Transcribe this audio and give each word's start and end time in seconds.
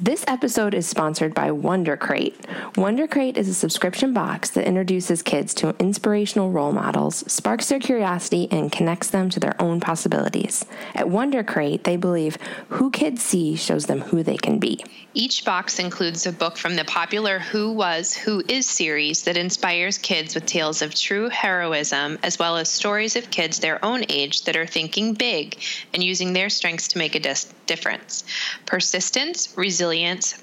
This 0.00 0.24
episode 0.28 0.74
is 0.74 0.88
sponsored 0.88 1.34
by 1.34 1.50
Wonder 1.50 1.96
Crate. 1.96 2.46
Wonder 2.76 3.08
Crate 3.08 3.36
is 3.36 3.48
a 3.48 3.54
subscription 3.54 4.12
box 4.12 4.48
that 4.50 4.64
introduces 4.64 5.22
kids 5.22 5.52
to 5.54 5.74
inspirational 5.80 6.52
role 6.52 6.70
models, 6.70 7.24
sparks 7.26 7.68
their 7.68 7.80
curiosity, 7.80 8.46
and 8.52 8.70
connects 8.70 9.10
them 9.10 9.28
to 9.30 9.40
their 9.40 9.60
own 9.60 9.80
possibilities. 9.80 10.64
At 10.94 11.08
Wonder 11.08 11.42
Crate, 11.42 11.82
they 11.82 11.96
believe 11.96 12.38
who 12.68 12.92
kids 12.92 13.22
see 13.22 13.56
shows 13.56 13.86
them 13.86 14.02
who 14.02 14.22
they 14.22 14.36
can 14.36 14.60
be. 14.60 14.84
Each 15.14 15.44
box 15.44 15.80
includes 15.80 16.26
a 16.26 16.32
book 16.32 16.58
from 16.58 16.76
the 16.76 16.84
popular 16.84 17.40
Who 17.40 17.72
Was, 17.72 18.14
Who 18.14 18.44
Is 18.48 18.68
series 18.68 19.24
that 19.24 19.36
inspires 19.36 19.98
kids 19.98 20.36
with 20.36 20.46
tales 20.46 20.80
of 20.80 20.94
true 20.94 21.28
heroism, 21.28 22.20
as 22.22 22.38
well 22.38 22.56
as 22.56 22.68
stories 22.68 23.16
of 23.16 23.32
kids 23.32 23.58
their 23.58 23.84
own 23.84 24.04
age 24.08 24.44
that 24.44 24.56
are 24.56 24.66
thinking 24.66 25.14
big 25.14 25.58
and 25.92 26.04
using 26.04 26.34
their 26.34 26.50
strengths 26.50 26.86
to 26.88 26.98
make 26.98 27.16
a 27.16 27.20
dis- 27.20 27.52
difference. 27.66 28.22
Persistence, 28.64 29.52
resilience, 29.56 29.87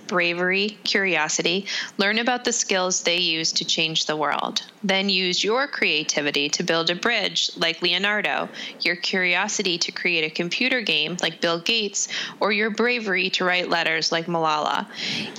bravery, 0.07 0.77
curiosity. 0.83 1.65
Learn 1.97 2.19
about 2.19 2.45
the 2.45 2.53
skills 2.53 3.03
they 3.03 3.17
use 3.17 3.51
to 3.53 3.65
change 3.65 4.05
the 4.05 4.15
world. 4.15 4.61
Then 4.83 5.09
use 5.09 5.43
your 5.43 5.67
creativity 5.67 6.49
to 6.49 6.63
build 6.63 6.89
a 6.89 6.95
bridge 6.95 7.51
like 7.57 7.81
Leonardo, 7.81 8.49
your 8.81 8.95
curiosity 8.95 9.77
to 9.79 9.91
create 9.91 10.23
a 10.23 10.33
computer 10.33 10.81
game 10.81 11.17
like 11.21 11.41
Bill 11.41 11.59
Gates, 11.59 12.07
or 12.39 12.51
your 12.51 12.69
bravery 12.69 13.29
to 13.31 13.45
write 13.45 13.69
letters 13.69 14.11
like 14.11 14.27
Malala. 14.27 14.87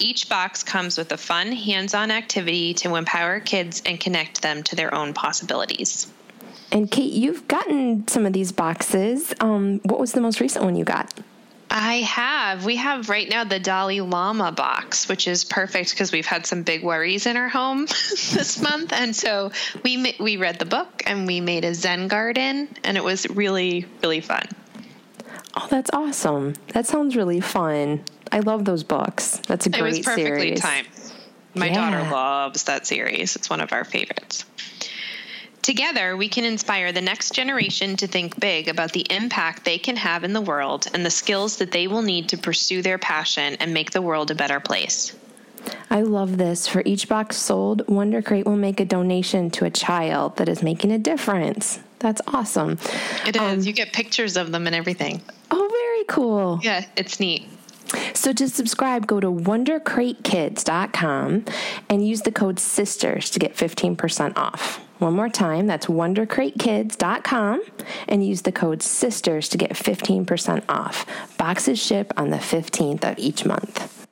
Each 0.01 0.29
box 0.29 0.63
comes 0.63 0.99
with 0.99 1.13
a 1.13 1.17
fun, 1.17 1.53
hands 1.53 1.95
on 1.95 2.11
activity 2.11 2.75
to 2.75 2.97
empower 2.97 3.41
kids 3.41 3.83
and 3.87 3.99
connect 3.99 4.43
them 4.43 4.63
to 4.65 4.77
their 4.77 4.95
own 4.95 5.15
possibilities. 5.15 6.07
And 6.73 6.91
Cait, 6.91 7.13
you've 7.13 7.47
gotten 7.49 8.07
some 8.09 8.27
of 8.27 8.33
these 8.33 8.53
boxes. 8.53 9.33
Um, 9.41 9.81
what 9.85 10.01
was 10.01 10.13
the 10.13 10.21
most 10.21 10.41
recent 10.41 10.65
one 10.65 10.77
you 10.77 10.85
got? 10.85 11.13
I 11.71 11.97
have. 12.03 12.65
We 12.65 12.77
have 12.77 13.09
right 13.09 13.29
now 13.29 13.45
the 13.45 13.59
Dalai 13.59 14.01
Lama 14.01 14.53
box, 14.53 15.09
which 15.09 15.27
is 15.27 15.45
perfect 15.45 15.91
because 15.91 16.13
we've 16.13 16.27
had 16.27 16.47
some 16.47 16.63
big 16.63 16.83
worries 16.83 17.27
in 17.27 17.37
our 17.37 17.49
home 17.49 17.87
this 17.87 18.61
month, 18.61 18.93
and 18.93 19.15
so 19.15 19.53
we 19.83 20.15
we 20.21 20.37
read 20.37 20.59
the 20.59 20.65
book 20.65 21.03
and 21.07 21.27
we 21.27 21.41
made 21.41 21.65
a 21.65 21.75
Zen 21.75 22.09
garden, 22.09 22.69
and 22.85 22.97
it 22.97 23.05
was 23.05 23.29
really 23.29 23.87
really 24.03 24.21
fun. 24.21 24.47
Oh, 25.57 25.67
that's 25.71 25.91
awesome! 25.93 26.55
That 26.69 26.87
sounds 26.87 27.17
really 27.17 27.41
fun. 27.41 28.05
I 28.31 28.41
love 28.41 28.65
those 28.65 28.83
books. 28.83 29.39
That's 29.47 29.67
a 29.67 29.71
great 29.71 29.95
series. 29.95 29.97
It 29.97 29.99
was 29.99 30.07
perfectly 30.07 30.57
series. 30.57 30.61
timed. 30.61 30.89
My 31.55 31.67
yeah. 31.69 31.75
daughter 31.75 32.11
loves 32.11 32.65
that 32.65 32.87
series. 32.87 33.35
It's 33.37 33.49
one 33.49 33.61
of 33.61 33.73
our 33.73 33.85
favorites. 33.85 34.45
Together, 35.67 36.17
we 36.17 36.29
can 36.29 36.45
inspire 36.45 36.93
the 36.93 37.01
next 37.01 37.35
generation 37.35 37.97
to 37.97 38.07
think 38.07 38.39
big 38.39 38.69
about 38.69 38.93
the 38.93 39.05
impact 39.11 39.65
they 39.65 39.79
can 39.79 39.97
have 39.97 40.23
in 40.23 40.33
the 40.33 40.41
world 40.41 40.87
and 40.95 41.05
the 41.05 41.11
skills 41.11 41.57
that 41.57 41.73
they 41.73 41.89
will 41.89 42.03
need 42.03 42.29
to 42.29 42.39
pursue 42.39 42.83
their 42.83 42.99
passion 42.99 43.57
and 43.59 43.75
make 43.75 43.91
the 43.91 44.01
world 44.01 44.31
a 44.31 44.35
better 44.37 44.61
place. 44.61 45.17
I 45.91 46.03
love 46.03 46.39
this. 46.39 46.69
For 46.69 46.85
each 46.85 47.09
box 47.09 47.37
sold, 47.37 47.89
Wonder 47.89 48.23
Crate 48.23 48.47
will 48.47 48.57
make 48.57 48.79
a 48.79 48.85
donation 48.85 49.51
to 49.51 49.65
a 49.65 49.71
child 49.71 50.37
that 50.37 50.49
is 50.49 50.63
making 50.63 50.93
a 50.93 50.99
difference. 50.99 51.81
That's 51.99 52.23
awesome. 52.29 52.79
It 53.27 53.35
is. 53.35 53.43
Um, 53.43 53.59
you 53.63 53.73
get 53.73 53.93
pictures 53.93 54.37
of 54.37 54.53
them 54.53 54.69
and 54.69 54.77
everything. 54.77 55.21
Oh, 55.51 55.69
very 55.69 56.05
cool. 56.05 56.61
Yeah, 56.63 56.87
it's 56.97 57.19
neat. 57.19 57.49
So 58.15 58.33
to 58.35 58.49
subscribe, 58.49 59.09
go 59.09 59.19
to 59.19 59.33
wondercratekids.com 59.33 61.45
and 61.89 62.07
use 62.07 62.23
the 62.23 62.31
code 62.31 62.61
SISTERS 62.61 63.31
to 63.31 63.41
get 63.41 63.57
15% 63.57 64.37
off. 64.37 64.86
One 64.99 65.15
more 65.15 65.29
time, 65.29 65.67
that's 65.67 65.87
wondercratekids.com 65.87 67.63
and 68.09 68.27
use 68.27 68.41
the 68.41 68.53
code 68.53 68.83
SISTERS 68.83 69.51
to 69.51 69.59
get 69.59 69.73
15% 69.73 70.65
off. 70.71 71.05
Boxes 71.37 71.79
ship 71.79 72.15
on 72.17 72.31
the 72.31 72.39
15th 72.39 73.05
of 73.05 73.19
each 73.19 73.45
month. 73.45 74.07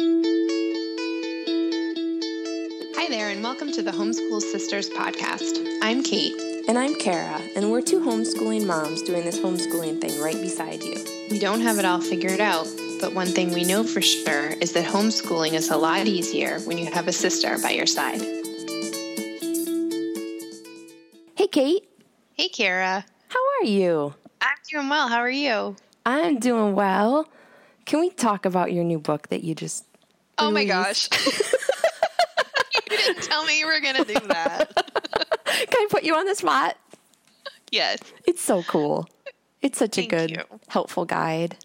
Hi 2.96 3.08
there, 3.08 3.30
and 3.30 3.42
welcome 3.42 3.72
to 3.72 3.80
the 3.80 3.92
Homeschool 3.92 4.42
Sisters 4.42 4.90
podcast. 4.90 5.78
I'm 5.80 6.02
Cait. 6.02 6.34
And 6.68 6.76
I'm 6.76 6.94
Kara, 6.96 7.40
and 7.56 7.70
we're 7.70 7.80
two 7.80 8.00
homeschooling 8.00 8.66
moms 8.66 9.02
doing 9.04 9.24
this 9.24 9.40
homeschooling 9.40 10.02
thing 10.02 10.20
right 10.20 10.38
beside 10.38 10.82
you. 10.82 11.02
We 11.30 11.38
don't 11.38 11.62
have 11.62 11.78
it 11.78 11.86
all 11.86 12.00
figured 12.02 12.40
out, 12.40 12.68
but 13.00 13.14
one 13.14 13.28
thing 13.28 13.54
we 13.54 13.64
know 13.64 13.84
for 13.84 14.02
sure 14.02 14.50
is 14.60 14.74
that 14.74 14.84
homeschooling 14.84 15.54
is 15.54 15.70
a 15.70 15.78
lot 15.78 16.06
easier 16.06 16.58
when 16.60 16.76
you 16.76 16.92
have 16.92 17.08
a 17.08 17.12
sister 17.12 17.56
by 17.62 17.70
your 17.70 17.86
side. 17.86 18.20
Hey, 21.44 21.48
Cait. 21.48 21.88
Hey, 22.32 22.48
Kara. 22.48 23.04
How 23.28 23.38
are 23.60 23.66
you? 23.66 24.14
I'm 24.40 24.56
doing 24.70 24.88
well. 24.88 25.08
How 25.08 25.18
are 25.18 25.28
you? 25.28 25.76
I'm 26.06 26.38
doing 26.38 26.74
well. 26.74 27.28
Can 27.84 28.00
we 28.00 28.08
talk 28.08 28.46
about 28.46 28.72
your 28.72 28.82
new 28.82 28.98
book 28.98 29.28
that 29.28 29.44
you 29.44 29.54
just. 29.54 29.84
Oh 30.38 30.48
released? 30.48 30.68
my 30.68 30.74
gosh. 30.74 31.08
you 32.90 32.96
didn't 32.96 33.24
tell 33.24 33.44
me 33.44 33.58
you 33.58 33.66
were 33.66 33.78
going 33.78 33.96
to 33.96 34.04
do 34.04 34.26
that. 34.28 34.70
Can 35.44 35.66
I 35.70 35.86
put 35.90 36.02
you 36.04 36.14
on 36.14 36.24
the 36.24 36.34
spot? 36.34 36.78
Yes. 37.70 37.98
It's 38.26 38.40
so 38.40 38.62
cool. 38.62 39.06
It's 39.60 39.76
such 39.78 39.96
Thank 39.96 40.14
a 40.14 40.16
good, 40.16 40.30
you. 40.30 40.42
helpful 40.68 41.04
guide. 41.04 41.58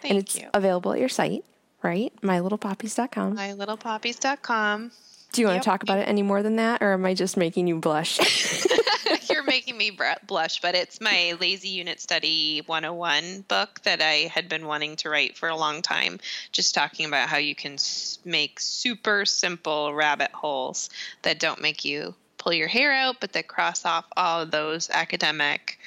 Thank 0.00 0.12
and 0.14 0.22
it's 0.22 0.38
you. 0.38 0.46
available 0.54 0.92
at 0.92 1.00
your 1.00 1.08
site, 1.08 1.44
right? 1.82 2.12
MyLittlePoppies.com. 2.22 3.36
MyLittlePoppies.com. 3.36 4.92
Do 5.32 5.40
you 5.42 5.48
want 5.48 5.56
Yep. 5.56 5.62
to 5.64 5.68
talk 5.70 5.82
about 5.82 5.98
it 5.98 6.08
any 6.08 6.22
more 6.22 6.42
than 6.44 6.54
that, 6.56 6.82
or 6.82 6.92
am 6.92 7.04
I 7.04 7.14
just 7.14 7.36
making 7.36 7.66
you 7.66 7.78
blush? 7.80 8.18
You're 9.30 9.42
making 9.42 9.76
me 9.76 9.96
blush, 10.26 10.60
but 10.60 10.74
it's 10.74 11.00
my 11.00 11.34
Lazy 11.40 11.68
Unit 11.68 12.00
Study 12.00 12.62
101 12.66 13.44
book 13.48 13.80
that 13.84 14.00
I 14.00 14.30
had 14.32 14.48
been 14.48 14.66
wanting 14.66 14.96
to 14.96 15.10
write 15.10 15.36
for 15.36 15.48
a 15.48 15.56
long 15.56 15.82
time, 15.82 16.20
just 16.52 16.74
talking 16.74 17.06
about 17.06 17.28
how 17.28 17.38
you 17.38 17.54
can 17.54 17.76
make 18.24 18.60
super 18.60 19.24
simple 19.24 19.94
rabbit 19.94 20.32
holes 20.32 20.90
that 21.22 21.40
don't 21.40 21.62
make 21.62 21.84
you 21.84 22.14
pull 22.38 22.52
your 22.52 22.68
hair 22.68 22.92
out, 22.92 23.16
but 23.20 23.32
that 23.32 23.48
cross 23.48 23.84
off 23.84 24.06
all 24.16 24.42
of 24.42 24.50
those 24.50 24.90
academic 24.90 25.78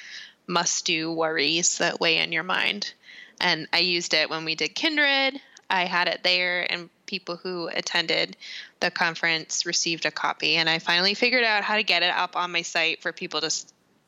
must 0.46 0.84
do 0.84 1.12
worries 1.12 1.78
that 1.78 2.00
weigh 2.00 2.18
in 2.18 2.32
your 2.32 2.42
mind. 2.42 2.92
And 3.40 3.66
I 3.72 3.78
used 3.78 4.14
it 4.14 4.30
when 4.30 4.44
we 4.44 4.54
did 4.54 4.74
Kindred. 4.74 5.40
I 5.70 5.84
had 5.84 6.08
it 6.08 6.22
there, 6.22 6.70
and 6.70 6.90
people 7.12 7.36
who 7.36 7.68
attended 7.68 8.38
the 8.80 8.90
conference 8.90 9.66
received 9.66 10.06
a 10.06 10.10
copy. 10.10 10.56
And 10.56 10.66
I 10.66 10.78
finally 10.78 11.12
figured 11.12 11.44
out 11.44 11.62
how 11.62 11.76
to 11.76 11.82
get 11.82 12.02
it 12.02 12.14
up 12.14 12.36
on 12.36 12.50
my 12.50 12.62
site 12.62 13.02
for 13.02 13.12
people 13.12 13.42
to 13.42 13.50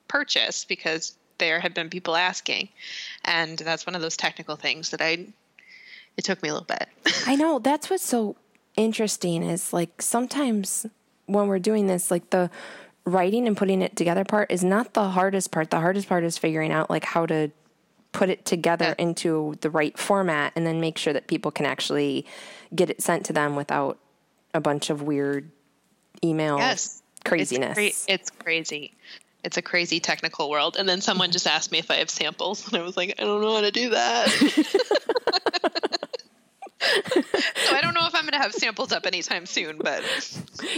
purchase 0.08 0.64
because 0.64 1.14
there 1.36 1.60
had 1.60 1.74
been 1.74 1.90
people 1.90 2.16
asking. 2.16 2.70
And 3.22 3.58
that's 3.58 3.84
one 3.84 3.94
of 3.94 4.00
those 4.00 4.16
technical 4.16 4.56
things 4.56 4.88
that 4.88 5.02
I, 5.02 5.26
it 6.16 6.24
took 6.24 6.42
me 6.42 6.48
a 6.48 6.54
little 6.54 6.66
bit. 6.66 6.88
I 7.26 7.36
know 7.36 7.58
that's 7.58 7.90
what's 7.90 8.06
so 8.06 8.36
interesting 8.74 9.42
is 9.42 9.74
like 9.74 10.00
sometimes 10.00 10.86
when 11.26 11.46
we're 11.46 11.58
doing 11.58 11.86
this, 11.88 12.10
like 12.10 12.30
the 12.30 12.50
writing 13.04 13.46
and 13.46 13.54
putting 13.54 13.82
it 13.82 13.96
together 13.96 14.24
part 14.24 14.50
is 14.50 14.64
not 14.64 14.94
the 14.94 15.10
hardest 15.10 15.50
part. 15.50 15.70
The 15.70 15.80
hardest 15.80 16.08
part 16.08 16.24
is 16.24 16.38
figuring 16.38 16.72
out 16.72 16.88
like 16.88 17.04
how 17.04 17.26
to 17.26 17.50
put 18.14 18.30
it 18.30 18.46
together 18.46 18.94
Yeah. 18.96 19.04
into 19.04 19.56
the 19.60 19.68
right 19.68 19.98
format 19.98 20.52
and 20.56 20.66
then 20.66 20.80
make 20.80 20.96
sure 20.96 21.12
that 21.12 21.26
people 21.26 21.50
can 21.50 21.66
actually 21.66 22.24
get 22.74 22.88
it 22.88 23.02
sent 23.02 23.26
to 23.26 23.34
them 23.34 23.56
without 23.56 23.98
a 24.54 24.60
bunch 24.60 24.88
of 24.88 25.02
weird 25.02 25.50
email 26.22 26.56
yes. 26.56 27.02
craziness. 27.24 27.76
It's, 27.76 28.04
cra- 28.04 28.14
it's 28.14 28.30
crazy. 28.30 28.94
It's 29.42 29.56
a 29.56 29.62
crazy 29.62 30.00
technical 30.00 30.48
world. 30.48 30.76
And 30.78 30.88
then 30.88 31.00
someone 31.00 31.26
mm-hmm. 31.28 31.32
just 31.32 31.46
asked 31.46 31.72
me 31.72 31.78
if 31.80 31.90
I 31.90 31.96
have 31.96 32.08
samples, 32.08 32.66
and 32.66 32.76
I 32.80 32.82
was 32.82 32.96
like, 32.96 33.16
I 33.18 33.24
don't 33.24 33.42
know 33.42 33.56
how 33.56 33.60
to 33.60 33.72
do 33.72 33.90
that. 33.90 34.30
so 37.12 37.76
I 37.76 37.80
don't 37.80 37.94
know 37.94 38.06
if 38.06 38.14
I'm 38.14 38.22
going 38.22 38.32
to 38.32 38.38
have 38.38 38.52
samples 38.54 38.92
up 38.92 39.06
anytime 39.06 39.46
soon, 39.46 39.78
but 39.78 40.02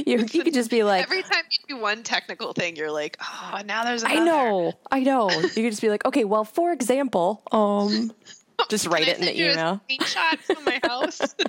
you, 0.06 0.18
you 0.32 0.42
could 0.44 0.54
just 0.54 0.70
be 0.70 0.82
like, 0.82 1.02
every 1.02 1.22
time 1.22 1.44
you 1.50 1.76
do 1.76 1.80
one 1.80 2.02
technical 2.02 2.52
thing, 2.52 2.76
you're 2.76 2.90
like, 2.90 3.16
oh, 3.20 3.60
now 3.64 3.84
there's 3.84 4.04
I 4.04 4.16
know, 4.16 4.72
I 4.90 5.00
know. 5.00 5.30
You 5.30 5.48
could 5.48 5.70
just 5.70 5.82
be 5.82 5.88
like, 5.88 6.04
okay, 6.04 6.24
well, 6.24 6.44
for 6.44 6.72
example, 6.72 7.42
um, 7.52 8.12
just 8.68 8.86
write 8.86 9.08
it 9.08 9.18
in 9.18 9.24
the 9.24 9.34
email. 9.34 9.80
Screenshot 9.88 10.38
from 10.38 10.64
my 10.64 10.80
house. 10.82 11.20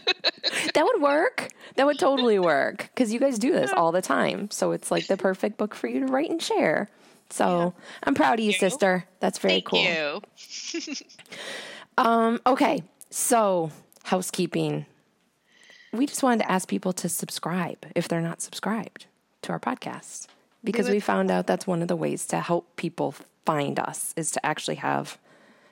That 0.74 0.86
would 0.86 1.02
work. 1.02 1.50
That 1.76 1.86
would 1.86 2.00
totally 2.00 2.40
work 2.40 2.90
because 2.94 3.12
you 3.12 3.20
guys 3.20 3.40
do 3.40 3.52
this 3.52 3.72
all 3.74 3.92
the 3.92 4.02
time. 4.02 4.50
So 4.52 4.72
it's 4.72 4.92
like 4.92 5.08
the 5.08 5.18
perfect 5.18 5.58
book 5.58 5.74
for 5.76 5.88
you 5.88 6.02
to 6.02 6.06
write 6.06 6.30
and 6.30 6.42
share. 6.42 6.90
So 7.30 7.74
I'm 8.04 8.14
proud 8.14 8.36
of 8.36 8.46
you, 8.46 8.52
you. 8.52 8.58
sister. 8.58 9.06
That's 9.20 9.40
very 9.40 9.62
Thank 9.62 9.66
cool. 9.66 9.84
you. 9.84 10.22
Um, 11.98 12.40
okay, 12.46 12.84
so 13.10 13.72
housekeeping. 14.08 14.86
We 15.94 16.06
just 16.06 16.24
wanted 16.24 16.44
to 16.44 16.52
ask 16.52 16.68
people 16.68 16.94
to 16.94 17.10
subscribe 17.10 17.86
if 17.96 18.08
they're 18.08 18.22
not 18.22 18.42
subscribed 18.42 19.06
to 19.44 19.52
our 19.52 19.60
podcast 19.60 20.28
because 20.64 20.90
we 20.90 21.00
found 21.00 21.32
out 21.32 21.48
that's 21.48 21.68
one 21.68 21.82
of 21.82 21.88
the 21.88 21.96
ways 21.96 22.26
to 22.28 22.40
help 22.40 22.76
people 22.76 23.16
find 23.46 23.80
us 23.80 24.14
is 24.18 24.32
to 24.32 24.46
actually 24.46 24.76
have 24.76 25.18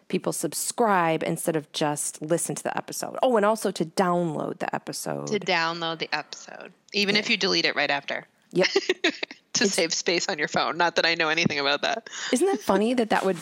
people 0.08 0.32
subscribe 0.32 1.24
instead 1.24 1.56
of 1.56 1.72
just 1.72 2.22
listen 2.22 2.56
to 2.56 2.64
the 2.64 2.78
episode. 2.78 3.18
Oh, 3.24 3.36
and 3.38 3.46
also 3.46 3.72
to 3.72 3.86
download 3.86 4.60
the 4.60 4.74
episode. 4.74 5.28
to 5.28 5.40
download 5.40 6.00
the 6.00 6.10
episode, 6.14 6.72
even 6.94 7.16
if 7.16 7.30
you 7.30 7.38
delete 7.38 7.66
it 7.66 7.76
right 7.76 7.90
after. 7.90 8.26
yep. 8.52 8.68
to 9.54 9.68
save 9.68 9.94
space 9.94 10.28
on 10.30 10.38
your 10.38 10.48
phone. 10.50 10.78
Not 10.78 10.96
that 10.98 11.06
I 11.06 11.16
know 11.16 11.30
anything 11.30 11.60
about 11.60 11.82
that. 11.82 12.10
Isn't 12.32 12.48
that 12.48 12.60
funny 12.60 12.94
that 12.94 13.10
that 13.10 13.26
would 13.26 13.38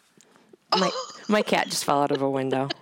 my 0.78 0.90
my 1.28 1.42
cat 1.42 1.68
just 1.68 1.84
fell 1.84 2.02
out 2.02 2.10
of 2.10 2.22
a 2.22 2.30
window. 2.30 2.68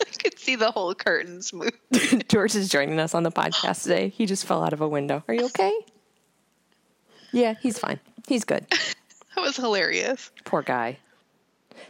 I 0.00 0.04
could 0.18 0.38
see 0.38 0.56
the 0.56 0.70
whole 0.70 0.94
curtains 0.94 1.52
move. 1.52 1.72
George 2.28 2.54
is 2.54 2.68
joining 2.68 2.98
us 2.98 3.14
on 3.14 3.22
the 3.22 3.30
podcast 3.32 3.82
today. 3.82 4.08
He 4.08 4.26
just 4.26 4.44
fell 4.46 4.62
out 4.64 4.72
of 4.72 4.80
a 4.80 4.88
window. 4.88 5.22
Are 5.28 5.34
you 5.34 5.44
okay? 5.46 5.72
Yeah, 7.32 7.54
he's 7.60 7.78
fine. 7.78 8.00
He's 8.26 8.44
good. 8.44 8.66
That 9.34 9.42
was 9.44 9.56
hilarious. 9.56 10.32
Poor 10.44 10.62
guy. 10.62 10.98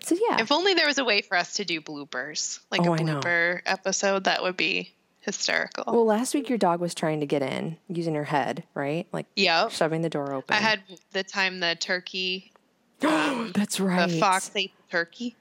So 0.01 0.15
yeah, 0.29 0.39
If 0.43 0.53
only 0.53 0.75
there 0.75 0.87
was 0.87 0.99
a 0.99 1.05
way 1.05 1.23
for 1.23 1.35
us 1.35 1.55
to 1.55 1.65
do 1.65 1.81
bloopers, 1.81 2.61
like 2.71 2.83
Oh, 2.87 2.93
a 2.93 2.99
blooper 2.99 3.63
episode, 3.65 4.25
that 4.25 4.43
would 4.43 4.57
be 4.59 4.93
hysterical. 5.21 5.85
well, 5.87 6.05
last 6.05 6.35
week 6.35 6.51
your 6.51 6.59
dog 6.59 6.79
was 6.81 6.95
trying 6.95 7.21
to 7.21 7.27
get 7.27 7.41
in 7.41 7.79
using 7.89 8.15
her 8.17 8.25
head, 8.25 8.65
right? 8.75 9.07
Like 9.13 9.25
yep. 9.35 9.71
shoving 9.71 10.03
the 10.03 10.11
door 10.11 10.35
open. 10.35 10.55
I 10.55 10.61
had 10.61 10.83
the 11.13 11.23
time 11.23 11.61
the 11.61 11.75
turkey, 11.81 12.53
um, 13.09 13.53
That's 13.55 13.81
right. 13.81 14.11
the 14.11 14.19
fox 14.19 14.51
ate 14.55 14.73
the 14.77 14.91
turkey. 14.91 15.35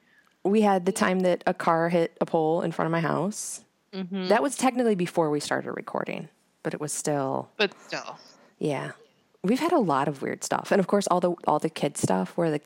We 0.47 0.61
had 0.61 0.85
the 0.85 0.91
time 0.91 1.21
that 1.21 1.43
a 1.45 1.53
car 1.53 1.89
hit 1.89 2.17
a 2.21 2.25
pole 2.25 2.61
in 2.61 2.71
front 2.71 2.87
of 2.87 2.91
my 2.91 3.01
house. 3.01 3.61
Mm-hmm. 3.93 4.27
That 4.27 4.41
was 4.43 4.55
technically 4.55 4.95
before 4.95 5.29
we 5.29 5.39
started 5.39 5.71
recording, 5.71 6.29
but 6.63 6.73
it 6.73 6.79
was 6.79 6.91
still 6.91 7.49
But 7.57 7.71
still, 7.81 8.17
yeah. 8.59 8.91
We've 9.43 9.59
had 9.59 9.71
a 9.71 9.79
lot 9.79 10.07
of 10.07 10.21
weird 10.21 10.43
stuff, 10.43 10.71
and 10.71 10.79
of 10.79 10.87
course 10.87 11.07
all 11.07 11.19
the 11.19 11.31
all 11.47 11.59
the 11.59 11.69
kid 11.69 11.97
stuff 11.97 12.35
where 12.35 12.51
the 12.51 12.61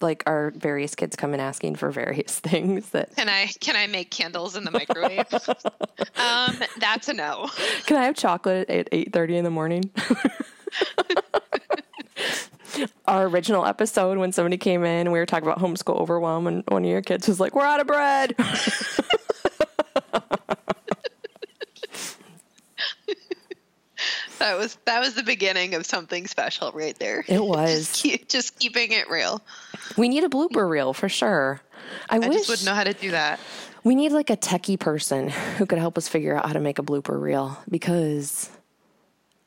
like 0.00 0.22
our 0.26 0.50
various 0.56 0.94
kids 0.94 1.16
come 1.16 1.34
in 1.34 1.40
asking 1.40 1.76
for 1.76 1.90
various 1.90 2.38
things 2.40 2.90
that 2.90 3.14
can 3.16 3.28
I 3.28 3.46
can 3.60 3.76
I 3.76 3.86
make 3.86 4.10
candles 4.10 4.56
in 4.56 4.64
the 4.64 4.70
microwave? 4.70 5.26
um, 6.16 6.56
that's 6.78 7.08
a 7.08 7.14
no. 7.14 7.48
Can 7.86 7.96
I 7.96 8.04
have 8.04 8.16
chocolate 8.16 8.68
at 8.68 8.88
eight 8.92 9.12
thirty 9.12 9.36
in 9.36 9.44
the 9.44 9.50
morning? 9.50 9.90
Our 13.06 13.26
original 13.26 13.66
episode 13.66 14.18
when 14.18 14.32
somebody 14.32 14.56
came 14.56 14.84
in 14.84 15.00
and 15.06 15.12
we 15.12 15.18
were 15.18 15.26
talking 15.26 15.48
about 15.48 15.58
homeschool 15.60 15.96
overwhelm 15.96 16.46
and 16.46 16.62
one 16.68 16.84
of 16.84 16.90
your 16.90 17.02
kids 17.02 17.26
was 17.28 17.40
like, 17.40 17.54
"We're 17.54 17.64
out 17.64 17.80
of 17.80 17.86
bread." 17.86 18.34
That 24.38 24.56
was 24.56 24.78
that 24.86 25.00
was 25.00 25.14
the 25.14 25.22
beginning 25.22 25.74
of 25.74 25.84
something 25.84 26.26
special 26.26 26.72
right 26.72 26.98
there. 26.98 27.24
It 27.28 27.44
was. 27.44 27.70
Just, 27.88 28.02
keep, 28.02 28.28
just 28.28 28.58
keeping 28.58 28.92
it 28.92 29.10
real. 29.10 29.42
we 29.98 30.08
need 30.08 30.24
a 30.24 30.28
blooper 30.30 30.68
reel 30.68 30.94
for 30.94 31.10
sure. 31.10 31.60
I, 32.08 32.16
I 32.16 32.18
wish 32.20 32.38
just 32.38 32.48
wouldn't 32.48 32.66
know 32.66 32.74
how 32.74 32.84
to 32.84 32.94
do 32.94 33.10
that. 33.10 33.38
we 33.84 33.94
need 33.94 34.12
like 34.12 34.30
a 34.30 34.36
techie 34.36 34.78
person 34.80 35.28
who 35.28 35.66
could 35.66 35.78
help 35.78 35.98
us 35.98 36.08
figure 36.08 36.34
out 36.34 36.46
how 36.46 36.54
to 36.54 36.60
make 36.60 36.78
a 36.78 36.82
blooper 36.82 37.20
reel 37.20 37.58
because 37.68 38.48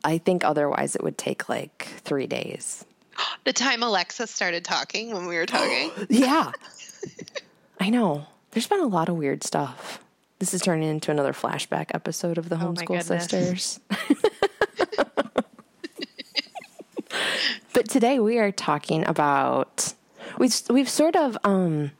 I 0.03 0.19
think 0.19 0.43
otherwise 0.45 0.95
it 0.95 1.03
would 1.03 1.17
take 1.17 1.49
like 1.49 1.87
three 2.03 2.27
days. 2.27 2.85
The 3.43 3.53
time 3.53 3.83
Alexa 3.83 4.27
started 4.27 4.63
talking 4.63 5.13
when 5.13 5.25
we 5.27 5.35
were 5.35 5.45
talking. 5.45 5.91
Yeah. 6.09 6.51
I 7.79 7.89
know. 7.89 8.25
There's 8.51 8.67
been 8.67 8.79
a 8.79 8.87
lot 8.87 9.09
of 9.09 9.15
weird 9.15 9.43
stuff. 9.43 9.99
This 10.39 10.53
is 10.53 10.61
turning 10.61 10.89
into 10.89 11.11
another 11.11 11.33
flashback 11.33 11.87
episode 11.93 12.37
of 12.37 12.49
the 12.49 12.55
Oh 12.55 12.59
Homeschool 12.59 12.99
goodness. 12.99 13.29
Sisters. 13.29 13.79
but 17.73 17.89
today 17.89 18.19
we 18.19 18.39
are 18.39 18.51
talking 18.51 19.05
about 19.07 19.93
we've 20.37 20.53
we've 20.69 20.89
sort 20.89 21.15
of 21.15 21.37
um 21.43 21.91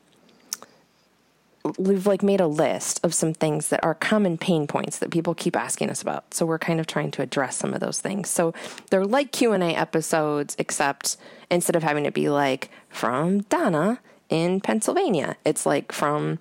we've 1.77 2.05
like 2.05 2.23
made 2.23 2.41
a 2.41 2.47
list 2.47 2.99
of 3.03 3.13
some 3.13 3.33
things 3.33 3.69
that 3.69 3.83
are 3.83 3.95
common 3.95 4.37
pain 4.37 4.67
points 4.67 4.99
that 4.99 5.11
people 5.11 5.33
keep 5.33 5.55
asking 5.55 5.89
us 5.89 6.01
about. 6.01 6.33
So 6.33 6.45
we're 6.45 6.59
kind 6.59 6.79
of 6.79 6.87
trying 6.87 7.11
to 7.11 7.21
address 7.21 7.55
some 7.55 7.73
of 7.73 7.79
those 7.79 8.01
things. 8.01 8.29
So 8.29 8.53
they're 8.89 9.05
like 9.05 9.31
Q&A 9.31 9.75
episodes 9.75 10.55
except 10.59 11.17
instead 11.49 11.75
of 11.75 11.83
having 11.83 12.05
it 12.05 12.13
be 12.13 12.29
like 12.29 12.69
from 12.89 13.41
Donna 13.43 13.99
in 14.29 14.59
Pennsylvania, 14.61 15.37
it's 15.45 15.65
like 15.65 15.91
from 15.91 16.39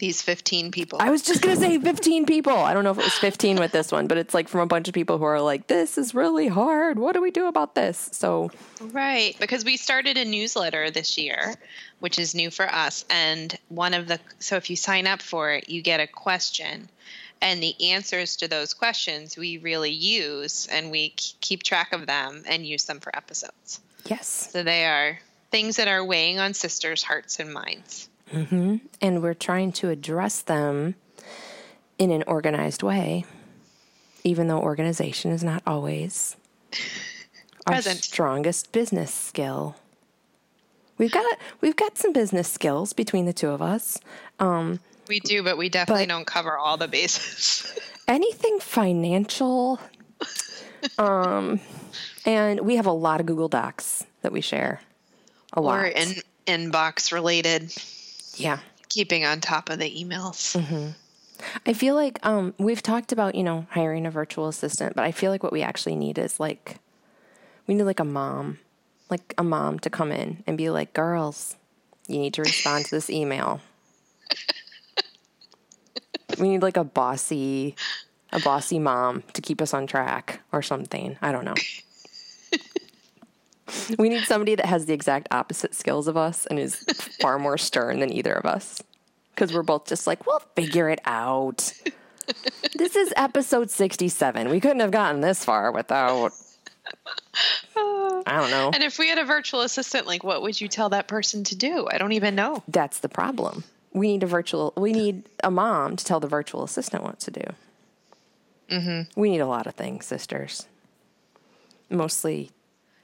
These 0.00 0.22
15 0.22 0.70
people. 0.70 0.98
I 1.00 1.10
was 1.10 1.20
just 1.20 1.42
going 1.42 1.54
to 1.54 1.60
say 1.60 1.78
15 1.78 2.24
people. 2.24 2.54
I 2.54 2.72
don't 2.72 2.84
know 2.84 2.90
if 2.90 2.98
it 2.98 3.04
was 3.04 3.12
15 3.14 3.58
with 3.58 3.70
this 3.70 3.92
one, 3.92 4.06
but 4.06 4.16
it's 4.16 4.32
like 4.32 4.48
from 4.48 4.60
a 4.60 4.66
bunch 4.66 4.88
of 4.88 4.94
people 4.94 5.18
who 5.18 5.24
are 5.24 5.42
like 5.42 5.66
this 5.66 5.98
is 5.98 6.14
really 6.14 6.48
hard. 6.48 6.98
What 6.98 7.12
do 7.12 7.20
we 7.20 7.30
do 7.30 7.46
about 7.48 7.74
this? 7.74 8.08
So 8.10 8.50
Right, 8.80 9.36
because 9.38 9.62
we 9.62 9.76
started 9.76 10.16
a 10.16 10.24
newsletter 10.24 10.90
this 10.90 11.18
year, 11.18 11.54
which 11.98 12.18
is 12.18 12.34
new 12.34 12.50
for 12.50 12.66
us. 12.66 13.04
And 13.10 13.56
one 13.68 13.92
of 13.92 14.08
the, 14.08 14.18
so 14.38 14.56
if 14.56 14.70
you 14.70 14.76
sign 14.76 15.06
up 15.06 15.20
for 15.20 15.52
it, 15.52 15.68
you 15.68 15.82
get 15.82 16.00
a 16.00 16.06
question. 16.06 16.88
And 17.42 17.62
the 17.62 17.92
answers 17.92 18.36
to 18.36 18.48
those 18.48 18.74
questions 18.74 19.36
we 19.36 19.58
really 19.58 19.92
use 19.92 20.66
and 20.66 20.90
we 20.90 21.10
keep 21.10 21.62
track 21.62 21.92
of 21.92 22.06
them 22.06 22.42
and 22.48 22.66
use 22.66 22.84
them 22.84 23.00
for 23.00 23.14
episodes. 23.14 23.80
yes. 24.06 24.48
So 24.50 24.62
they 24.62 24.86
are 24.86 25.18
things 25.50 25.76
that 25.76 25.88
are 25.88 26.04
weighing 26.04 26.38
on 26.38 26.54
sisters' 26.54 27.02
hearts 27.02 27.38
and 27.38 27.52
minds. 27.52 28.09
And 28.32 29.22
we're 29.22 29.34
trying 29.34 29.72
to 29.72 29.90
address 29.90 30.40
them 30.42 30.94
in 31.98 32.10
an 32.10 32.22
organized 32.26 32.82
way, 32.82 33.24
even 34.24 34.46
though 34.48 34.58
organization 34.60 35.30
is 35.32 35.42
not 35.44 35.62
always 35.66 36.36
our 37.66 37.80
strongest 37.82 38.72
business 38.72 39.12
skill. 39.12 39.76
We've 40.98 41.12
got 41.12 41.38
we've 41.60 41.76
got 41.76 41.96
some 41.98 42.12
business 42.12 42.48
skills 42.50 42.92
between 42.92 43.24
the 43.26 43.32
two 43.32 43.48
of 43.48 43.62
us. 43.62 43.98
We 45.08 45.18
do, 45.20 45.42
but 45.42 45.58
we 45.58 45.68
definitely 45.68 46.04
But- 46.06 46.12
don't 46.12 46.26
cover 46.26 46.56
all 46.56 46.76
the 46.76 46.88
bases. 46.88 47.66
Anything 48.08 48.58
financial, 48.60 49.78
um, 50.98 51.60
and 52.26 52.60
we 52.60 52.76
have 52.76 52.86
a 52.86 52.92
lot 52.92 53.20
of 53.20 53.26
Google 53.26 53.48
Docs 53.48 54.04
that 54.22 54.32
we 54.32 54.40
share. 54.40 54.80
A 55.52 55.60
lot. 55.60 55.78
or 55.78 55.84
in 55.86 56.14
inbox 56.46 57.12
related, 57.12 57.72
yeah. 58.40 58.60
keeping 58.88 59.24
on 59.24 59.40
top 59.40 59.70
of 59.70 59.78
the 59.78 60.04
emails. 60.04 60.56
I 61.64 61.72
feel 61.72 61.94
like 61.94 62.18
um, 62.22 62.54
we've 62.58 62.82
talked 62.82 63.12
about 63.12 63.34
you 63.34 63.42
know 63.42 63.66
hiring 63.70 64.06
a 64.06 64.10
virtual 64.10 64.48
assistant, 64.48 64.94
but 64.94 65.04
I 65.04 65.12
feel 65.12 65.30
like 65.30 65.42
what 65.42 65.52
we 65.52 65.62
actually 65.62 65.96
need 65.96 66.18
is 66.18 66.38
like 66.38 66.76
we 67.66 67.74
need 67.74 67.84
like 67.84 68.00
a 68.00 68.04
mom, 68.04 68.58
like 69.08 69.34
a 69.38 69.44
mom 69.44 69.78
to 69.80 69.90
come 69.90 70.12
in 70.12 70.42
and 70.46 70.58
be 70.58 70.70
like, 70.70 70.92
"Girls, 70.92 71.56
you 72.06 72.18
need 72.18 72.34
to 72.34 72.42
respond 72.42 72.84
to 72.86 72.90
this 72.90 73.08
email." 73.08 73.60
we 76.38 76.48
need 76.48 76.62
like 76.62 76.76
a 76.76 76.84
bossy, 76.84 77.74
a 78.32 78.40
bossy 78.40 78.78
mom 78.78 79.22
to 79.34 79.42
keep 79.42 79.60
us 79.60 79.74
on 79.74 79.86
track 79.86 80.40
or 80.52 80.62
something. 80.62 81.16
I 81.20 81.32
don't 81.32 81.44
know. 81.44 81.54
We 83.98 84.08
need 84.08 84.24
somebody 84.24 84.54
that 84.54 84.66
has 84.66 84.86
the 84.86 84.92
exact 84.92 85.28
opposite 85.30 85.74
skills 85.74 86.08
of 86.08 86.16
us 86.16 86.46
and 86.46 86.58
is 86.58 86.76
far 87.20 87.38
more 87.38 87.58
stern 87.58 88.00
than 88.00 88.12
either 88.12 88.32
of 88.32 88.46
us 88.46 88.82
because 89.34 89.54
we're 89.54 89.62
both 89.62 89.86
just 89.86 90.06
like, 90.06 90.26
we'll 90.26 90.42
figure 90.54 90.88
it 90.88 91.00
out. 91.04 91.72
this 92.76 92.96
is 92.96 93.12
episode 93.16 93.70
67. 93.70 94.48
We 94.48 94.60
couldn't 94.60 94.80
have 94.80 94.90
gotten 94.90 95.20
this 95.20 95.44
far 95.44 95.72
without, 95.72 96.32
I 97.76 98.22
don't 98.24 98.50
know. 98.50 98.70
And 98.72 98.82
if 98.82 98.98
we 98.98 99.08
had 99.08 99.18
a 99.18 99.24
virtual 99.24 99.62
assistant, 99.62 100.06
like 100.06 100.24
what 100.24 100.42
would 100.42 100.60
you 100.60 100.68
tell 100.68 100.90
that 100.90 101.08
person 101.08 101.44
to 101.44 101.56
do? 101.56 101.88
I 101.90 101.98
don't 101.98 102.12
even 102.12 102.34
know. 102.34 102.62
That's 102.68 103.00
the 103.00 103.08
problem. 103.08 103.64
We 103.92 104.08
need 104.12 104.22
a 104.22 104.26
virtual, 104.26 104.72
we 104.76 104.92
need 104.92 105.24
a 105.42 105.50
mom 105.50 105.96
to 105.96 106.04
tell 106.04 106.20
the 106.20 106.28
virtual 106.28 106.62
assistant 106.62 107.02
what 107.02 107.18
to 107.20 107.30
do. 107.30 107.44
Mm-hmm. 108.70 109.20
We 109.20 109.30
need 109.30 109.40
a 109.40 109.46
lot 109.46 109.66
of 109.66 109.74
things, 109.74 110.06
sisters. 110.06 110.66
Mostly, 111.88 112.52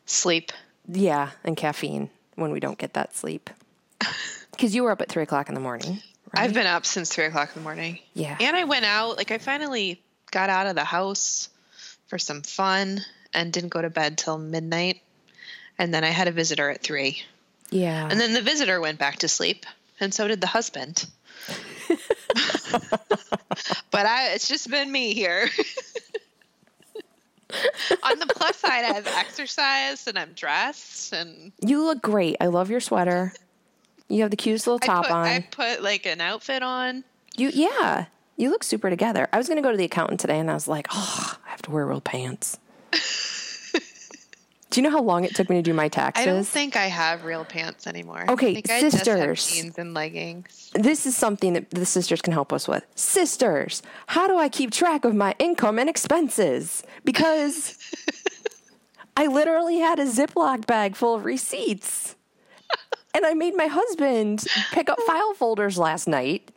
Sleep. 0.07 0.53
Yeah, 0.89 1.31
and 1.45 1.57
caffeine 1.57 2.11
when 2.35 2.51
we 2.53 2.61
don't 2.61 2.79
get 2.79 2.95
that 2.95 3.15
sleep. 3.17 3.51
Because 4.53 4.75
you 4.75 4.85
were 4.85 4.91
up 4.91 5.03
at 5.03 5.11
three 5.11 5.23
o'clock 5.23 5.51
in 5.51 5.55
the 5.55 5.61
morning. 5.61 6.01
Right? 6.35 6.45
I've 6.45 6.55
been 6.55 6.67
up 6.67 6.87
since 6.87 7.11
three 7.11 7.27
o'clock 7.27 7.51
in 7.55 7.61
the 7.61 7.65
morning. 7.65 7.99
Yeah. 8.15 8.39
And 8.41 8.57
I 8.57 8.65
went 8.65 8.87
out. 8.87 9.19
Like 9.19 9.31
I 9.31 9.37
finally 9.37 10.01
got 10.31 10.49
out 10.49 10.67
of 10.67 10.75
the 10.77 10.83
house 10.85 11.51
for 12.07 12.19
some 12.19 12.41
fun 12.41 13.03
and 13.35 13.53
didn't 13.53 13.69
go 13.69 13.83
to 13.83 13.91
bed 13.91 14.17
till 14.17 14.39
midnight. 14.39 15.03
And 15.79 15.93
then 15.93 16.05
I 16.05 16.09
had 16.09 16.27
a 16.27 16.33
visitor 16.33 16.71
at 16.71 16.83
three. 16.83 17.23
yeah. 17.69 18.09
And 18.11 18.19
then 18.19 18.33
the 18.33 18.41
visitor 18.41 18.81
went 18.81 18.99
back 18.99 19.19
to 19.19 19.29
sleep, 19.29 19.67
and 20.01 20.15
so 20.15 20.27
did 20.27 20.41
the 20.41 20.47
husband. 20.47 21.05
but 23.91 24.07
I, 24.07 24.31
it's 24.33 24.49
just 24.49 24.71
been 24.71 24.91
me 24.91 25.13
here. 25.13 25.51
On 28.03 28.19
the 28.19 28.27
plus 28.27 28.57
side, 28.57 28.85
I've 28.85 29.07
exercised 29.07 30.09
and 30.09 30.19
I'm 30.19 30.33
dressed, 30.33 31.13
and 31.13 31.53
you 31.61 31.83
look 31.85 32.03
great. 32.03 32.37
I 32.41 32.47
love 32.47 32.71
your 32.71 32.81
sweater. 32.81 33.33
You 34.09 34.23
have 34.23 34.31
the 34.31 34.37
cutest 34.37 34.67
little 34.67 34.81
I 34.83 34.87
top 34.87 35.05
put, 35.05 35.13
on. 35.13 35.27
I 35.27 35.41
put 35.51 35.83
like 35.83 36.07
an 36.07 36.21
outfit 36.21 36.63
on. 36.63 37.05
You 37.37 37.51
yeah, 37.53 38.07
you 38.37 38.51
look 38.51 38.65
super 38.65 38.91
together. 38.91 39.29
I 39.33 39.39
was 39.39 39.49
gonna 39.49 39.63
go 39.63 39.71
to 39.71 39.77
the 39.77 39.85
accountant 39.85 40.21
today, 40.21 40.39
and 40.39 40.51
I 40.51 40.55
was 40.55 40.67
like, 40.67 40.89
oh, 40.91 41.39
I 41.47 41.51
have 41.51 41.63
to 41.63 41.71
wear 41.71 41.87
real 41.87 42.01
pants. 42.01 42.59
Do 44.77 44.83
you 44.83 44.91
know 44.91 44.95
how 44.95 45.03
long 45.03 45.25
it 45.25 45.35
took 45.35 45.49
me 45.49 45.57
to 45.57 45.63
do 45.63 45.73
my 45.73 45.89
taxes? 45.89 46.23
I 46.23 46.27
don't 46.27 46.45
think 46.45 46.77
I 46.77 46.89
have 46.89 47.25
real 47.25 47.47
pants 47.47 47.87
anymore. 47.87 48.27
Okay, 48.29 48.51
I 48.51 48.55
think 48.57 48.71
I 48.71 48.81
just 48.83 48.99
sisters. 48.99 49.49
have 49.49 49.55
jeans 49.55 49.79
and 49.79 49.95
leggings. 49.95 50.71
this 50.75 51.07
is 51.07 51.17
something 51.17 51.55
that 51.55 51.71
the 51.71 51.87
sisters 51.87 52.21
can 52.21 52.35
help 52.35 52.53
us 52.53 52.69
with. 52.69 52.85
Sisters, 52.95 53.83
how 54.07 54.29
do 54.29 54.37
I 54.37 54.51
keep 54.51 54.73
track 54.73 55.07
of 55.07 55.15
my 55.15 55.35
income 55.39 55.79
and 55.79 55.89
expenses? 55.89 56.83
Because 57.07 57.79
I 59.17 59.29
literally 59.29 59.79
had 59.79 59.99
a 59.99 60.05
Ziploc 60.05 60.67
bag 60.67 60.95
full 60.95 61.15
of 61.15 61.25
receipts. 61.25 62.15
And 63.15 63.25
I 63.25 63.33
made 63.33 63.57
my 63.57 63.69
husband 63.69 64.45
pick 64.73 64.91
up 64.91 65.01
file 65.07 65.33
folders 65.33 65.79
last 65.79 66.07
night. 66.07 66.51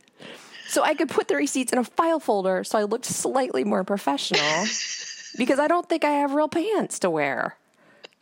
so 0.68 0.84
I 0.84 0.94
could 0.94 1.08
put 1.08 1.30
the 1.30 1.38
receipts 1.38 1.72
in 1.72 1.80
a 1.80 1.86
file 1.86 2.20
folder 2.20 2.66
so 2.66 2.78
I 2.78 2.84
looked 2.84 3.06
slightly 3.06 3.64
more 3.64 3.86
professional 3.86 4.66
because 5.38 5.58
I 5.58 5.70
don't 5.70 5.88
think 5.88 6.04
I 6.04 6.12
have 6.12 6.34
real 6.34 6.50
pants 6.50 7.00
to 7.00 7.10
wear. 7.10 7.56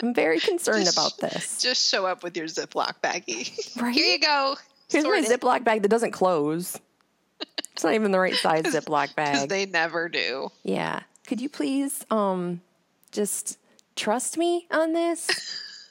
I'm 0.02 0.14
very 0.14 0.40
concerned 0.40 0.86
Just- 0.86 0.98
about 0.98 1.18
this. 1.18 1.62
Just 1.62 1.90
show 1.90 2.06
up 2.06 2.24
with 2.24 2.38
your 2.38 2.46
Ziploc 2.48 2.96
baggie. 3.02 3.82
Right? 3.82 3.94
Here 3.96 4.06
you 4.06 4.20
go. 4.20 4.56
Here's 4.90 5.04
my 5.06 5.22
Sort. 5.22 5.40
Ziploc 5.42 5.64
bag 5.64 5.82
that 5.82 5.88
doesn't 5.90 6.12
close. 6.12 6.80
It's 7.74 7.84
not 7.84 7.94
even 7.94 8.12
the 8.12 8.20
right 8.20 8.36
size 8.36 8.64
Ziploc 8.66 9.16
bag. 9.16 9.50
they 9.50 9.66
never 9.66 10.08
do. 10.10 10.50
Yeah. 10.64 11.02
Could 11.28 11.42
you 11.42 11.50
please 11.50 12.06
um 12.10 12.62
just 13.12 13.58
trust 13.96 14.38
me 14.38 14.68
on 14.72 14.94
this? 14.94 15.28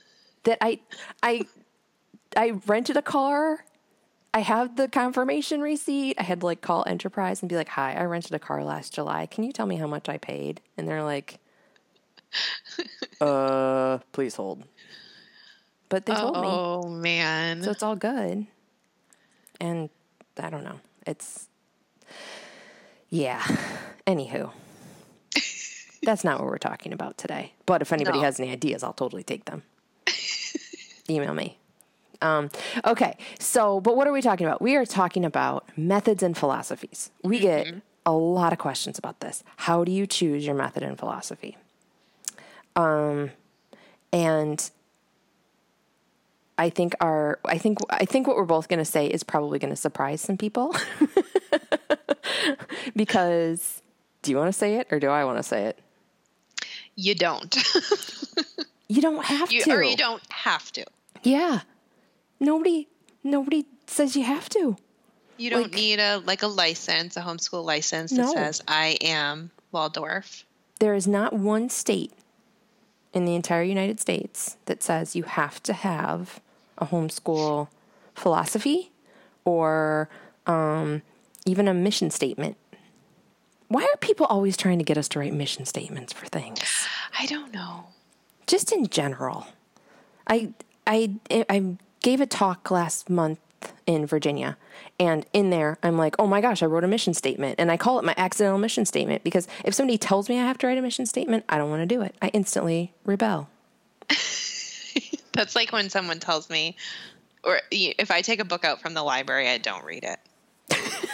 that 0.45 0.59
I 0.61 0.81
I 1.23 1.43
I 2.37 2.51
rented 2.67 2.97
a 2.97 3.03
car. 3.03 3.65
I 4.33 4.41
have 4.41 4.77
the 4.77 4.87
confirmation 4.89 5.61
receipt. 5.61 6.17
I 6.19 6.23
had 6.23 6.41
to 6.41 6.47
like 6.47 6.61
call 6.61 6.85
Enterprise 6.87 7.41
and 7.43 7.49
be 7.49 7.57
like, 7.57 7.69
"Hi, 7.71 7.95
I 7.95 8.05
rented 8.05 8.33
a 8.33 8.39
car 8.39 8.63
last 8.65 8.95
July. 8.95 9.27
Can 9.27 9.45
you 9.45 9.53
tell 9.53 9.67
me 9.67 9.77
how 9.77 9.87
much 9.87 10.09
I 10.09 10.19
paid?" 10.19 10.61
And 10.77 10.87
they're 10.89 11.03
like, 11.03 11.39
"Uh, 13.21 13.99
please 14.13 14.35
hold." 14.35 14.65
But 15.89 16.07
they 16.07 16.15
told 16.15 16.35
me. 16.35 16.49
Oh 16.49 16.89
man. 16.89 17.63
So 17.63 17.71
it's 17.71 17.83
all 17.83 17.97
good. 17.97 18.47
And 19.61 19.89
I 20.39 20.51
don't 20.51 20.65
know. 20.65 20.81
It's 21.07 21.49
yeah. 23.09 23.43
Anywho. 24.07 24.51
That's 26.03 26.25
not 26.25 26.39
what 26.41 26.47
we're 26.49 26.59
talking 26.59 26.93
about 26.93 27.19
today. 27.19 27.53
But 27.67 27.83
if 27.83 27.93
anybody 27.93 28.19
No. 28.19 28.25
has 28.25 28.39
any 28.41 28.51
ideas, 28.51 28.83
I'll 28.83 28.93
totally 28.93 29.23
take 29.23 29.45
them. 29.45 29.63
Email 31.11 31.35
me. 31.35 31.59
Um, 32.23 32.51
okay, 32.87 33.17
so 33.39 33.81
but 33.81 33.97
what 33.97 34.07
are 34.09 34.13
we 34.13 34.23
talking 34.23 34.47
about? 34.47 34.61
We 34.63 34.75
are 34.77 34.87
talking 34.87 35.25
about 35.25 35.69
methods 35.77 36.23
and 36.23 36.37
philosophies. 36.37 37.11
We 37.23 37.39
get 37.39 37.75
a 38.07 38.13
lot 38.13 38.53
of 38.53 38.59
questions 38.59 38.99
about 38.99 39.21
this. 39.21 39.45
How 39.57 39.85
do 39.85 39.93
you 39.93 40.07
choose 40.07 40.47
your 40.47 40.55
method 40.55 40.83
and 40.83 40.99
philosophy? 40.99 41.57
Um, 42.77 43.31
and 44.13 44.71
I 46.59 46.71
think 46.71 46.95
our 47.01 47.39
I 47.45 47.59
think 47.59 47.79
I 47.91 48.05
think 48.05 48.27
what 48.27 48.37
we're 48.37 48.45
both 48.45 48.69
going 48.69 48.79
to 48.79 48.85
say 48.85 49.07
is 49.07 49.23
probably 49.23 49.59
going 49.59 49.73
to 49.73 49.77
surprise 49.77 50.21
some 50.21 50.37
people. 50.37 50.75
because 52.95 53.83
do 54.23 54.31
you 54.31 54.37
want 54.37 54.49
to 54.49 54.53
say 54.59 54.77
it 54.77 54.89
or 54.91 55.01
do 55.01 55.09
I 55.09 55.25
want 55.25 55.39
to 55.39 55.43
say 55.43 55.65
it? 55.65 55.79
you 56.95 57.15
don't. 57.15 57.57
You 58.89 59.03
don't 59.03 59.25
have 59.25 59.51
you 59.51 59.63
to. 59.63 59.71
or 59.73 59.83
you 59.83 59.97
don't 59.97 60.23
have 60.31 60.71
to. 60.71 60.85
Yeah. 61.25 61.63
Nobody 62.39 62.87
nobody 63.25 63.67
says 63.89 64.15
you 64.17 64.23
have 64.23 64.49
to. 64.51 64.77
You 65.39 65.51
don't 65.51 65.63
Like- 65.65 65.75
need 65.75 65.99
a 65.99 66.19
like 66.19 66.45
a 66.45 66.47
license, 66.47 67.17
a 67.17 67.21
homeschool 67.21 67.65
license 67.65 68.13
that 68.13 68.19
No. 68.19 68.33
says 68.33 68.63
I 68.69 68.97
am 69.01 69.51
Waldorf. 69.73 70.47
There 70.79 70.95
is 70.95 71.09
not 71.09 71.33
one 71.33 71.69
state 71.69 72.13
in 73.17 73.25
the 73.25 73.35
entire 73.35 73.63
United 73.63 73.99
States 73.99 74.59
that 74.67 74.83
says 74.83 75.17
you 75.17 75.23
have 75.23 75.63
to 75.63 75.73
have 75.73 76.39
a 76.77 76.85
homeschool 76.85 77.69
philosophy 78.15 78.93
or 79.47 80.11
um, 80.47 81.01
even 81.47 81.67
a 81.67 81.73
mission 81.73 82.11
statement. 82.11 82.59
Why 83.69 83.85
are 83.85 83.97
people 83.97 84.27
always 84.27 84.55
trying 84.55 84.79
to 84.81 84.85
get 84.85 84.99
us 84.99 85.09
to 85.09 85.19
write 85.19 85.33
mission 85.33 85.65
statements 85.65 86.13
for 86.13 86.27
things? 86.27 86.61
I 87.19 87.25
don't 87.25 87.55
know. 87.55 87.87
Just 88.47 88.71
in 88.71 88.87
general. 88.89 89.47
I 90.27 90.53
I 90.87 91.17
I 91.31 91.77
gave 92.01 92.21
a 92.21 92.27
talk 92.27 92.71
last 92.71 93.09
month 93.09 93.41
in 93.87 94.07
Virginia, 94.07 94.57
and 94.99 95.27
in 95.33 95.51
there 95.51 95.79
I'm 95.83 95.97
like, 95.97 96.17
oh 96.19 96.27
my 96.27 96.41
gosh, 96.41 96.63
I 96.63 96.67
wrote 96.67 96.85
a 96.85 96.89
mission 96.89 97.15
statement, 97.15 97.57
and 97.59 97.71
I 97.71 97.77
call 97.77 97.99
it 97.99 98.05
my 98.05 98.15
accidental 98.17 98.59
mission 98.59 98.85
statement 98.85 99.25
because 99.25 99.49
if 99.65 99.75
somebody 99.75 99.99
tells 99.99 100.29
me 100.29 100.39
I 100.39 100.45
have 100.45 100.59
to 100.59 100.67
write 100.67 100.79
a 100.79 100.83
mission 100.83 101.07
statement, 101.07 101.45
I 101.49 101.59
don't 101.59 101.71
want 101.71 101.83
to 101.83 101.87
do 101.87 102.03
it. 102.03 102.15
I 102.21 102.29
instantly 102.29 102.93
rebel. 103.05 103.49
That's 105.33 105.55
like 105.55 105.73
when 105.73 105.91
someone 105.91 106.19
tells 106.19 106.49
me, 106.49 106.77
or 107.45 107.61
if 107.71 108.11
I 108.11 108.23
take 108.23 108.41
a 108.41 108.45
book 108.45 108.65
out 108.65 108.81
from 108.81 108.95
the 108.95 109.03
library, 109.03 109.49
I 109.49 109.59
don't 109.59 109.85
read 109.85 110.05
it. 110.05 110.19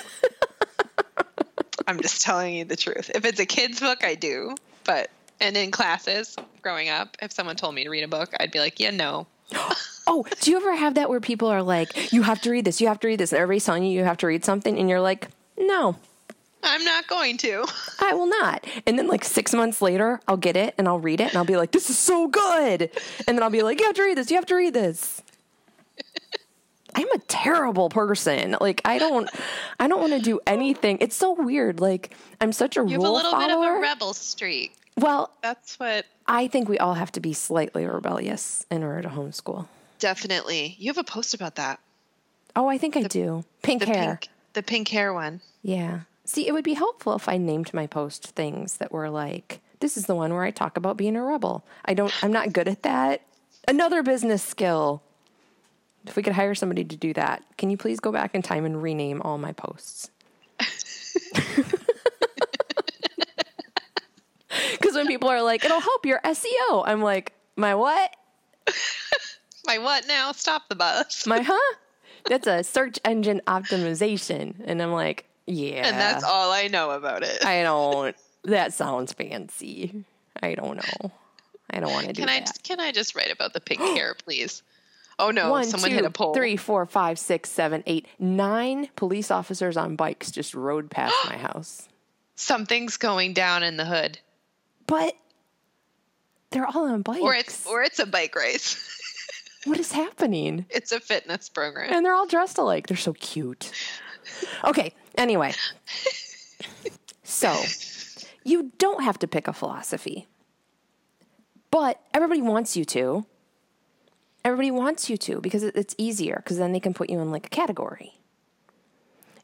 I'm 1.86 2.00
just 2.00 2.22
telling 2.22 2.54
you 2.54 2.64
the 2.64 2.76
truth. 2.76 3.10
If 3.14 3.24
it's 3.24 3.40
a 3.40 3.46
kid's 3.46 3.80
book, 3.80 4.04
I 4.04 4.14
do. 4.14 4.54
But, 4.84 5.10
and 5.40 5.56
in 5.56 5.70
classes 5.70 6.36
growing 6.62 6.88
up, 6.88 7.16
if 7.20 7.32
someone 7.32 7.56
told 7.56 7.74
me 7.74 7.84
to 7.84 7.90
read 7.90 8.04
a 8.04 8.08
book, 8.08 8.32
I'd 8.38 8.52
be 8.52 8.60
like, 8.60 8.78
yeah, 8.78 8.90
no. 8.90 9.26
Oh, 10.06 10.24
do 10.40 10.50
you 10.50 10.56
ever 10.56 10.74
have 10.74 10.94
that 10.94 11.08
where 11.08 11.20
people 11.20 11.48
are 11.48 11.62
like, 11.62 12.12
you 12.12 12.22
have 12.22 12.40
to 12.42 12.50
read 12.50 12.64
this, 12.64 12.80
you 12.80 12.88
have 12.88 13.00
to 13.00 13.06
read 13.08 13.20
this, 13.20 13.32
and 13.32 13.40
everybody's 13.40 13.64
telling 13.64 13.84
you 13.84 13.90
you 13.92 14.04
have 14.04 14.16
to 14.18 14.26
read 14.26 14.44
something, 14.44 14.78
and 14.78 14.88
you're 14.88 15.00
like, 15.00 15.28
no, 15.56 15.96
I'm 16.62 16.84
not 16.84 17.06
going 17.08 17.36
to. 17.38 17.64
I 18.00 18.14
will 18.14 18.26
not. 18.26 18.64
And 18.86 18.98
then 18.98 19.08
like 19.08 19.24
six 19.24 19.52
months 19.52 19.82
later, 19.82 20.20
I'll 20.28 20.36
get 20.36 20.56
it 20.56 20.74
and 20.78 20.86
I'll 20.86 21.00
read 21.00 21.20
it 21.20 21.28
and 21.28 21.36
I'll 21.36 21.44
be 21.44 21.56
like, 21.56 21.72
this 21.72 21.90
is 21.90 21.98
so 21.98 22.28
good. 22.28 22.90
And 23.26 23.36
then 23.36 23.42
I'll 23.42 23.50
be 23.50 23.62
like, 23.62 23.80
you 23.80 23.86
have 23.86 23.96
to 23.96 24.02
read 24.02 24.16
this, 24.16 24.30
you 24.30 24.36
have 24.36 24.46
to 24.46 24.54
read 24.54 24.72
this. 24.72 25.22
I'm 26.94 27.10
a 27.10 27.18
terrible 27.26 27.88
person. 27.88 28.56
Like 28.60 28.80
I 28.84 28.98
don't 28.98 29.28
I 29.80 29.88
don't 29.88 30.00
want 30.00 30.12
to 30.12 30.20
do 30.20 30.38
anything. 30.46 30.98
It's 31.00 31.16
so 31.16 31.32
weird. 31.32 31.80
Like 31.80 32.14
I'm 32.40 32.52
such 32.52 32.76
a 32.76 32.80
You 32.80 32.90
have 32.90 33.00
a 33.00 33.04
rule 33.04 33.14
little 33.14 33.38
bit 33.38 33.50
of 33.50 33.60
a 33.60 33.80
rebel 33.80 34.14
streak. 34.14 34.76
well, 34.96 35.32
That's 35.42 35.80
what 35.80 36.06
I 36.28 36.46
think 36.46 36.68
we 36.68 36.78
all 36.78 36.94
have 36.94 37.10
to 37.12 37.20
be 37.20 37.32
slightly 37.32 37.86
rebellious 37.86 38.66
in 38.70 38.84
order 38.84 39.02
to 39.02 39.08
homeschool. 39.08 39.66
Definitely. 40.02 40.74
You 40.78 40.90
have 40.90 40.98
a 40.98 41.04
post 41.04 41.32
about 41.32 41.54
that. 41.54 41.78
Oh, 42.56 42.68
I 42.68 42.76
think 42.76 42.96
I 42.96 43.02
do. 43.04 43.44
Pink 43.62 43.80
The 43.80 43.86
hair. 43.86 44.18
pink, 44.20 44.28
the 44.52 44.62
pink 44.62 44.88
hair 44.88 45.14
one. 45.14 45.40
Yeah. 45.62 46.00
See, 46.24 46.46
it 46.46 46.52
would 46.52 46.64
be 46.64 46.74
helpful 46.74 47.14
if 47.14 47.28
I 47.28 47.36
named 47.38 47.72
my 47.72 47.86
post 47.86 48.26
things 48.26 48.76
that 48.78 48.90
were 48.92 49.08
like, 49.08 49.60
this 49.80 49.96
is 49.96 50.06
the 50.06 50.14
one 50.16 50.34
where 50.34 50.42
I 50.42 50.50
talk 50.50 50.76
about 50.76 50.96
being 50.96 51.14
a 51.16 51.22
rebel. 51.22 51.64
I 51.84 51.94
don't, 51.94 52.12
I'm 52.22 52.32
not 52.32 52.52
good 52.52 52.66
at 52.68 52.82
that. 52.82 53.22
Another 53.68 54.02
business 54.02 54.42
skill. 54.42 55.02
If 56.04 56.16
we 56.16 56.22
could 56.24 56.32
hire 56.32 56.54
somebody 56.56 56.84
to 56.84 56.96
do 56.96 57.12
that, 57.14 57.44
can 57.56 57.70
you 57.70 57.76
please 57.76 58.00
go 58.00 58.10
back 58.10 58.34
in 58.34 58.42
time 58.42 58.64
and 58.64 58.82
rename 58.82 59.22
all 59.22 59.38
my 59.38 59.52
posts? 59.52 60.10
Because 64.72 64.94
when 64.94 65.06
people 65.06 65.28
are 65.28 65.42
like, 65.42 65.64
it'll 65.64 65.80
help 65.80 66.04
your 66.04 66.20
SEO, 66.24 66.82
I'm 66.86 67.00
like, 67.02 67.32
my 67.56 67.74
what? 67.74 68.14
My 69.66 69.78
what 69.78 70.06
now? 70.08 70.32
Stop 70.32 70.68
the 70.68 70.74
bus. 70.74 71.26
My 71.26 71.40
huh? 71.46 71.76
That's 72.28 72.46
a 72.46 72.62
search 72.64 72.98
engine 73.04 73.40
optimization. 73.46 74.54
And 74.64 74.80
I'm 74.82 74.92
like, 74.92 75.26
yeah. 75.46 75.86
And 75.88 75.96
that's 75.98 76.24
all 76.24 76.52
I 76.52 76.68
know 76.68 76.90
about 76.90 77.22
it. 77.22 77.44
I 77.44 77.62
don't. 77.64 78.16
That 78.44 78.72
sounds 78.72 79.12
fancy. 79.12 80.04
I 80.42 80.54
don't 80.54 80.76
know. 80.76 81.10
I 81.70 81.80
don't 81.80 81.92
want 81.92 82.06
to 82.08 82.12
do 82.12 82.22
Can 82.22 82.28
I 82.28 82.40
that. 82.40 82.58
can 82.64 82.80
I 82.80 82.92
just 82.92 83.14
write 83.14 83.30
about 83.32 83.52
the 83.54 83.60
pink 83.60 83.80
hair, 83.96 84.14
please? 84.24 84.62
Oh 85.18 85.30
no! 85.30 85.50
One, 85.50 85.64
someone 85.64 85.90
two, 85.90 85.96
hit 85.96 86.04
a 86.04 86.10
pole. 86.10 86.34
three, 86.34 86.56
four, 86.56 86.84
five, 86.86 87.18
six, 87.18 87.50
seven, 87.50 87.82
eight, 87.86 88.06
nine 88.18 88.88
police 88.96 89.30
officers 89.30 89.76
on 89.76 89.94
bikes 89.94 90.30
just 90.30 90.54
rode 90.54 90.90
past 90.90 91.14
my 91.26 91.36
house. 91.36 91.88
Something's 92.34 92.96
going 92.96 93.32
down 93.34 93.62
in 93.62 93.76
the 93.76 93.84
hood, 93.84 94.18
But 94.86 95.14
they're 96.50 96.66
all 96.66 96.86
on 96.86 97.02
bikes. 97.02 97.20
or 97.20 97.34
it's 97.34 97.66
or 97.66 97.82
it's 97.82 97.98
a 98.00 98.06
bike 98.06 98.34
race. 98.34 98.88
what 99.64 99.78
is 99.78 99.92
happening? 99.92 100.66
it's 100.70 100.92
a 100.92 101.00
fitness 101.00 101.48
program. 101.48 101.92
And 101.92 102.04
they're 102.04 102.14
all 102.14 102.26
dressed 102.26 102.58
alike. 102.58 102.86
They're 102.86 102.96
so 102.96 103.12
cute. 103.14 103.70
Okay, 104.64 104.94
anyway. 105.16 105.52
So, 107.24 107.56
you 108.44 108.72
don't 108.78 109.02
have 109.02 109.18
to 109.20 109.26
pick 109.28 109.48
a 109.48 109.52
philosophy. 109.52 110.28
But 111.70 112.00
everybody 112.12 112.42
wants 112.42 112.76
you 112.76 112.84
to. 112.86 113.26
Everybody 114.44 114.70
wants 114.70 115.08
you 115.08 115.16
to 115.18 115.40
because 115.40 115.62
it's 115.62 115.94
easier 115.98 116.36
because 116.36 116.58
then 116.58 116.72
they 116.72 116.80
can 116.80 116.94
put 116.94 117.08
you 117.08 117.20
in 117.20 117.30
like 117.30 117.46
a 117.46 117.50
category. 117.50 118.12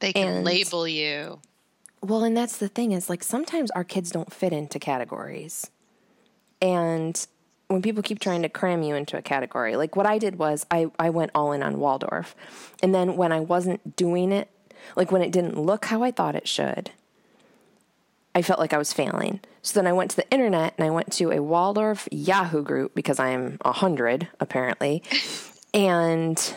They 0.01 0.13
can 0.13 0.29
and- 0.29 0.45
label 0.45 0.87
you. 0.87 1.41
Well, 2.01 2.23
and 2.23 2.37
that's 2.37 2.59
the 2.59 2.69
thing 2.69 2.93
is 2.93 3.09
like 3.11 3.25
sometimes 3.25 3.73
our 3.73 3.83
kids 3.83 4.11
don't 4.11 4.33
fit 4.33 4.53
into 4.53 4.79
categories. 4.79 5.69
And 6.63 7.27
when 7.69 7.83
people 7.83 8.03
keep 8.03 8.19
trying 8.19 8.43
to 8.43 8.49
cram 8.49 8.83
you 8.83 8.95
into 8.95 9.17
a 9.17 9.23
category, 9.23 9.77
like 9.77 9.95
what 9.95 10.07
I 10.07 10.19
did 10.19 10.37
was 10.39 10.67
I, 10.71 10.91
I 10.99 11.11
went 11.11 11.31
all 11.35 11.53
in 11.53 11.63
on 11.63 11.79
Waldorf. 11.79 12.35
And 12.83 12.95
then 12.95 13.17
when 13.17 13.31
I 13.31 13.41
wasn't 13.41 13.95
doing 13.97 14.33
it, 14.33 14.51
like 14.97 15.13
when 15.13 15.23
it 15.23 15.31
didn't 15.31 15.59
look 15.59 15.85
how 15.87 16.03
I 16.03 16.11
thought 16.11 16.35
it 16.35 16.49
should, 16.49 16.91
I 18.35 18.43
felt 18.43 18.59
like 18.59 18.73
I 18.73 18.79
was 18.79 18.93
failing. 18.93 19.41
So 19.63 19.79
then 19.79 19.87
I 19.87 19.93
went 19.93 20.11
to 20.13 20.17
the 20.17 20.31
internet 20.31 20.75
and 20.79 20.87
I 20.87 20.91
went 20.91 21.13
to 21.15 21.31
a 21.31 21.43
Waldorf 21.43 22.09
Yahoo 22.11 22.63
group 22.63 22.95
because 22.95 23.19
I'm 23.19 23.59
a 23.63 23.73
hundred 23.73 24.29
apparently. 24.41 25.03
And 25.75 26.55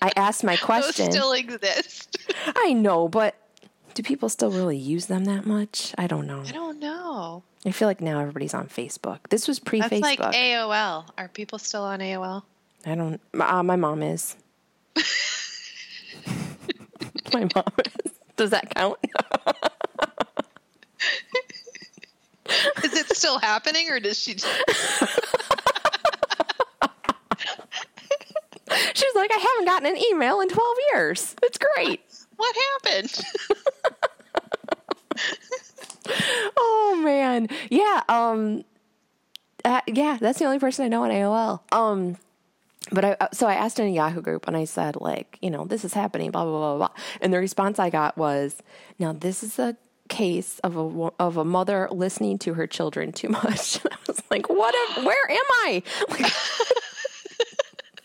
I 0.00 0.12
asked 0.16 0.44
my 0.44 0.52
Those 0.56 0.64
question. 0.64 1.10
still 1.10 1.32
exist. 1.32 2.18
I 2.54 2.72
know, 2.72 3.08
but 3.08 3.34
do 3.94 4.02
people 4.02 4.28
still 4.28 4.50
really 4.50 4.76
use 4.76 5.06
them 5.06 5.24
that 5.24 5.46
much? 5.46 5.94
I 5.98 6.06
don't 6.06 6.26
know. 6.26 6.42
I 6.46 6.52
don't 6.52 6.78
know. 6.78 7.42
I 7.66 7.70
feel 7.72 7.88
like 7.88 8.00
now 8.00 8.20
everybody's 8.20 8.54
on 8.54 8.68
Facebook. 8.68 9.18
This 9.28 9.46
was 9.46 9.58
pre 9.58 9.80
That's 9.80 9.92
Facebook. 9.92 10.02
like 10.02 10.34
AOL. 10.34 11.04
Are 11.18 11.28
people 11.28 11.58
still 11.58 11.82
on 11.82 12.00
AOL? 12.00 12.42
I 12.86 12.94
don't. 12.94 13.20
Uh, 13.38 13.62
my 13.62 13.76
mom 13.76 14.02
is. 14.02 14.36
my 17.34 17.46
mom 17.54 17.72
is. 18.04 18.12
Does 18.36 18.50
that 18.50 18.74
count? 18.74 18.98
Is 22.84 22.94
it 22.94 23.16
still 23.16 23.38
happening 23.38 23.88
or 23.90 24.00
does 24.00 24.18
she? 24.18 24.34
Just... 24.34 24.48
She's 28.94 29.14
like, 29.14 29.30
I 29.32 29.38
haven't 29.38 29.64
gotten 29.66 29.86
an 29.86 29.96
email 29.96 30.40
in 30.40 30.48
12 30.48 30.76
years. 30.92 31.36
It's 31.42 31.58
great. 31.58 32.00
What 32.40 32.56
happened? 32.56 33.20
Yeah, 37.70 38.02
um 38.08 38.64
uh, 39.64 39.82
yeah, 39.86 40.16
that's 40.20 40.38
the 40.38 40.46
only 40.46 40.58
person 40.58 40.84
I 40.84 40.88
know 40.88 41.04
on 41.04 41.10
AOL. 41.10 41.60
Um 41.72 42.16
but 42.90 43.04
I 43.04 43.28
so 43.32 43.46
I 43.46 43.54
asked 43.54 43.78
in 43.78 43.86
a 43.86 43.90
Yahoo 43.90 44.22
group 44.22 44.46
and 44.48 44.56
I 44.56 44.64
said 44.64 44.96
like, 44.96 45.38
you 45.42 45.50
know, 45.50 45.64
this 45.64 45.84
is 45.84 45.92
happening 45.92 46.30
blah 46.30 46.44
blah 46.44 46.58
blah 46.58 46.76
blah. 46.76 46.90
And 47.20 47.32
the 47.32 47.38
response 47.38 47.78
I 47.78 47.90
got 47.90 48.16
was, 48.16 48.62
"Now 48.98 49.12
this 49.12 49.42
is 49.42 49.58
a 49.58 49.76
case 50.08 50.58
of 50.60 50.76
a 50.76 51.10
of 51.18 51.36
a 51.36 51.44
mother 51.44 51.88
listening 51.90 52.38
to 52.40 52.54
her 52.54 52.66
children 52.66 53.12
too 53.12 53.28
much." 53.28 53.84
I 53.90 53.96
was 54.06 54.22
like, 54.30 54.48
"What 54.48 54.74
where 55.04 55.30
am 55.30 55.38
I?" 55.50 55.82
Like 56.08 56.32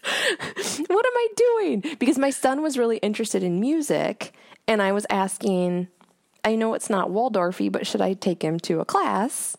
what 0.88 1.06
am 1.06 1.13
I 1.15 1.27
doing? 1.36 1.84
Because 1.98 2.18
my 2.18 2.30
son 2.30 2.62
was 2.62 2.77
really 2.77 2.98
interested 2.98 3.44
in 3.44 3.60
music, 3.60 4.34
and 4.68 4.82
I 4.82 4.92
was 4.92 5.06
asking, 5.10 5.88
I 6.45 6.55
know 6.55 6.75
it's 6.75 6.89
not 6.89 7.09
Waldorfy, 7.09 7.71
but 7.71 7.87
should 7.87 8.01
I 8.01 8.13
take 8.13 8.43
him 8.43 8.59
to 8.61 8.79
a 8.79 8.85
class 8.85 9.57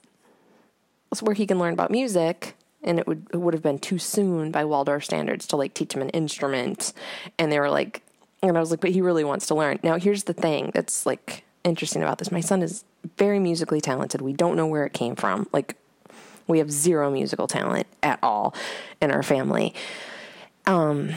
where 1.20 1.34
he 1.34 1.46
can 1.46 1.58
learn 1.58 1.72
about 1.72 1.90
music? 1.90 2.56
And 2.82 2.98
it 2.98 3.06
would 3.06 3.26
it 3.32 3.38
would 3.38 3.54
have 3.54 3.62
been 3.62 3.78
too 3.78 3.98
soon 3.98 4.52
by 4.52 4.64
Waldorf 4.64 5.04
standards 5.04 5.46
to 5.48 5.56
like 5.56 5.74
teach 5.74 5.92
him 5.92 6.02
an 6.02 6.10
instrument. 6.10 6.92
And 7.38 7.50
they 7.50 7.58
were 7.58 7.70
like, 7.70 8.02
and 8.42 8.56
I 8.56 8.60
was 8.60 8.70
like, 8.70 8.80
but 8.80 8.90
he 8.90 9.00
really 9.00 9.24
wants 9.24 9.46
to 9.48 9.54
learn. 9.54 9.80
Now 9.82 9.98
here's 9.98 10.24
the 10.24 10.32
thing 10.32 10.70
that's 10.72 11.04
like 11.04 11.44
interesting 11.64 12.02
about 12.02 12.18
this. 12.18 12.30
My 12.30 12.40
son 12.40 12.62
is 12.62 12.84
very 13.18 13.40
musically 13.40 13.80
talented. 13.80 14.20
We 14.20 14.32
don't 14.32 14.56
know 14.56 14.66
where 14.66 14.86
it 14.86 14.92
came 14.92 15.16
from. 15.16 15.48
Like 15.52 15.76
we 16.46 16.58
have 16.58 16.70
zero 16.70 17.10
musical 17.10 17.48
talent 17.48 17.88
at 18.04 18.20
all 18.22 18.54
in 19.02 19.10
our 19.10 19.24
family 19.24 19.74
um, 20.66 21.10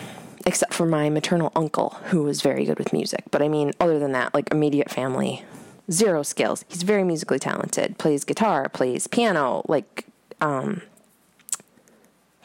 except 0.46 0.74
for 0.74 0.86
my 0.86 1.10
maternal 1.10 1.51
uncle, 1.55 1.98
who 2.05 2.24
was 2.24 2.41
very 2.41 2.65
good 2.65 2.79
with 2.79 2.93
music. 2.93 3.24
But 3.31 3.41
I 3.41 3.48
mean, 3.48 3.72
other 3.79 4.00
than 4.00 4.12
that, 4.13 4.34
like 4.34 4.51
immediate 4.51 4.89
family, 4.89 5.43
zero 5.91 6.24
skills. 6.24 6.65
He's 6.67 6.84
very 6.84 7.03
musically 7.03 7.39
talented, 7.39 7.98
plays 7.98 8.24
guitar, 8.24 8.69
plays 8.69 9.08
piano, 9.08 9.63
like, 9.67 10.05
um, 10.41 10.81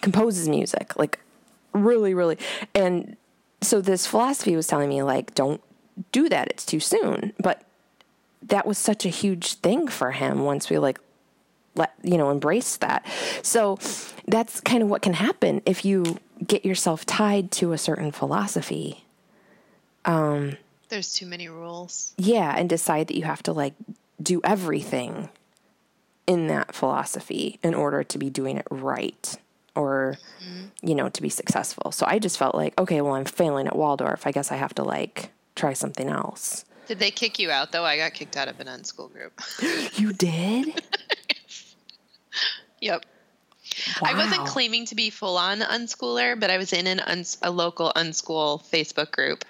composes 0.01 0.49
music, 0.49 0.97
like, 0.97 1.21
really, 1.73 2.15
really. 2.15 2.39
And 2.75 3.17
so 3.61 3.81
this 3.81 4.07
philosophy 4.07 4.57
was 4.57 4.67
telling 4.67 4.89
me, 4.89 5.03
like, 5.03 5.35
don't 5.35 5.61
do 6.13 6.29
that, 6.29 6.49
it's 6.49 6.65
too 6.65 6.81
soon. 6.81 7.33
But 7.39 7.63
that 8.43 8.67
was 8.67 8.79
such 8.79 9.07
a 9.07 9.11
huge 9.11 9.55
thing 9.55 9.89
for 9.89 10.13
him 10.13 10.45
once 10.45 10.71
we, 10.71 10.79
like, 10.79 10.99
let 11.77 11.93
you 12.05 12.17
know 12.17 12.31
embrace 12.31 12.77
that 12.77 13.05
so 13.43 13.77
that's 14.29 14.61
kind 14.61 14.81
of 14.81 14.89
what 14.89 15.03
can 15.03 15.13
happen 15.13 15.61
if 15.67 15.85
you 15.85 16.05
get 16.47 16.65
yourself 16.65 17.05
tied 17.07 17.51
to 17.53 17.73
a 17.73 17.79
certain 17.79 18.13
philosophy. 18.13 19.05
Um, 20.05 20.57
There's 20.89 21.15
too 21.15 21.27
many 21.27 21.49
rules. 21.49 22.13
Yeah, 22.17 22.55
and 22.57 22.69
decide 22.69 23.09
that 23.09 23.17
you 23.17 23.25
have 23.25 23.43
to 23.45 23.53
like 23.53 23.75
do 24.23 24.41
everything 24.45 25.31
in 26.27 26.47
that 26.49 26.75
philosophy 26.75 27.59
in 27.63 27.75
order 27.75 28.03
to 28.03 28.19
be 28.19 28.31
doing 28.31 28.57
it 28.57 28.67
right 28.71 29.37
or 29.75 30.17
mm-hmm. 30.43 30.67
you 30.83 30.95
know 30.95 31.09
to 31.09 31.23
be 31.23 31.29
successful. 31.29 31.93
So 31.93 32.07
I 32.07 32.19
just 32.19 32.39
felt 32.39 32.55
like 32.55 32.79
okay, 32.79 33.01
well 33.01 33.15
I'm 33.15 33.25
failing 33.25 33.67
at 33.67 33.77
Waldorf. 33.77 34.27
I 34.27 34.33
guess 34.33 34.53
I 34.53 34.57
have 34.57 34.75
to 34.75 34.85
like 34.85 35.31
try 35.55 35.73
something 35.73 36.09
else. 36.09 36.65
Did 36.87 36.99
they 36.99 37.11
kick 37.11 37.39
you 37.39 37.51
out 37.51 37.73
though? 37.73 37.85
I 37.85 37.97
got 37.97 38.15
kicked 38.15 38.37
out 38.37 38.49
of 38.49 38.61
an 38.61 38.67
unschool 38.67 39.13
group. 39.13 39.41
you 39.99 40.13
did? 40.13 40.83
yep. 42.81 43.05
Wow. 44.01 44.11
I 44.13 44.15
wasn't 44.15 44.47
claiming 44.47 44.87
to 44.87 44.95
be 44.95 45.11
full 45.11 45.37
on 45.37 45.61
unschooler, 45.61 46.39
but 46.39 46.51
I 46.51 46.59
was 46.59 46.73
in 46.73 46.87
an 46.87 47.01
uns- 47.01 47.39
a 47.43 47.51
local 47.51 47.93
unschool 47.97 48.63
Facebook 48.63 49.11
group. 49.11 49.45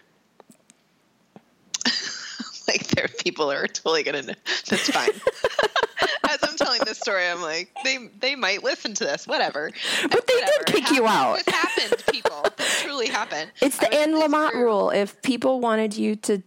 like 2.68 2.86
there 2.88 3.04
are 3.04 3.22
people 3.22 3.50
who 3.50 3.56
are 3.56 3.66
totally 3.66 4.02
gonna 4.02 4.22
know. 4.22 4.34
That's 4.68 4.90
fine. 4.90 5.10
As 6.28 6.38
I'm 6.42 6.56
telling 6.56 6.80
this 6.84 6.98
story, 6.98 7.26
I'm 7.26 7.42
like, 7.42 7.70
they 7.84 8.08
they 8.18 8.34
might 8.34 8.62
listen 8.62 8.94
to 8.94 9.04
this, 9.04 9.26
whatever. 9.26 9.70
But 10.02 10.26
they 10.26 10.34
whatever. 10.34 10.64
did 10.66 10.74
kick 10.74 10.90
you 10.90 11.06
out. 11.06 11.36
This 11.44 11.54
happened, 11.54 12.02
people. 12.10 12.46
This 12.56 12.82
truly 12.82 13.08
happened. 13.08 13.50
It's 13.60 13.78
the 13.78 13.92
Anne 13.92 14.14
Lamott 14.14 14.54
rule. 14.54 14.90
If 14.90 15.20
people 15.22 15.60
wanted 15.60 15.96
you 15.96 16.16
to 16.16 16.42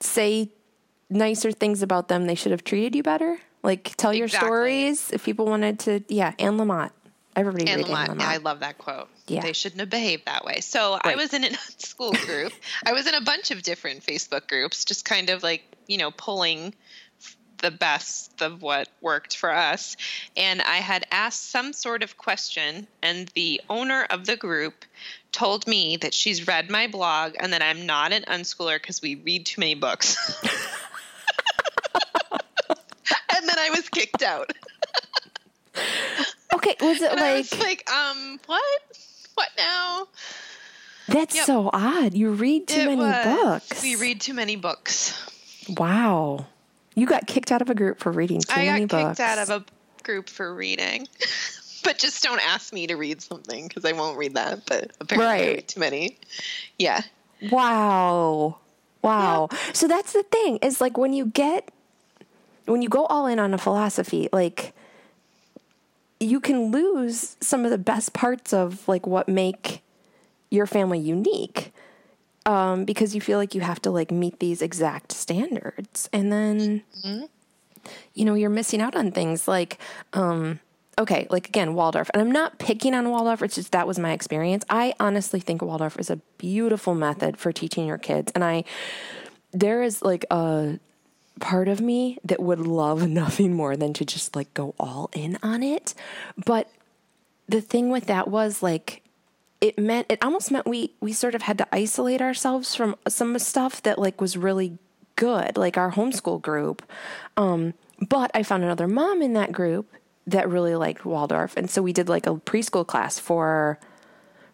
say 0.00 0.50
nicer 1.10 1.52
things 1.52 1.82
about 1.82 2.08
them, 2.08 2.26
they 2.26 2.34
should 2.34 2.52
have 2.52 2.64
treated 2.64 2.94
you 2.94 3.02
better. 3.02 3.38
Like 3.62 3.94
tell 3.96 4.10
exactly. 4.10 4.18
your 4.18 4.28
stories. 4.28 5.10
If 5.12 5.24
people 5.24 5.46
wanted 5.46 5.78
to, 5.80 6.04
yeah, 6.08 6.32
Anne 6.38 6.56
Lamott. 6.58 6.90
Everybody 7.38 7.70
and 7.70 7.82
Lamont, 7.82 8.08
Lamont. 8.08 8.28
I 8.28 8.38
love 8.38 8.60
that 8.60 8.78
quote. 8.78 9.08
Yeah. 9.28 9.42
They 9.42 9.52
shouldn't 9.52 9.78
have 9.78 9.90
behaved 9.90 10.26
that 10.26 10.44
way. 10.44 10.58
So 10.60 10.94
right. 11.04 11.14
I 11.14 11.14
was 11.14 11.32
in 11.32 11.44
a 11.44 11.54
school 11.78 12.10
group. 12.10 12.52
I 12.84 12.92
was 12.92 13.06
in 13.06 13.14
a 13.14 13.20
bunch 13.20 13.52
of 13.52 13.62
different 13.62 14.04
Facebook 14.04 14.48
groups, 14.48 14.84
just 14.84 15.04
kind 15.04 15.30
of 15.30 15.44
like, 15.44 15.62
you 15.86 15.98
know, 15.98 16.10
pulling 16.10 16.74
the 17.58 17.70
best 17.70 18.42
of 18.42 18.60
what 18.60 18.88
worked 19.00 19.36
for 19.36 19.52
us. 19.52 19.96
And 20.36 20.60
I 20.60 20.78
had 20.78 21.06
asked 21.12 21.50
some 21.50 21.72
sort 21.72 22.02
of 22.02 22.16
question, 22.16 22.88
and 23.02 23.28
the 23.36 23.60
owner 23.70 24.04
of 24.10 24.26
the 24.26 24.36
group 24.36 24.84
told 25.30 25.68
me 25.68 25.96
that 25.98 26.14
she's 26.14 26.48
read 26.48 26.68
my 26.70 26.88
blog 26.88 27.34
and 27.38 27.52
that 27.52 27.62
I'm 27.62 27.86
not 27.86 28.12
an 28.12 28.24
unschooler 28.26 28.80
because 28.80 29.00
we 29.00 29.14
read 29.14 29.46
too 29.46 29.60
many 29.60 29.76
books. 29.76 30.16
and 32.32 33.48
then 33.48 33.58
I 33.58 33.70
was 33.70 33.88
kicked 33.88 34.24
out. 34.24 34.52
Okay, 36.54 36.76
was 36.80 37.02
it 37.02 37.12
like? 37.12 37.20
I 37.20 37.34
was 37.36 37.58
like, 37.58 37.90
um, 37.90 38.40
what? 38.46 38.80
What 39.34 39.48
now? 39.56 40.08
That's 41.08 41.34
yep. 41.34 41.46
so 41.46 41.70
odd. 41.72 42.14
You 42.14 42.32
read 42.32 42.68
too 42.68 42.80
it 42.80 42.86
many 42.86 43.02
was. 43.02 43.24
books. 43.24 43.82
We 43.82 43.96
read 43.96 44.20
too 44.20 44.34
many 44.34 44.56
books. 44.56 45.18
Wow. 45.68 46.46
You 46.94 47.06
got 47.06 47.26
kicked 47.26 47.52
out 47.52 47.62
of 47.62 47.70
a 47.70 47.74
group 47.74 47.98
for 47.98 48.12
reading 48.12 48.40
too 48.40 48.52
I 48.52 48.66
many 48.66 48.84
books. 48.84 48.94
I 48.94 49.02
got 49.02 49.08
kicked 49.08 49.20
out 49.20 49.38
of 49.38 49.62
a 49.62 50.02
group 50.02 50.28
for 50.28 50.54
reading. 50.54 51.06
but 51.84 51.98
just 51.98 52.22
don't 52.22 52.40
ask 52.46 52.72
me 52.72 52.86
to 52.86 52.96
read 52.96 53.22
something 53.22 53.68
because 53.68 53.84
I 53.84 53.92
won't 53.92 54.18
read 54.18 54.34
that. 54.34 54.66
But 54.66 54.92
apparently, 55.00 55.54
right. 55.54 55.68
too 55.68 55.80
many. 55.80 56.18
Yeah. 56.78 57.02
Wow. 57.50 58.58
Wow. 59.02 59.48
Yeah. 59.50 59.58
So 59.72 59.88
that's 59.88 60.12
the 60.12 60.24
thing 60.24 60.58
is 60.58 60.80
like 60.80 60.98
when 60.98 61.12
you 61.12 61.26
get, 61.26 61.70
when 62.66 62.82
you 62.82 62.88
go 62.88 63.06
all 63.06 63.26
in 63.26 63.38
on 63.38 63.54
a 63.54 63.58
philosophy, 63.58 64.28
like 64.32 64.74
you 66.20 66.40
can 66.40 66.70
lose 66.70 67.36
some 67.40 67.64
of 67.64 67.70
the 67.70 67.78
best 67.78 68.12
parts 68.12 68.52
of 68.52 68.86
like 68.88 69.06
what 69.06 69.28
make 69.28 69.82
your 70.50 70.66
family 70.66 70.98
unique 70.98 71.72
um, 72.46 72.84
because 72.84 73.14
you 73.14 73.20
feel 73.20 73.38
like 73.38 73.54
you 73.54 73.60
have 73.60 73.80
to 73.82 73.90
like 73.90 74.10
meet 74.10 74.40
these 74.40 74.62
exact 74.62 75.12
standards. 75.12 76.08
And 76.12 76.32
then 76.32 76.82
mm-hmm. 77.04 77.24
you 78.14 78.24
know 78.24 78.34
you're 78.34 78.50
missing 78.50 78.80
out 78.80 78.96
on 78.96 79.12
things 79.12 79.46
like 79.46 79.78
um, 80.14 80.60
okay 80.98 81.26
like 81.30 81.48
again 81.48 81.74
waldorf. 81.74 82.10
And 82.14 82.22
i'm 82.22 82.32
not 82.32 82.58
picking 82.58 82.94
on 82.94 83.10
waldorf 83.10 83.42
it's 83.42 83.54
just 83.54 83.72
that 83.72 83.86
was 83.86 83.98
my 83.98 84.12
experience. 84.12 84.64
I 84.70 84.94
honestly 84.98 85.40
think 85.40 85.62
waldorf 85.62 85.98
is 85.98 86.10
a 86.10 86.16
beautiful 86.38 86.94
method 86.94 87.36
for 87.36 87.52
teaching 87.52 87.86
your 87.86 87.98
kids. 87.98 88.32
And 88.34 88.42
i 88.42 88.64
there 89.52 89.82
is 89.82 90.02
like 90.02 90.24
a 90.30 90.78
part 91.38 91.68
of 91.68 91.80
me 91.80 92.18
that 92.24 92.40
would 92.40 92.60
love 92.60 93.08
nothing 93.08 93.54
more 93.54 93.76
than 93.76 93.92
to 93.94 94.04
just 94.04 94.36
like 94.36 94.52
go 94.54 94.74
all 94.78 95.10
in 95.14 95.38
on 95.42 95.62
it. 95.62 95.94
But 96.36 96.70
the 97.48 97.60
thing 97.60 97.90
with 97.90 98.06
that 98.06 98.28
was 98.28 98.62
like 98.62 99.02
it 99.60 99.78
meant 99.78 100.06
it 100.08 100.22
almost 100.22 100.50
meant 100.50 100.66
we 100.66 100.92
we 101.00 101.12
sort 101.12 101.34
of 101.34 101.42
had 101.42 101.58
to 101.58 101.66
isolate 101.72 102.22
ourselves 102.22 102.74
from 102.74 102.96
some 103.08 103.38
stuff 103.38 103.82
that 103.82 103.98
like 103.98 104.20
was 104.20 104.36
really 104.36 104.78
good, 105.16 105.56
like 105.56 105.76
our 105.76 105.92
homeschool 105.92 106.40
group. 106.40 106.82
Um, 107.36 107.74
but 108.08 108.30
I 108.34 108.42
found 108.44 108.62
another 108.62 108.86
mom 108.86 109.20
in 109.22 109.32
that 109.32 109.52
group 109.52 109.92
that 110.26 110.48
really 110.48 110.76
liked 110.76 111.04
Waldorf, 111.04 111.56
and 111.56 111.68
so 111.68 111.82
we 111.82 111.92
did 111.92 112.08
like 112.08 112.26
a 112.26 112.34
preschool 112.34 112.86
class 112.86 113.18
for 113.18 113.80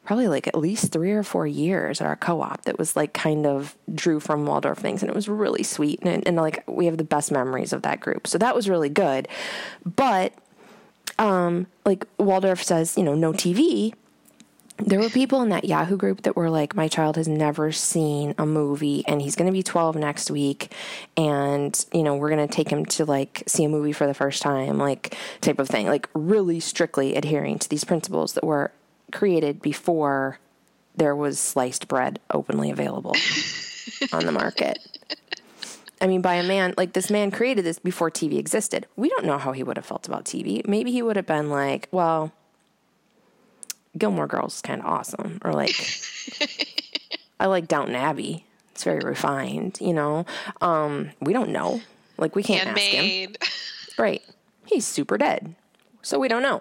probably 0.04 0.28
like 0.28 0.46
at 0.46 0.54
least 0.54 0.92
three 0.92 1.12
or 1.12 1.22
four 1.22 1.46
years 1.46 2.00
at 2.00 2.06
our 2.06 2.16
co-op 2.16 2.62
that 2.62 2.78
was 2.78 2.94
like 2.94 3.12
kind 3.14 3.46
of 3.46 3.74
drew 3.94 4.20
from 4.20 4.46
Waldorf 4.46 4.78
things 4.78 5.02
and 5.02 5.10
it 5.10 5.14
was 5.14 5.28
really 5.28 5.62
sweet 5.62 6.00
and, 6.02 6.26
and 6.26 6.36
like 6.36 6.62
we 6.68 6.86
have 6.86 6.98
the 6.98 7.04
best 7.04 7.32
memories 7.32 7.72
of 7.72 7.82
that 7.82 8.00
group. 8.00 8.26
So 8.26 8.38
that 8.38 8.54
was 8.54 8.68
really 8.68 8.90
good. 8.90 9.28
But 9.84 10.34
um 11.18 11.66
like 11.84 12.06
Waldorf 12.18 12.62
says, 12.62 12.96
you 12.96 13.02
know, 13.02 13.14
no 13.14 13.32
TV. 13.32 13.94
There 14.78 14.98
were 14.98 15.08
people 15.08 15.40
in 15.40 15.50
that 15.50 15.64
Yahoo 15.64 15.96
group 15.96 16.22
that 16.22 16.34
were 16.34 16.50
like, 16.50 16.74
my 16.74 16.88
child 16.88 17.14
has 17.14 17.28
never 17.28 17.70
seen 17.70 18.34
a 18.36 18.44
movie 18.44 19.04
and 19.06 19.22
he's 19.22 19.36
going 19.36 19.46
to 19.46 19.52
be 19.52 19.62
12 19.62 19.94
next 19.94 20.32
week. 20.32 20.72
And, 21.16 21.86
you 21.94 22.02
know, 22.02 22.16
we're 22.16 22.28
going 22.28 22.46
to 22.46 22.52
take 22.52 22.70
him 22.70 22.84
to 22.86 23.04
like 23.04 23.44
see 23.46 23.62
a 23.62 23.68
movie 23.68 23.92
for 23.92 24.08
the 24.08 24.14
first 24.14 24.42
time, 24.42 24.78
like 24.78 25.16
type 25.40 25.60
of 25.60 25.68
thing, 25.68 25.86
like 25.86 26.08
really 26.12 26.58
strictly 26.58 27.14
adhering 27.14 27.60
to 27.60 27.68
these 27.68 27.84
principles 27.84 28.32
that 28.32 28.42
were 28.42 28.72
created 29.14 29.62
before 29.62 30.38
there 30.96 31.16
was 31.16 31.38
sliced 31.38 31.88
bread 31.88 32.20
openly 32.31 32.70
available 32.70 33.16
on 34.12 34.27
the 34.27 34.33
market. 34.33 34.79
I 36.00 36.07
mean, 36.07 36.20
by 36.20 36.35
a 36.35 36.42
man, 36.42 36.74
like 36.77 36.92
this 36.92 37.09
man 37.11 37.31
created 37.31 37.64
this 37.64 37.79
before 37.79 38.11
TV 38.11 38.38
existed. 38.38 38.87
We 38.96 39.09
don't 39.09 39.24
know 39.24 39.38
how 39.38 39.53
he 39.53 39.62
would 39.62 39.79
have 39.79 39.87
felt 39.87 40.07
about 40.07 40.24
TV. 40.24 40.66
Maybe 40.66 40.92
he 40.92 41.00
would 41.00 41.16
have 41.16 41.27
been 41.27 41.48
like, 41.48 41.88
well, 41.90 42.33
Gilmore 43.96 44.27
Girls 44.27 44.57
is 44.57 44.62
kind 44.62 44.81
of 44.81 44.87
awesome. 44.87 45.40
Or 45.42 45.53
like, 45.53 45.74
I 47.40 47.46
like 47.46 47.68
Downton 47.68 47.94
Abbey. 47.94 48.44
It's 48.72 48.85
very 48.85 49.00
refined, 49.00 49.79
you 49.81 49.94
know? 49.94 50.27
Um, 50.61 51.12
we 51.20 51.33
don't 51.33 51.50
know. 51.50 51.81
Like, 52.18 52.35
we 52.35 52.42
can't 52.42 52.64
Handmade. 52.64 53.38
ask 53.40 53.53
him. 53.53 54.05
Right. 54.05 54.22
He's 54.66 54.85
super 54.85 55.16
dead. 55.16 55.55
So 56.03 56.18
we 56.18 56.27
don't 56.27 56.42
know. 56.42 56.61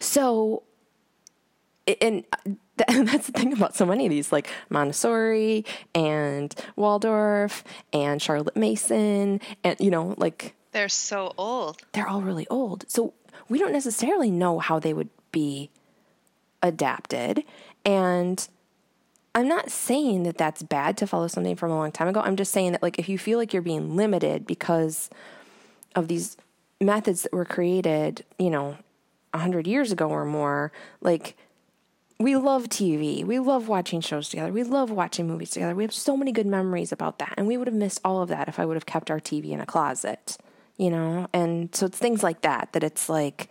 So, 0.00 0.62
and 2.00 2.24
uh, 2.32 2.50
that's 3.04 3.26
the 3.26 3.32
thing 3.32 3.52
about 3.52 3.74
so 3.76 3.84
many 3.86 4.06
of 4.06 4.10
these, 4.10 4.32
like 4.32 4.48
Montessori 4.70 5.64
and 5.94 6.54
Waldorf 6.76 7.64
and 7.92 8.20
Charlotte 8.20 8.56
Mason, 8.56 9.40
and 9.64 9.76
you 9.80 9.90
know, 9.90 10.14
like 10.16 10.54
They're 10.72 10.88
so 10.88 11.32
old. 11.36 11.82
they're 11.92 12.08
all 12.08 12.22
really 12.22 12.46
old. 12.48 12.84
So 12.88 13.14
we 13.48 13.58
don't 13.58 13.72
necessarily 13.72 14.30
know 14.30 14.58
how 14.58 14.78
they 14.78 14.94
would 14.94 15.10
be 15.32 15.70
adapted. 16.62 17.44
And 17.84 18.46
I'm 19.34 19.48
not 19.48 19.70
saying 19.70 20.22
that 20.24 20.38
that's 20.38 20.62
bad 20.62 20.96
to 20.98 21.06
follow 21.06 21.26
something 21.26 21.56
from 21.56 21.70
a 21.70 21.76
long 21.76 21.90
time 21.92 22.08
ago. 22.08 22.20
I'm 22.20 22.36
just 22.36 22.52
saying 22.52 22.72
that, 22.72 22.82
like, 22.82 22.98
if 22.98 23.08
you 23.08 23.18
feel 23.18 23.38
like 23.38 23.52
you're 23.52 23.62
being 23.62 23.96
limited 23.96 24.46
because 24.46 25.10
of 25.96 26.08
these 26.08 26.36
methods 26.80 27.22
that 27.22 27.32
were 27.32 27.44
created, 27.44 28.24
you 28.38 28.50
know, 28.50 28.76
100 29.32 29.66
years 29.66 29.90
ago 29.90 30.08
or 30.08 30.24
more, 30.24 30.70
like, 31.00 31.36
we 32.18 32.36
love 32.36 32.68
TV. 32.68 33.24
We 33.24 33.38
love 33.38 33.68
watching 33.68 34.00
shows 34.00 34.28
together. 34.28 34.52
We 34.52 34.62
love 34.62 34.90
watching 34.90 35.26
movies 35.26 35.50
together. 35.50 35.74
We 35.74 35.84
have 35.84 35.92
so 35.92 36.16
many 36.16 36.32
good 36.32 36.46
memories 36.46 36.92
about 36.92 37.18
that. 37.18 37.34
And 37.36 37.46
we 37.46 37.56
would 37.56 37.66
have 37.66 37.74
missed 37.74 38.00
all 38.04 38.22
of 38.22 38.28
that 38.28 38.48
if 38.48 38.58
I 38.58 38.64
would 38.64 38.76
have 38.76 38.86
kept 38.86 39.10
our 39.10 39.20
TV 39.20 39.50
in 39.50 39.60
a 39.60 39.66
closet, 39.66 40.36
you 40.76 40.90
know? 40.90 41.28
And 41.32 41.74
so 41.74 41.86
it's 41.86 41.98
things 41.98 42.22
like 42.22 42.42
that 42.42 42.72
that 42.72 42.84
it's 42.84 43.08
like, 43.08 43.48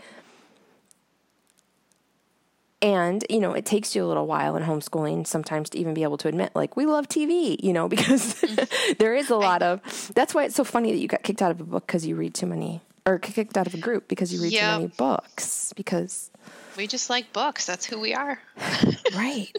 and, 2.81 3.23
you 3.29 3.39
know, 3.39 3.53
it 3.53 3.65
takes 3.65 3.95
you 3.95 4.03
a 4.03 4.07
little 4.07 4.25
while 4.25 4.55
in 4.55 4.63
homeschooling 4.63 5.27
sometimes 5.27 5.69
to 5.71 5.77
even 5.77 5.93
be 5.93 6.01
able 6.01 6.17
to 6.17 6.27
admit, 6.27 6.51
like, 6.55 6.75
we 6.75 6.87
love 6.87 7.07
TV, 7.07 7.61
you 7.61 7.73
know, 7.73 7.87
because 7.95 8.43
there 8.99 9.13
is 9.13 9.29
a 9.29 9.35
lot 9.35 9.61
of, 9.61 9.81
that's 10.15 10.33
why 10.33 10.45
it's 10.45 10.55
so 10.55 10.63
funny 10.63 10.91
that 10.91 10.97
you 10.97 11.07
got 11.07 11.23
kicked 11.23 11.41
out 11.41 11.51
of 11.51 11.61
a 11.61 11.63
book 11.63 11.85
because 11.85 12.05
you 12.05 12.15
read 12.15 12.33
too 12.33 12.47
many, 12.47 12.81
or 13.05 13.19
kicked 13.19 13.57
out 13.57 13.67
of 13.67 13.73
a 13.73 13.77
group 13.77 14.07
because 14.07 14.33
you 14.33 14.41
read 14.41 14.51
Yep. 14.51 14.61
too 14.61 14.79
many 14.81 14.87
books. 14.97 15.73
Because, 15.75 16.31
We 16.77 16.87
just 16.87 17.09
like 17.09 17.33
books. 17.33 17.65
That's 17.65 17.85
who 17.85 17.99
we 17.99 18.13
are. 18.13 18.39
right, 19.15 19.55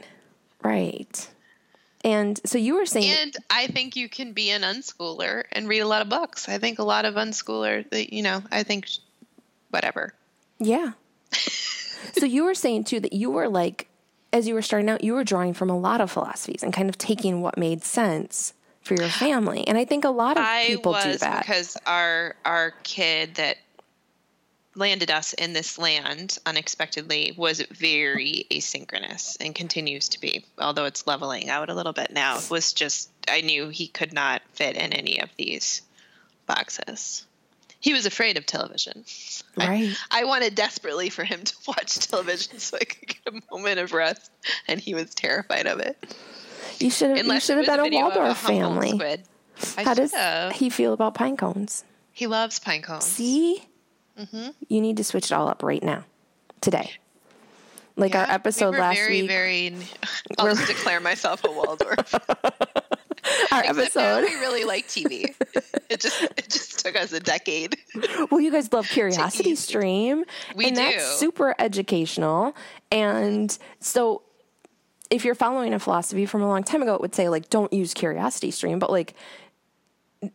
right. 0.62 1.28
And 2.04 2.40
so 2.44 2.58
you 2.58 2.74
were 2.74 2.86
saying, 2.86 3.10
And 3.20 3.36
I 3.48 3.68
think 3.68 3.94
you 3.96 4.08
can 4.08 4.32
be 4.32 4.50
an 4.50 4.62
unschooler 4.62 5.44
and 5.52 5.68
read 5.68 5.80
a 5.80 5.86
lot 5.86 6.02
of 6.02 6.08
books. 6.08 6.48
I 6.48 6.58
think 6.58 6.78
a 6.78 6.84
lot 6.84 7.04
of 7.04 7.14
unschooler 7.14 7.88
that, 7.90 8.12
you 8.12 8.22
know, 8.22 8.42
I 8.50 8.64
think 8.64 8.88
whatever. 9.70 10.14
Yeah. 10.58 10.92
so 11.32 12.26
you 12.26 12.44
were 12.44 12.54
saying 12.54 12.84
too 12.84 13.00
that 13.00 13.12
you 13.12 13.30
were 13.30 13.48
like, 13.48 13.88
as 14.32 14.48
you 14.48 14.54
were 14.54 14.62
starting 14.62 14.88
out, 14.90 15.04
you 15.04 15.12
were 15.12 15.24
drawing 15.24 15.54
from 15.54 15.70
a 15.70 15.78
lot 15.78 16.00
of 16.00 16.10
philosophies 16.10 16.62
and 16.62 16.72
kind 16.72 16.88
of 16.88 16.98
taking 16.98 17.40
what 17.40 17.56
made 17.56 17.84
sense 17.84 18.54
for 18.82 18.94
your 18.94 19.08
family. 19.08 19.66
And 19.66 19.78
I 19.78 19.84
think 19.84 20.04
a 20.04 20.10
lot 20.10 20.36
of 20.36 20.42
I 20.44 20.64
people 20.66 20.92
do 21.00 21.16
that. 21.16 21.40
because 21.40 21.76
our 21.86 22.34
our 22.44 22.72
kid 22.82 23.36
that 23.36 23.56
landed 24.74 25.10
us 25.10 25.34
in 25.34 25.52
this 25.52 25.78
land 25.78 26.38
unexpectedly 26.46 27.34
was 27.36 27.60
very 27.70 28.46
asynchronous 28.50 29.36
and 29.38 29.54
continues 29.54 30.08
to 30.08 30.18
be 30.20 30.46
although 30.58 30.86
it's 30.86 31.06
leveling 31.06 31.50
out 31.50 31.68
a 31.68 31.74
little 31.74 31.92
bit 31.92 32.10
now 32.10 32.38
it 32.38 32.48
was 32.50 32.72
just 32.72 33.10
i 33.28 33.42
knew 33.42 33.68
he 33.68 33.86
could 33.86 34.14
not 34.14 34.40
fit 34.54 34.74
in 34.76 34.94
any 34.94 35.20
of 35.20 35.28
these 35.36 35.82
boxes 36.46 37.26
he 37.80 37.92
was 37.92 38.06
afraid 38.06 38.38
of 38.38 38.46
television 38.46 39.04
I- 39.58 39.68
Right. 39.68 39.96
I, 40.10 40.24
wanted 40.24 40.54
desperately 40.54 41.10
for 41.10 41.24
him 41.24 41.42
to 41.44 41.54
watch 41.68 41.98
television 42.08 42.58
so 42.58 42.78
i 42.80 42.84
could 42.84 43.08
get 43.08 43.26
a 43.34 43.42
moment 43.54 43.78
of 43.78 43.92
rest 43.92 44.30
and 44.68 44.80
he 44.80 44.94
was 44.94 45.14
terrified 45.14 45.66
of 45.66 45.80
it 45.80 45.98
you 46.78 46.90
should 46.90 47.16
have 47.16 47.26
you 47.26 47.40
should 47.40 47.58
have 47.58 47.66
been 47.66 47.92
a 47.92 47.96
Waldorf 47.96 48.42
humble 48.42 48.58
family. 48.58 48.90
squid. 48.90 49.22
I 49.76 49.82
How 49.84 49.94
does 49.94 50.10
should've. 50.10 50.52
he 50.52 50.70
feel 50.70 50.92
about 50.92 51.14
pine 51.14 51.36
cones? 51.36 51.84
he 52.14 52.26
loves 52.26 52.58
pine 52.58 52.82
cones 52.82 53.04
See? 53.04 53.64
Mm-hmm. 54.18 54.48
You 54.68 54.80
need 54.80 54.98
to 54.98 55.04
switch 55.04 55.26
it 55.26 55.32
all 55.32 55.48
up 55.48 55.62
right 55.62 55.82
now. 55.82 56.04
Today. 56.60 56.90
Like 57.96 58.14
our 58.14 58.30
episode 58.30 58.72
we 58.72 58.78
last 58.80 58.96
very, 58.96 59.22
week. 59.22 59.30
Very, 59.30 59.68
very. 59.70 59.86
I'll 60.38 60.54
just 60.54 60.66
declare 60.66 61.00
myself 61.00 61.44
a 61.44 61.50
Waldorf. 61.50 62.14
our 63.52 63.60
Except 63.60 63.78
episode. 63.78 64.22
we 64.24 64.34
really 64.36 64.64
like 64.64 64.88
TV. 64.88 65.34
It 65.90 66.00
just 66.00 66.22
it 66.22 66.48
just 66.48 66.78
took 66.82 66.96
us 66.96 67.12
a 67.12 67.20
decade. 67.20 67.76
Well, 68.30 68.40
you 68.40 68.50
guys 68.50 68.72
love 68.72 68.88
Curiosity 68.88 69.54
Stream. 69.56 70.24
We 70.56 70.68
and 70.68 70.76
do. 70.76 70.82
that's 70.82 71.18
super 71.18 71.54
educational. 71.58 72.54
And 72.90 73.56
so 73.78 74.22
if 75.12 75.26
you're 75.26 75.34
following 75.34 75.74
a 75.74 75.78
philosophy 75.78 76.24
from 76.24 76.42
a 76.42 76.48
long 76.48 76.64
time 76.64 76.82
ago, 76.82 76.94
it 76.94 77.00
would 77.00 77.14
say 77.14 77.28
like 77.28 77.50
don't 77.50 77.72
use 77.72 77.92
Curiosity 77.92 78.50
Stream, 78.50 78.78
but 78.78 78.90
like 78.90 79.14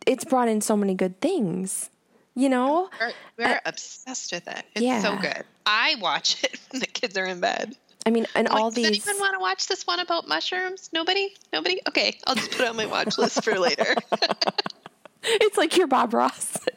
it's 0.06 0.24
brought 0.24 0.48
in 0.48 0.60
so 0.60 0.76
many 0.76 0.94
good 0.94 1.20
things. 1.20 1.90
You 2.34 2.48
know? 2.48 2.88
We're, 3.00 3.12
we're 3.36 3.54
uh, 3.56 3.60
obsessed 3.66 4.32
with 4.32 4.46
it. 4.46 4.62
It's 4.76 4.84
yeah. 4.84 5.02
so 5.02 5.16
good. 5.16 5.42
I 5.66 5.96
watch 6.00 6.44
it 6.44 6.60
when 6.70 6.78
the 6.80 6.86
kids 6.86 7.18
are 7.18 7.26
in 7.26 7.40
bed. 7.40 7.74
I 8.06 8.10
mean, 8.10 8.26
and 8.36 8.46
all 8.48 8.70
these 8.70 8.98
Does 8.98 9.08
anyone 9.08 9.20
want 9.20 9.34
to 9.34 9.40
watch 9.40 9.66
this 9.66 9.86
one 9.86 9.98
about 9.98 10.28
mushrooms? 10.28 10.88
Nobody? 10.92 11.34
Nobody? 11.52 11.80
Okay, 11.88 12.16
I'll 12.26 12.36
just 12.36 12.52
put 12.52 12.60
it 12.60 12.68
on 12.68 12.76
my 12.76 12.86
watch 12.86 13.18
list 13.18 13.42
for 13.42 13.58
later. 13.58 13.96
it's 15.24 15.58
like 15.58 15.76
your 15.76 15.88
Bob 15.88 16.14
Ross. 16.14 16.58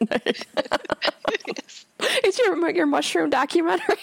it's 2.00 2.38
your 2.38 2.70
your 2.70 2.86
mushroom 2.86 3.30
documentary. 3.30 3.96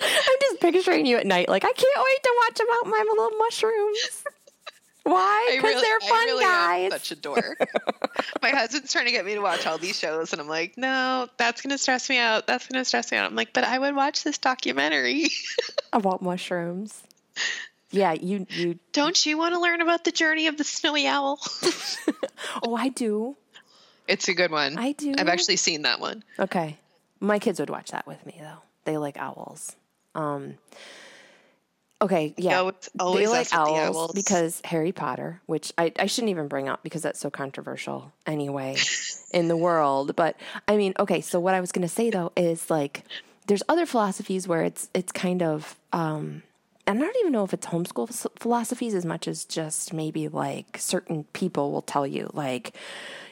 I'm 0.00 0.36
just 0.40 0.60
picturing 0.60 1.06
you 1.06 1.16
at 1.16 1.26
night, 1.26 1.48
like 1.48 1.64
I 1.64 1.72
can't 1.72 2.04
wait 2.04 2.22
to 2.22 2.34
watch 2.46 2.60
about 2.60 2.90
my 2.90 3.04
little 3.08 3.30
mushrooms. 3.38 4.24
Why? 5.04 5.48
Because 5.56 5.70
really- 5.74 5.82
they're 5.82 5.98
I 6.02 6.08
fun 6.08 6.26
really 6.26 6.44
guys. 6.44 6.92
such 6.92 7.12
a 7.12 7.16
dork. 7.16 7.68
My 8.42 8.50
husband's 8.50 8.92
trying 8.92 9.06
to 9.06 9.10
get 9.12 9.24
me 9.24 9.34
to 9.34 9.40
watch 9.40 9.66
all 9.66 9.78
these 9.78 9.98
shows, 9.98 10.32
and 10.32 10.40
I'm 10.42 10.48
like, 10.48 10.76
no, 10.76 11.28
that's 11.38 11.62
going 11.62 11.70
to 11.70 11.78
stress 11.78 12.10
me 12.10 12.18
out. 12.18 12.46
That's 12.46 12.66
going 12.68 12.78
to 12.80 12.84
stress 12.84 13.10
me 13.10 13.16
out. 13.16 13.30
I'm 13.30 13.34
like, 13.36 13.52
but 13.54 13.64
I 13.64 13.78
would 13.78 13.94
watch 13.96 14.22
this 14.22 14.36
documentary. 14.38 15.28
about 15.92 16.20
mushrooms. 16.20 17.02
Yeah, 17.90 18.12
you 18.12 18.46
you. 18.50 18.78
Don't 18.92 19.24
you 19.24 19.38
want 19.38 19.54
to 19.54 19.60
learn 19.60 19.80
about 19.80 20.04
the 20.04 20.12
journey 20.12 20.46
of 20.48 20.58
the 20.58 20.64
snowy 20.64 21.06
owl? 21.06 21.40
Oh, 22.62 22.74
I 22.76 22.88
do. 22.88 23.36
it's 24.06 24.28
a 24.28 24.34
good 24.34 24.50
one. 24.50 24.78
I 24.78 24.92
do. 24.92 25.14
I've 25.18 25.28
actually 25.28 25.56
seen 25.56 25.82
that 25.82 26.00
one. 26.00 26.22
Okay, 26.38 26.76
my 27.20 27.38
kids 27.38 27.58
would 27.60 27.70
watch 27.70 27.90
that 27.90 28.06
with 28.06 28.24
me 28.26 28.36
though. 28.40 28.58
They 28.84 28.96
like 28.98 29.16
owls. 29.18 29.74
Um. 30.14 30.54
Okay, 32.00 32.32
yeah. 32.36 32.62
With- 32.62 32.88
always 33.00 33.26
they 33.26 33.32
like 33.32 33.48
owls, 33.52 33.96
owls. 33.96 34.12
because 34.14 34.60
Harry 34.64 34.92
Potter, 34.92 35.40
which 35.46 35.72
I, 35.76 35.92
I 35.98 36.06
shouldn't 36.06 36.30
even 36.30 36.46
bring 36.46 36.68
up 36.68 36.84
because 36.84 37.02
that's 37.02 37.18
so 37.18 37.28
controversial 37.28 38.12
anyway 38.24 38.76
in 39.32 39.48
the 39.48 39.56
world. 39.56 40.14
But 40.14 40.36
I 40.68 40.76
mean, 40.76 40.94
okay, 40.98 41.20
so 41.20 41.40
what 41.40 41.54
I 41.54 41.60
was 41.60 41.72
gonna 41.72 41.88
say 41.88 42.10
though 42.10 42.30
is 42.36 42.70
like 42.70 43.02
there's 43.48 43.64
other 43.68 43.84
philosophies 43.84 44.46
where 44.46 44.62
it's 44.62 44.88
it's 44.94 45.10
kind 45.10 45.42
of 45.42 45.76
um 45.92 46.42
and 46.88 46.98
I 46.98 47.02
don't 47.02 47.16
even 47.20 47.32
know 47.32 47.44
if 47.44 47.52
it's 47.52 47.66
homeschool 47.66 48.30
philosophies 48.38 48.94
as 48.94 49.04
much 49.04 49.28
as 49.28 49.44
just 49.44 49.92
maybe 49.92 50.28
like 50.28 50.78
certain 50.78 51.24
people 51.34 51.70
will 51.70 51.82
tell 51.82 52.06
you 52.06 52.30
like, 52.32 52.74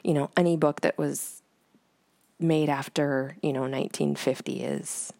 you 0.04 0.12
know, 0.12 0.30
any 0.36 0.58
book 0.58 0.82
that 0.82 0.98
was 0.98 1.40
made 2.38 2.68
after, 2.68 3.34
you 3.42 3.54
know, 3.54 3.62
1950 3.62 4.62
is 4.62 5.10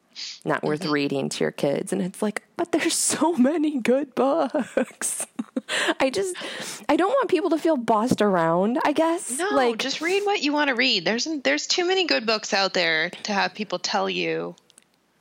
not 0.44 0.62
worth 0.62 0.80
Mm-hmm. 0.80 0.90
reading 0.92 1.28
to 1.30 1.44
your 1.44 1.50
kids. 1.50 1.92
And 1.92 2.00
it's 2.02 2.22
like, 2.22 2.42
but 2.56 2.72
there's 2.72 2.94
so 3.16 3.32
many 3.34 3.80
good 3.80 4.14
books. 4.14 5.26
I 6.00 6.10
just, 6.10 6.36
I 6.88 6.96
don't 6.96 7.10
want 7.10 7.28
people 7.28 7.50
to 7.50 7.58
feel 7.58 7.76
bossed 7.76 8.22
around, 8.22 8.78
I 8.84 8.92
guess. 8.92 9.38
No, 9.38 9.48
like, 9.50 9.78
just 9.78 10.00
read 10.00 10.22
what 10.24 10.42
you 10.42 10.52
want 10.52 10.68
to 10.68 10.74
read. 10.74 11.04
There's 11.04 11.26
there's 11.42 11.66
too 11.66 11.86
many 11.86 12.06
good 12.06 12.26
books 12.26 12.52
out 12.54 12.72
there 12.74 13.10
to 13.24 13.32
have 13.32 13.54
people 13.54 13.78
tell 13.78 14.08
you 14.08 14.54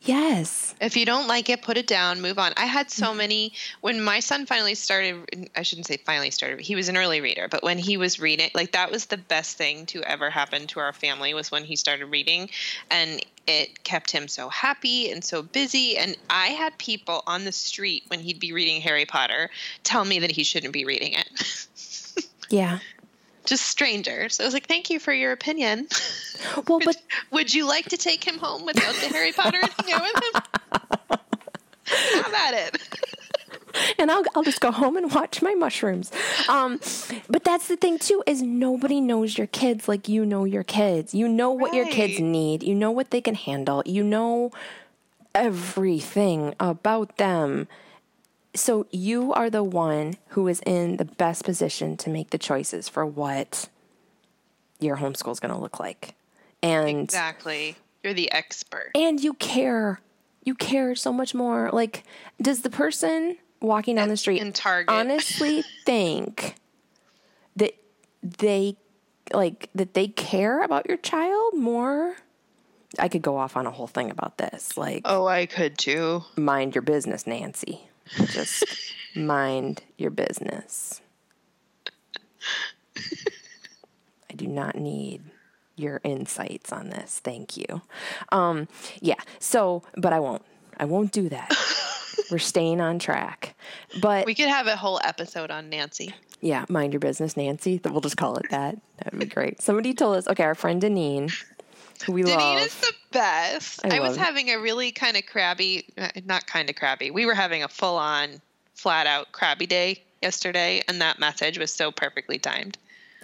yes. 0.06 0.74
If 0.82 0.96
you 0.98 1.06
don't 1.06 1.28
like 1.28 1.50
it, 1.50 1.62
put 1.62 1.78
it 1.78 1.88
down, 1.88 2.22
move 2.22 2.38
on. 2.40 2.54
I 2.58 2.66
had 2.66 2.88
Mm-hmm. 2.88 3.04
so 3.04 3.14
many 3.14 3.54
when 3.82 4.02
my 4.02 4.20
son 4.20 4.46
finally 4.46 4.76
started 4.76 5.50
I 5.56 5.64
shouldn't 5.64 5.88
say 5.88 5.98
finally 5.98 6.32
started. 6.32 6.60
He 6.62 6.76
was 6.76 6.88
an 6.90 6.98
early 6.98 7.20
reader, 7.22 7.48
but 7.50 7.64
when 7.64 7.78
he 7.78 7.98
was 7.98 8.20
reading, 8.20 8.50
like 8.54 8.72
that 8.74 8.92
was 8.92 9.06
the 9.08 9.18
best 9.18 9.58
thing 9.58 9.86
to 9.88 10.02
ever 10.04 10.30
happen 10.30 10.68
to 10.68 10.80
our 10.80 10.94
family 10.94 11.34
was 11.34 11.52
when 11.52 11.64
he 11.64 11.76
started 11.76 12.06
reading 12.08 12.50
and 12.92 13.26
it 13.48 13.84
kept 13.84 14.12
him 14.12 14.28
so 14.28 14.50
happy 14.50 15.12
and 15.12 15.24
so 15.24 15.42
busy 15.42 15.98
and 15.98 16.16
I 16.30 16.48
had 16.48 16.78
people 16.78 17.24
on 17.28 17.44
the 17.46 17.52
street 17.52 18.04
when 18.08 18.20
he'd 18.20 18.40
be 18.40 18.52
reading 18.54 18.82
Harry 18.82 19.06
Potter 19.06 19.50
tell 19.84 20.06
me 20.06 20.20
that 20.20 20.32
he 20.32 20.44
shouldn't 20.44 20.74
be 20.74 20.86
reading 20.86 21.14
it. 21.14 21.68
Yeah. 22.52 22.78
Just 23.46 23.68
strangers. 23.68 24.40
I 24.40 24.46
was 24.46 24.54
like, 24.54 24.68
"Thank 24.68 24.90
you 24.90 25.00
for 25.00 25.14
your 25.14 25.32
opinion." 25.32 25.88
Well, 26.68 26.80
but 26.84 26.98
Would 27.32 27.54
you 27.54 27.66
like 27.66 27.86
to 27.90 27.98
take 27.98 28.24
him 28.24 28.38
home 28.38 28.66
without 28.66 28.94
the 28.96 29.08
Harry 29.08 29.32
Potter 29.32 29.58
and 29.80 29.90
out 29.90 30.02
with 30.02 30.24
him? 30.24 30.42
How 31.86 32.30
about 32.30 32.54
it? 32.54 32.78
and 33.98 34.12
I'll 34.12 34.24
I'll 34.36 34.44
just 34.44 34.62
go 34.62 34.72
home 34.72 34.98
and 34.98 35.14
watch 35.14 35.42
my 35.42 35.54
mushrooms. 35.54 36.12
Um, 36.50 36.80
but 37.30 37.44
that's 37.44 37.68
the 37.68 37.78
thing 37.78 38.00
too 38.00 38.24
is 38.26 38.42
nobody 38.42 39.02
knows 39.02 39.38
your 39.38 39.48
kids 39.48 39.88
like 39.88 40.08
you 40.08 40.26
know 40.26 40.46
your 40.46 40.64
kids. 40.64 41.14
You 41.14 41.28
know 41.28 41.52
what 41.52 41.74
your 41.74 41.88
kids 41.88 42.20
need. 42.20 42.64
You 42.64 42.76
know 42.76 42.92
what 42.92 43.12
they 43.12 43.22
can 43.22 43.36
handle. 43.36 43.84
You 43.86 44.04
know 44.04 44.52
everything 45.34 46.56
about 46.60 47.18
them. 47.18 47.68
So 48.56 48.88
you 48.92 49.34
are 49.34 49.50
the 49.50 49.64
one 49.64 50.16
who 50.30 50.48
is 50.48 50.62
in 50.66 50.98
the 50.98 51.06
best 51.06 51.44
position 51.44 51.98
to 51.98 52.10
make 52.10 52.30
the 52.30 52.38
choices 52.38 52.88
for 52.90 53.06
what 53.06 53.68
your 54.80 54.98
homeschool 54.98 55.32
is 55.32 55.40
going 55.40 55.54
to 55.54 55.60
look 55.60 55.80
like. 55.80 56.16
And 56.64 56.88
Exactly. 56.90 57.76
You're 58.04 58.14
the 58.14 58.32
expert. 58.32 58.92
and 58.96 59.20
you 59.20 59.34
care. 59.34 60.00
You 60.44 60.56
care 60.56 60.96
so 60.96 61.12
much 61.12 61.34
more. 61.34 61.70
Like 61.74 62.04
does 62.42 62.62
the 62.62 62.70
person 62.70 63.38
walking 63.62 63.96
down 63.96 64.10
the 64.10 64.18
street 64.18 64.42
in 64.42 64.54
Target. 64.54 64.90
honestly 64.94 65.64
think 65.86 66.56
that 67.56 67.74
they 68.22 68.78
like 69.34 69.70
that 69.74 69.96
they 69.96 70.08
care 70.08 70.62
about 70.64 70.88
your 70.88 70.98
child 70.98 71.56
more? 71.56 72.16
I 73.00 73.08
could 73.10 73.24
go 73.24 73.38
off 73.38 73.58
on 73.58 73.66
a 73.66 73.72
whole 73.72 73.88
thing 73.88 74.12
about 74.12 74.38
this. 74.38 74.78
Like 74.78 75.02
Oh, 75.06 75.26
I 75.26 75.46
could 75.48 75.78
too. 75.78 76.24
mind 76.38 76.76
your 76.76 76.84
business, 76.84 77.26
Nancy. 77.28 77.90
Just 78.28 78.64
mind 79.16 79.84
your 79.98 80.12
business. 80.12 81.02
I 84.30 84.34
do 84.36 84.48
not 84.48 84.76
need 84.76 85.22
your 85.76 86.02
insights 86.04 86.72
on 86.72 86.90
this. 86.90 87.20
Thank 87.24 87.58
you. 87.58 87.82
Um, 88.32 88.68
yeah. 89.02 89.16
So, 89.40 89.84
but 89.98 90.14
I 90.14 90.20
won't. 90.20 90.44
I 90.78 90.86
won't 90.86 91.12
do 91.12 91.30
that. 91.30 91.52
We're 92.32 92.38
staying 92.40 92.82
on 92.82 93.00
track. 93.00 93.56
But 94.02 94.26
We 94.26 94.36
could 94.36 94.48
have 94.50 94.68
a 94.68 94.76
whole 94.76 95.00
episode 95.04 95.52
on 95.52 95.70
Nancy. 95.70 96.14
yeah, 96.42 96.66
mind 96.70 96.94
your 96.94 97.00
business, 97.00 97.38
Nancy. 97.38 97.80
We'll 97.84 98.02
just 98.02 98.18
call 98.18 98.38
it 98.38 98.46
that. 98.52 98.78
That 98.98 99.14
would 99.14 99.20
be 99.20 99.26
great. 99.26 99.62
Somebody 99.62 99.94
told 99.94 100.18
us, 100.18 100.28
okay, 100.28 100.44
our 100.44 100.56
friend 100.56 100.82
Deneen, 100.82 101.32
we 102.08 102.24
Deneen 102.24 102.38
love. 102.38 102.64
is 102.64 102.76
the 102.76 102.94
best. 103.12 103.86
I 103.86 103.98
I, 103.98 104.00
was 104.00 104.18
it. 104.18 104.20
having 104.20 104.50
a 104.50 104.60
really 104.60 104.92
kind 104.92 105.18
of 105.18 105.26
crabby, 105.26 105.86
uh, 105.98 106.10
not 106.26 106.48
kind 106.48 106.70
of 106.70 106.76
crabby. 106.76 107.12
We 107.12 107.26
were 107.26 107.34
having 107.34 107.64
a 107.64 107.68
full 107.68 107.98
on, 107.98 108.42
flat 108.74 109.08
out 109.08 109.32
crabby 109.32 109.66
day 109.66 110.04
yesterday, 110.22 110.84
and 110.88 111.02
that 111.02 111.20
message 111.20 111.58
was 111.58 111.72
so 111.72 111.92
perfectly 111.92 112.40
timed. 112.40 112.78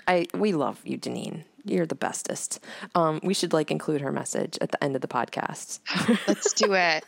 I 0.07 0.27
we 0.33 0.53
love 0.53 0.79
you, 0.83 0.97
Deneen. 0.97 1.43
You're 1.63 1.85
the 1.85 1.95
bestest. 1.95 2.59
Um, 2.95 3.19
we 3.21 3.35
should 3.35 3.53
like 3.53 3.69
include 3.69 4.01
her 4.01 4.11
message 4.11 4.57
at 4.61 4.71
the 4.71 4.83
end 4.83 4.95
of 4.95 5.01
the 5.01 5.07
podcast. 5.07 5.79
Let's 6.27 6.53
do 6.53 6.73
it. 6.73 7.05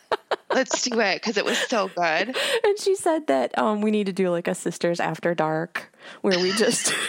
Let's 0.51 0.83
do 0.83 0.99
it 0.99 1.15
because 1.15 1.37
it 1.37 1.45
was 1.45 1.57
so 1.57 1.87
good. 1.87 2.37
and 2.63 2.79
she 2.79 2.95
said 2.95 3.25
that 3.27 3.57
um, 3.57 3.81
we 3.81 3.89
need 3.89 4.05
to 4.05 4.13
do 4.13 4.29
like 4.29 4.47
a 4.47 4.53
sisters 4.53 4.99
after 4.99 5.33
dark 5.33 5.91
where 6.21 6.37
we 6.39 6.51
just 6.51 6.93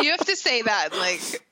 You 0.00 0.10
have 0.10 0.24
to 0.26 0.36
say 0.36 0.62
that, 0.62 0.92
like, 0.92 1.46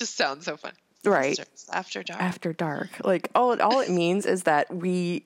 just 0.00 0.16
sounds 0.16 0.44
so 0.44 0.56
fun. 0.56 0.72
Right. 1.04 1.38
After 1.72 2.02
dark. 2.02 2.20
after 2.20 2.52
dark. 2.52 2.88
Like 3.04 3.30
all 3.34 3.52
it, 3.52 3.60
all 3.60 3.80
it 3.80 3.90
means 3.90 4.26
is 4.26 4.42
that 4.42 4.74
we 4.74 5.24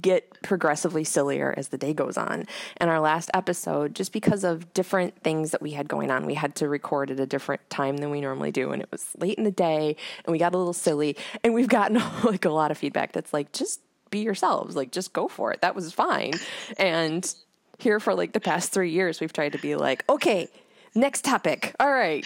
get 0.00 0.42
progressively 0.42 1.04
sillier 1.04 1.54
as 1.56 1.68
the 1.68 1.78
day 1.78 1.92
goes 1.92 2.16
on. 2.16 2.46
And 2.78 2.90
our 2.90 3.00
last 3.00 3.30
episode, 3.34 3.94
just 3.94 4.12
because 4.12 4.44
of 4.44 4.72
different 4.74 5.20
things 5.22 5.50
that 5.52 5.62
we 5.62 5.72
had 5.72 5.88
going 5.88 6.10
on, 6.10 6.26
we 6.26 6.34
had 6.34 6.54
to 6.56 6.68
record 6.68 7.10
at 7.10 7.20
a 7.20 7.26
different 7.26 7.68
time 7.70 7.98
than 7.98 8.10
we 8.10 8.20
normally 8.20 8.50
do, 8.50 8.72
and 8.72 8.82
it 8.82 8.88
was 8.90 9.10
late 9.18 9.38
in 9.38 9.44
the 9.44 9.52
day, 9.52 9.96
and 10.24 10.32
we 10.32 10.38
got 10.38 10.54
a 10.54 10.58
little 10.58 10.72
silly. 10.72 11.16
And 11.44 11.54
we've 11.54 11.68
gotten 11.68 12.02
like 12.24 12.44
a 12.44 12.50
lot 12.50 12.70
of 12.70 12.78
feedback 12.78 13.12
that's 13.12 13.32
like, 13.32 13.52
just 13.52 13.80
be 14.10 14.20
yourselves, 14.20 14.76
like 14.76 14.90
just 14.90 15.12
go 15.12 15.28
for 15.28 15.52
it. 15.52 15.60
That 15.60 15.74
was 15.74 15.92
fine. 15.92 16.34
And 16.78 17.32
here 17.78 18.00
for 18.00 18.14
like 18.14 18.32
the 18.32 18.40
past 18.40 18.72
three 18.72 18.90
years, 18.90 19.20
we've 19.20 19.32
tried 19.32 19.52
to 19.52 19.58
be 19.58 19.76
like, 19.76 20.04
okay, 20.08 20.48
next 20.94 21.24
topic. 21.24 21.74
All 21.78 21.92
right. 21.92 22.24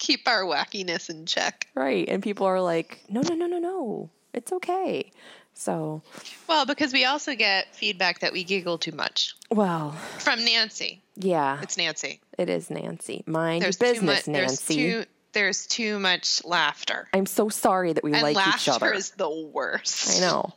Keep 0.00 0.26
our 0.26 0.42
wackiness 0.42 1.08
in 1.08 1.26
check. 1.26 1.68
Right. 1.76 2.08
And 2.08 2.22
people 2.22 2.46
are 2.46 2.60
like, 2.60 3.00
no, 3.08 3.20
no, 3.20 3.34
no, 3.36 3.46
no, 3.46 3.58
no. 3.58 4.10
It's 4.34 4.50
okay. 4.52 5.12
So, 5.54 6.02
Well, 6.48 6.64
because 6.66 6.92
we 6.92 7.04
also 7.04 7.34
get 7.34 7.74
feedback 7.76 8.20
that 8.20 8.32
we 8.32 8.44
giggle 8.44 8.78
too 8.78 8.92
much 8.92 9.34
well, 9.50 9.92
from 10.18 10.42
Nancy. 10.44 11.02
yeah, 11.16 11.58
It's 11.62 11.76
Nancy. 11.76 12.20
it 12.38 12.48
is 12.48 12.70
Nancy. 12.70 13.22
Mind 13.26 13.62
There's 13.62 13.76
business. 13.76 14.24
There's 14.24 14.28
Nancy. 14.68 14.74
too. 14.74 15.04
There's 15.32 15.66
too 15.66 15.98
much 15.98 16.42
laughter. 16.44 17.08
I'm 17.12 17.26
so 17.26 17.48
sorry 17.50 17.92
that 17.92 18.02
we 18.02 18.12
And 18.14 18.22
like 18.22 18.32
each 18.36 18.66
laughter 18.68 18.72
other. 18.86 18.92
is 18.94 19.10
the 19.10 19.28
worst. 19.30 20.16
I 20.16 20.20
know. 20.20 20.54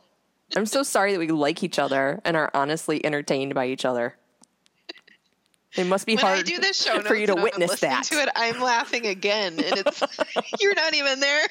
I'm 0.56 0.66
so 0.66 0.82
sorry 0.82 1.12
that 1.12 1.18
we 1.18 1.28
like 1.28 1.62
each 1.62 1.78
other 1.78 2.20
and 2.24 2.36
are 2.36 2.50
honestly 2.54 3.04
entertained 3.04 3.54
by 3.54 3.66
each 3.66 3.84
other. 3.84 4.14
It 5.76 5.84
must 5.86 6.06
be 6.06 6.14
When 6.16 6.24
hard 6.24 6.38
I 6.38 6.42
do 6.42 6.58
this 6.58 6.82
show 6.84 7.00
for 7.02 7.14
you 7.14 7.26
to 7.26 7.34
witness 7.34 7.80
that. 7.80 8.04
To 8.04 8.16
it, 8.22 8.28
I'm 8.36 8.60
laughing 8.60 9.06
again, 9.06 9.54
and 9.54 9.78
it's 9.86 10.02
you're 10.60 10.74
not 10.74 10.94
even 10.94 11.20
there. 11.20 11.46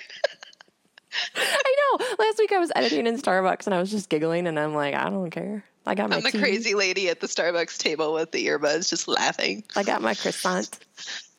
I 1.36 1.76
know. 2.00 2.06
Last 2.20 2.40
week 2.40 2.52
I 2.52 2.60
was 2.60 2.72
editing 2.76 3.06
in 3.06 3.18
Starbucks 3.18 3.68
and 3.68 3.74
I 3.76 3.80
was 3.80 3.92
just 3.92 4.10
giggling 4.10 4.48
and 4.48 4.60
I'm 4.60 4.74
like, 4.74 4.96
I 4.96 5.10
don't 5.10 5.30
care. 5.30 5.64
I 5.86 5.94
got 5.96 6.10
my 6.10 6.16
I'm 6.16 6.24
the 6.24 6.32
tea. 6.32 6.40
crazy 6.40 6.74
lady 6.74 7.10
at 7.10 7.20
the 7.20 7.28
Starbucks 7.28 7.78
table 7.78 8.14
with 8.14 8.32
the 8.32 8.48
earbuds, 8.48 8.90
just 8.90 9.08
laughing. 9.08 9.64
I 9.76 9.84
got 9.84 10.02
my 10.02 10.16
croissant. 10.16 10.80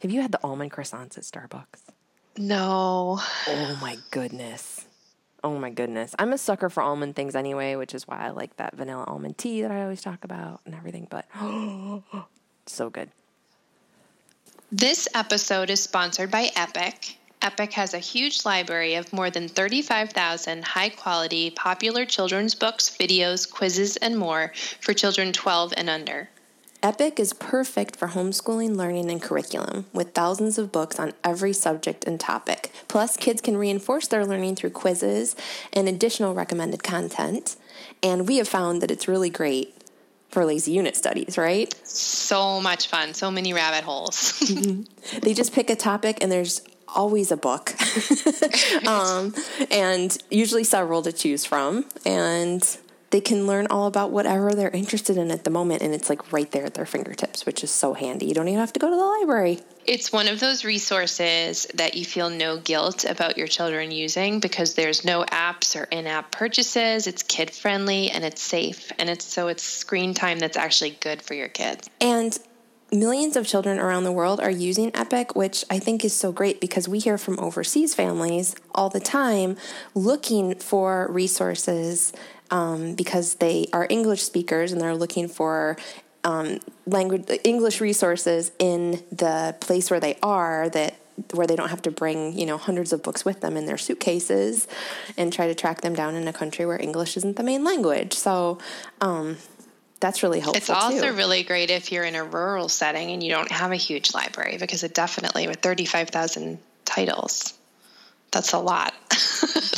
Have 0.03 0.11
you 0.13 0.21
had 0.23 0.31
the 0.31 0.39
almond 0.45 0.71
croissants 0.71 1.17
at 1.19 1.25
Starbucks? 1.25 1.81
No, 2.37 3.19
Oh 3.49 3.79
my 3.81 3.97
goodness. 4.11 4.87
Oh 5.43 5.59
my 5.59 5.71
goodness. 5.71 6.15
I'm 6.19 6.33
a 6.33 6.39
sucker 6.39 6.69
for 6.69 6.83
almond 6.83 7.17
things 7.17 7.35
anyway, 7.35 7.75
which 7.77 7.95
is 7.95 8.07
why 8.07 8.19
I 8.19 8.31
like 8.31 8.57
that 8.59 8.77
vanilla 8.77 9.05
almond 9.09 9.39
tea 9.39 9.63
that 9.63 9.71
I 9.71 9.83
always 9.83 10.03
talk 10.03 10.25
about 10.25 10.61
and 10.67 10.75
everything, 10.75 11.07
but 11.11 11.27
so 12.73 12.91
good. 12.91 13.11
This 14.73 15.07
episode 15.15 15.71
is 15.71 15.81
sponsored 15.81 16.31
by 16.31 16.51
Epic. 16.57 17.17
Epic 17.43 17.75
has 17.75 17.93
a 17.93 17.99
huge 17.99 18.45
library 18.45 18.95
of 18.95 19.13
more 19.13 19.31
than 19.31 19.49
35,000 19.49 20.65
high 20.65 20.89
quality 20.89 21.51
popular 21.51 22.05
children's 22.07 22.55
books, 22.55 22.97
videos, 22.99 23.49
quizzes, 23.51 23.97
and 23.99 24.17
more 24.19 24.53
for 24.81 24.95
children 24.95 25.33
12 25.33 25.75
and 25.77 25.91
under. 25.91 26.29
Epic 26.83 27.21
is 27.21 27.33
perfect 27.35 27.97
for 27.97 28.09
homeschooling, 28.09 28.77
learning, 28.77 29.11
and 29.11 29.23
curriculum, 29.23 29.87
with 29.93 30.13
thousands 30.13 30.59
of 30.59 30.73
books 30.73 30.99
on 30.99 31.13
every 31.23 31.53
subject 31.53 32.05
and 32.05 32.19
topic. 32.19 32.71
Plus, 32.89 33.17
kids 33.17 33.41
can 33.41 33.57
reinforce 33.57 34.09
their 34.09 34.27
learning 34.27 34.57
through 34.57 34.71
quizzes 34.71 35.37
and 35.73 35.89
additional 35.89 36.35
recommended 36.35 36.83
content. 36.83 37.57
And 38.03 38.27
we 38.27 38.39
have 38.39 38.49
found 38.49 38.83
that 38.83 38.91
it's 38.91 39.09
really 39.09 39.31
great 39.31 39.75
for 40.35 40.45
lazy 40.45 40.73
unit 40.73 40.97
studies, 40.97 41.39
right? 41.39 41.73
So 41.87 42.61
much 42.61 42.89
fun, 42.89 43.15
so 43.15 43.31
many 43.31 43.55
rabbit 43.55 43.85
holes. 43.85 44.35
They 45.21 45.35
just 45.35 45.53
pick 45.53 45.69
a 45.69 45.77
topic 45.77 46.19
and 46.23 46.33
there's 46.33 46.63
always 46.89 47.31
a 47.31 47.37
book. 47.37 47.75
um, 48.87 49.35
and 49.71 50.17
usually 50.31 50.65
several 50.65 51.03
to 51.03 51.13
choose 51.13 51.45
from. 51.45 51.85
And 52.07 52.63
they 53.15 53.21
can 53.21 53.47
learn 53.47 53.69
all 53.71 53.87
about 53.87 54.11
whatever 54.11 54.55
they're 54.55 54.71
interested 54.71 55.17
in 55.17 55.31
at 55.31 55.45
the 55.45 55.51
moment. 55.51 55.83
And 55.83 55.95
it's 55.95 56.11
like 56.11 56.33
right 56.33 56.51
there 56.51 56.65
at 56.65 56.75
their 56.75 56.85
fingertips, 56.85 57.47
which 57.47 57.63
is 57.63 57.71
so 57.71 57.95
handy. 57.95 58.27
You 58.27 58.35
don't 58.35 58.49
even 58.49 58.59
have 58.59 58.73
to 58.73 58.81
go 58.81 58.91
to 58.91 58.97
the 58.97 59.05
library. 59.21 59.61
it's 59.87 60.13
one 60.13 60.27
of 60.27 60.41
those 60.41 60.65
resources 60.65 61.65
that 61.75 61.95
you 61.95 62.05
feel 62.05 62.29
no 62.29 62.59
guilt 62.59 63.05
about 63.05 63.39
your 63.39 63.47
children 63.47 63.93
using 63.93 64.41
because 64.41 64.75
there's 64.75 65.05
no 65.05 65.23
apps 65.23 65.81
or 65.81 65.85
in-app 65.85 66.33
purchases. 66.33 67.07
It's 67.07 67.23
kid 67.23 67.53
friendly 67.53 68.11
and 68.11 68.25
it's 68.25 68.43
safe 68.43 68.91
and 68.99 69.09
it's 69.09 69.25
so 69.25 69.47
it's 69.47 69.63
screen 69.63 70.13
time 70.15 70.41
that's 70.41 70.57
actually 70.57 70.91
good 70.91 71.23
for 71.23 71.35
your 71.35 71.47
kids. 71.49 71.89
And 72.01 72.37
millions 72.95 73.37
of 73.37 73.47
children 73.47 73.79
around 73.79 74.05
the 74.05 74.13
world 74.13 74.41
are 74.41 74.51
using 74.51 74.91
Epic, 74.95 75.35
which 75.35 75.65
I 75.69 75.79
think 75.79 76.05
is 76.05 76.15
so 76.15 76.33
great 76.33 76.61
because 76.61 76.89
we 76.89 76.99
hear 76.99 77.19
from 77.19 77.39
overseas 77.41 77.95
families 77.95 78.55
all 78.75 78.89
the 78.89 79.01
time 79.01 79.57
looking 79.95 80.55
for 80.55 81.09
resources 81.11 82.13
um, 82.51 82.95
because 82.95 83.37
they 83.37 83.67
are 83.73 83.87
English 83.91 84.23
speakers 84.23 84.73
and 84.73 84.81
they're 84.81 84.97
looking 84.97 85.29
for 85.29 85.77
um, 86.23 86.61
language 86.87 87.29
English 87.45 87.81
resources 87.81 88.53
in 88.59 89.03
the 89.11 89.55
place 89.61 89.91
where 89.91 90.01
they 90.01 90.17
are 90.23 90.69
that 90.71 90.97
where 91.33 91.47
they 91.47 91.55
don't 91.55 91.69
have 91.69 91.83
to 91.83 91.91
bring 91.91 92.37
you 92.37 92.47
know 92.47 92.57
hundreds 92.57 92.93
of 92.93 93.03
books 93.03 93.25
with 93.25 93.41
them 93.41 93.57
in 93.57 93.67
their 93.67 93.79
suitcases 93.79 94.67
and 95.17 95.33
try 95.33 95.47
to 95.47 95.55
track 95.55 95.81
them 95.83 95.95
down 95.95 96.15
in 96.15 96.27
a 96.27 96.33
country 96.33 96.67
where 96.67 96.81
English 96.81 97.17
isn't 97.17 97.37
the 97.37 97.43
main 97.43 97.63
language. 97.63 98.15
So 98.15 98.59
um, 99.01 99.37
that's 100.05 100.23
really 100.23 100.39
helpful. 100.39 100.59
It's 100.59 100.69
also 100.69 101.09
too. 101.09 101.17
really 101.17 101.45
great 101.45 101.71
if 101.71 101.91
you're 101.91 102.05
in 102.05 102.15
a 102.15 102.23
rural 102.23 102.69
setting 102.69 103.11
and 103.11 103.23
you 103.23 103.31
don't 103.31 103.51
have 103.51 103.73
a 103.73 103.77
huge 103.77 104.13
library 104.13 104.59
because 104.59 104.85
it 104.85 104.93
definitely 104.93 105.49
with 105.49 105.61
35,000 105.61 106.59
titles 106.85 107.55
that's 108.35 108.53
a 108.53 108.59
lot. 108.59 108.93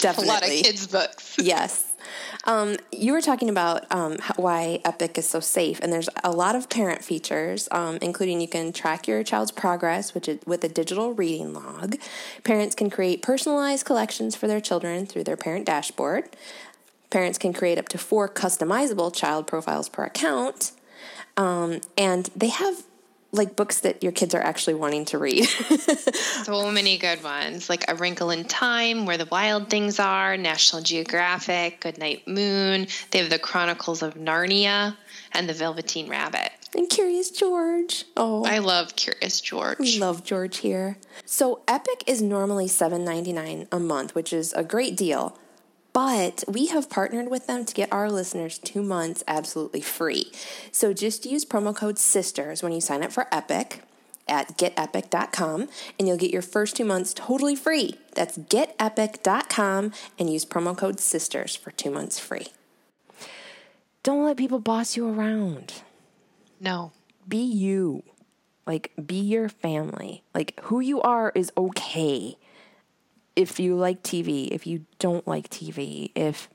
Definitely. 0.00 0.24
a 0.24 0.32
lot 0.32 0.42
of 0.42 0.48
kids 0.48 0.86
books. 0.86 1.36
Yes. 1.42 1.92
Um, 2.44 2.76
you 2.92 3.12
were 3.12 3.20
talking 3.20 3.50
about 3.50 3.84
um, 3.92 4.16
why 4.36 4.80
Epic 4.84 5.18
is 5.18 5.28
so 5.28 5.40
safe, 5.40 5.80
and 5.80 5.92
there's 5.92 6.08
a 6.24 6.30
lot 6.30 6.54
of 6.54 6.70
parent 6.70 7.04
features, 7.04 7.68
um, 7.72 7.98
including 8.00 8.40
you 8.40 8.48
can 8.48 8.72
track 8.72 9.06
your 9.06 9.22
child's 9.22 9.50
progress 9.50 10.14
which 10.14 10.28
is, 10.28 10.38
with 10.46 10.64
a 10.64 10.68
digital 10.68 11.12
reading 11.12 11.52
log. 11.52 11.96
Parents 12.42 12.74
can 12.74 12.88
create 12.88 13.22
personalized 13.22 13.84
collections 13.84 14.34
for 14.34 14.46
their 14.46 14.60
children 14.60 15.04
through 15.04 15.24
their 15.24 15.36
parent 15.36 15.66
dashboard. 15.66 16.24
Parents 17.16 17.38
can 17.38 17.54
create 17.54 17.78
up 17.78 17.88
to 17.88 17.96
four 17.96 18.28
customizable 18.28 19.10
child 19.10 19.46
profiles 19.46 19.88
per 19.88 20.04
account. 20.04 20.72
Um, 21.38 21.80
and 21.96 22.28
they 22.36 22.48
have 22.48 22.82
like 23.32 23.56
books 23.56 23.80
that 23.80 24.02
your 24.02 24.12
kids 24.12 24.34
are 24.34 24.42
actually 24.42 24.74
wanting 24.74 25.06
to 25.06 25.16
read. 25.16 25.44
so 26.44 26.70
many 26.70 26.98
good 26.98 27.24
ones, 27.24 27.70
like 27.70 27.90
A 27.90 27.94
Wrinkle 27.94 28.30
in 28.32 28.44
Time, 28.44 29.06
Where 29.06 29.16
the 29.16 29.24
Wild 29.24 29.70
Things 29.70 29.98
Are, 29.98 30.36
National 30.36 30.82
Geographic, 30.82 31.80
Goodnight 31.80 32.28
Moon. 32.28 32.86
They 33.10 33.20
have 33.20 33.30
the 33.30 33.38
Chronicles 33.38 34.02
of 34.02 34.16
Narnia 34.16 34.94
and 35.32 35.48
the 35.48 35.54
Velveteen 35.54 36.10
Rabbit. 36.10 36.50
And 36.74 36.86
Curious 36.90 37.30
George. 37.30 38.04
Oh, 38.14 38.44
I 38.44 38.58
love 38.58 38.94
Curious 38.94 39.40
George. 39.40 39.78
We 39.78 39.98
love 39.98 40.22
George 40.22 40.58
here. 40.58 40.98
So 41.24 41.62
Epic 41.66 42.04
is 42.06 42.20
normally 42.20 42.66
$7.99 42.66 43.68
a 43.72 43.80
month, 43.80 44.14
which 44.14 44.34
is 44.34 44.52
a 44.52 44.62
great 44.62 44.98
deal. 44.98 45.38
But 45.96 46.44
we 46.46 46.66
have 46.66 46.90
partnered 46.90 47.30
with 47.30 47.46
them 47.46 47.64
to 47.64 47.72
get 47.72 47.90
our 47.90 48.10
listeners 48.10 48.58
two 48.58 48.82
months 48.82 49.24
absolutely 49.26 49.80
free. 49.80 50.30
So 50.70 50.92
just 50.92 51.24
use 51.24 51.46
promo 51.46 51.74
code 51.74 51.98
SISTERS 51.98 52.62
when 52.62 52.72
you 52.72 52.82
sign 52.82 53.02
up 53.02 53.12
for 53.12 53.26
Epic 53.32 53.80
at 54.28 54.58
getepic.com 54.58 55.70
and 55.98 56.06
you'll 56.06 56.18
get 56.18 56.30
your 56.30 56.42
first 56.42 56.76
two 56.76 56.84
months 56.84 57.14
totally 57.14 57.56
free. 57.56 57.94
That's 58.14 58.36
getepic.com 58.36 59.92
and 60.18 60.30
use 60.30 60.44
promo 60.44 60.76
code 60.76 61.00
SISTERS 61.00 61.56
for 61.56 61.70
two 61.70 61.90
months 61.90 62.18
free. 62.18 62.48
Don't 64.02 64.22
let 64.22 64.36
people 64.36 64.58
boss 64.58 64.98
you 64.98 65.08
around. 65.08 65.80
No. 66.60 66.92
Be 67.26 67.42
you. 67.42 68.02
Like, 68.66 68.92
be 69.02 69.16
your 69.16 69.48
family. 69.48 70.24
Like, 70.34 70.60
who 70.64 70.80
you 70.80 71.00
are 71.00 71.32
is 71.34 71.50
okay 71.56 72.36
if 73.36 73.60
you 73.60 73.76
like 73.76 74.02
TV, 74.02 74.48
if 74.48 74.66
you 74.66 74.86
don't 74.98 75.28
like 75.28 75.50
TV, 75.50 76.10
if, 76.14 76.48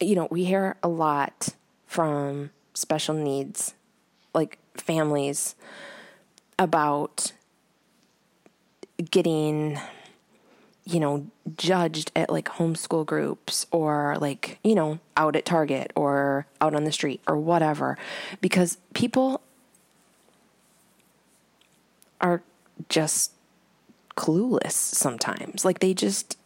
you 0.00 0.14
know, 0.14 0.26
we 0.30 0.44
hear 0.44 0.76
a 0.82 0.88
lot 0.88 1.50
from 1.86 2.50
special 2.72 3.14
needs, 3.14 3.74
like 4.32 4.58
families, 4.74 5.54
about 6.58 7.32
getting, 9.10 9.78
you 10.84 10.98
know, 10.98 11.26
judged 11.56 12.10
at 12.16 12.30
like 12.30 12.46
homeschool 12.46 13.04
groups 13.04 13.66
or 13.70 14.16
like, 14.20 14.58
you 14.64 14.74
know, 14.74 14.98
out 15.16 15.36
at 15.36 15.44
Target 15.44 15.92
or 15.94 16.46
out 16.60 16.74
on 16.74 16.84
the 16.84 16.92
street 16.92 17.20
or 17.28 17.36
whatever, 17.36 17.98
because 18.40 18.78
people 18.94 19.42
are 22.20 22.42
just 22.88 23.33
clueless 24.16 24.72
sometimes. 24.72 25.64
Like 25.64 25.80
they 25.80 25.94
just 25.94 26.38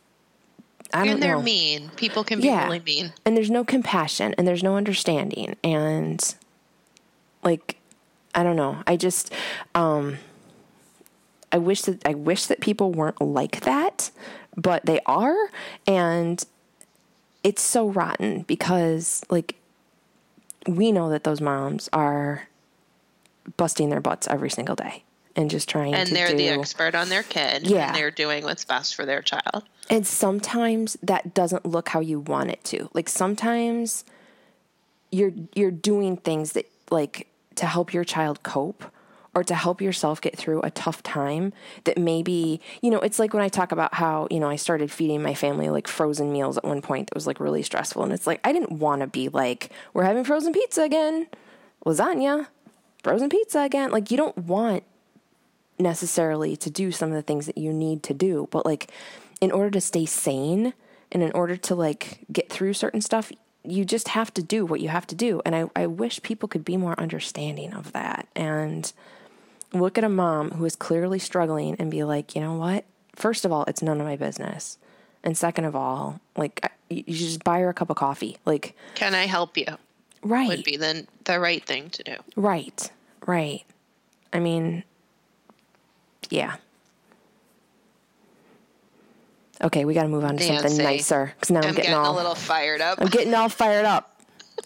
I 0.92 1.04
don't 1.04 1.14
and 1.14 1.22
they're 1.22 1.36
know. 1.36 1.42
mean. 1.42 1.90
People 1.96 2.24
can 2.24 2.40
be 2.40 2.46
Yeah. 2.46 2.64
really 2.64 2.80
mean. 2.80 3.12
And 3.24 3.36
there's 3.36 3.50
no 3.50 3.64
compassion 3.64 4.34
and 4.38 4.46
there's 4.46 4.62
no 4.62 4.76
understanding 4.76 5.56
and 5.62 6.34
like 7.42 7.76
I 8.34 8.42
don't 8.42 8.56
know. 8.56 8.82
I 8.86 8.96
just 8.96 9.32
um 9.74 10.18
I 11.52 11.58
wish 11.58 11.82
that 11.82 12.06
I 12.06 12.14
wish 12.14 12.46
that 12.46 12.60
people 12.60 12.92
weren't 12.92 13.20
like 13.20 13.60
that, 13.62 14.10
but 14.56 14.84
they 14.86 15.00
are 15.06 15.36
and 15.86 16.44
it's 17.44 17.62
so 17.62 17.88
rotten 17.88 18.42
because 18.42 19.22
like 19.30 19.56
we 20.66 20.92
know 20.92 21.08
that 21.10 21.24
those 21.24 21.40
moms 21.40 21.88
are 21.92 22.48
busting 23.56 23.88
their 23.88 24.00
butts 24.00 24.28
every 24.28 24.50
single 24.50 24.74
day 24.74 25.02
and 25.38 25.48
just 25.48 25.68
trying 25.68 25.92
to 25.92 25.98
And 25.98 26.08
they're 26.08 26.30
do 26.30 26.36
the 26.36 26.48
expert 26.48 26.96
on 26.96 27.08
their 27.08 27.22
kid. 27.22 27.64
Yeah. 27.66 27.86
And 27.86 27.96
they're 27.96 28.10
doing 28.10 28.42
what's 28.42 28.64
best 28.64 28.96
for 28.96 29.06
their 29.06 29.22
child. 29.22 29.62
And 29.88 30.04
sometimes 30.04 30.96
that 31.00 31.32
doesn't 31.32 31.64
look 31.64 31.90
how 31.90 32.00
you 32.00 32.18
want 32.18 32.50
it 32.50 32.62
to. 32.64 32.90
Like 32.92 33.08
sometimes 33.08 34.04
you're 35.12 35.32
you're 35.54 35.70
doing 35.70 36.16
things 36.16 36.52
that 36.52 36.68
like 36.90 37.28
to 37.54 37.66
help 37.66 37.94
your 37.94 38.02
child 38.02 38.42
cope 38.42 38.84
or 39.32 39.44
to 39.44 39.54
help 39.54 39.80
yourself 39.80 40.20
get 40.20 40.36
through 40.36 40.60
a 40.62 40.70
tough 40.70 41.04
time 41.04 41.52
that 41.84 41.96
maybe, 41.96 42.60
you 42.82 42.90
know, 42.90 42.98
it's 42.98 43.20
like 43.20 43.32
when 43.32 43.42
I 43.42 43.48
talk 43.48 43.70
about 43.70 43.94
how, 43.94 44.26
you 44.32 44.40
know, 44.40 44.48
I 44.48 44.56
started 44.56 44.90
feeding 44.90 45.22
my 45.22 45.34
family 45.34 45.70
like 45.70 45.86
frozen 45.86 46.32
meals 46.32 46.58
at 46.58 46.64
one 46.64 46.82
point 46.82 47.08
that 47.08 47.14
was 47.14 47.28
like 47.28 47.38
really 47.38 47.62
stressful 47.62 48.02
and 48.02 48.12
it's 48.12 48.26
like 48.26 48.40
I 48.42 48.52
didn't 48.52 48.72
want 48.72 49.02
to 49.02 49.06
be 49.06 49.28
like 49.28 49.70
we're 49.94 50.02
having 50.02 50.24
frozen 50.24 50.52
pizza 50.52 50.82
again. 50.82 51.28
Lasagna, 51.86 52.48
frozen 53.04 53.28
pizza 53.28 53.60
again. 53.60 53.92
Like 53.92 54.10
you 54.10 54.16
don't 54.16 54.36
want 54.36 54.82
necessarily 55.78 56.56
to 56.56 56.70
do 56.70 56.90
some 56.90 57.10
of 57.10 57.14
the 57.14 57.22
things 57.22 57.46
that 57.46 57.58
you 57.58 57.72
need 57.72 58.02
to 58.02 58.14
do 58.14 58.48
but 58.50 58.64
like 58.64 58.90
in 59.40 59.52
order 59.52 59.70
to 59.70 59.80
stay 59.80 60.04
sane 60.04 60.72
and 61.12 61.22
in 61.22 61.32
order 61.32 61.56
to 61.56 61.74
like 61.74 62.20
get 62.32 62.50
through 62.50 62.72
certain 62.72 63.00
stuff 63.00 63.30
you 63.64 63.84
just 63.84 64.08
have 64.08 64.32
to 64.32 64.42
do 64.42 64.64
what 64.64 64.80
you 64.80 64.88
have 64.88 65.06
to 65.06 65.14
do 65.14 65.40
and 65.44 65.54
i, 65.54 65.64
I 65.76 65.86
wish 65.86 66.22
people 66.22 66.48
could 66.48 66.64
be 66.64 66.76
more 66.76 66.98
understanding 66.98 67.72
of 67.72 67.92
that 67.92 68.28
and 68.34 68.92
look 69.72 69.98
at 69.98 70.04
a 70.04 70.08
mom 70.08 70.52
who 70.52 70.64
is 70.64 70.76
clearly 70.76 71.18
struggling 71.18 71.76
and 71.78 71.90
be 71.90 72.02
like 72.04 72.34
you 72.34 72.40
know 72.40 72.54
what 72.54 72.84
first 73.14 73.44
of 73.44 73.52
all 73.52 73.64
it's 73.66 73.82
none 73.82 74.00
of 74.00 74.06
my 74.06 74.16
business 74.16 74.78
and 75.22 75.36
second 75.36 75.64
of 75.64 75.76
all 75.76 76.20
like 76.36 76.72
you 76.90 77.02
just 77.04 77.44
buy 77.44 77.60
her 77.60 77.68
a 77.68 77.74
cup 77.74 77.90
of 77.90 77.96
coffee 77.96 78.38
like 78.46 78.74
Can 78.94 79.14
I 79.14 79.26
help 79.26 79.56
you? 79.56 79.66
right 80.22 80.48
Would 80.48 80.64
be 80.64 80.76
the, 80.76 81.06
the 81.24 81.38
right 81.38 81.64
thing 81.64 81.90
to 81.90 82.02
do. 82.02 82.16
Right, 82.36 82.90
right. 83.26 83.64
I 84.32 84.40
mean, 84.40 84.84
yeah. 86.30 86.56
Okay, 89.62 89.84
we 89.84 89.92
got 89.94 90.02
to 90.02 90.08
move 90.08 90.24
on 90.24 90.36
to 90.36 90.44
something 90.44 90.76
nicer 90.76 91.32
because 91.34 91.50
now 91.50 91.60
I'm, 91.60 91.68
I'm 91.68 91.74
getting, 91.74 91.90
getting 91.90 91.98
all 91.98 92.14
a 92.14 92.16
little 92.16 92.34
fired 92.34 92.80
up. 92.80 93.00
I'm 93.00 93.08
getting 93.08 93.34
all 93.34 93.48
fired 93.48 93.84
up. 93.84 94.20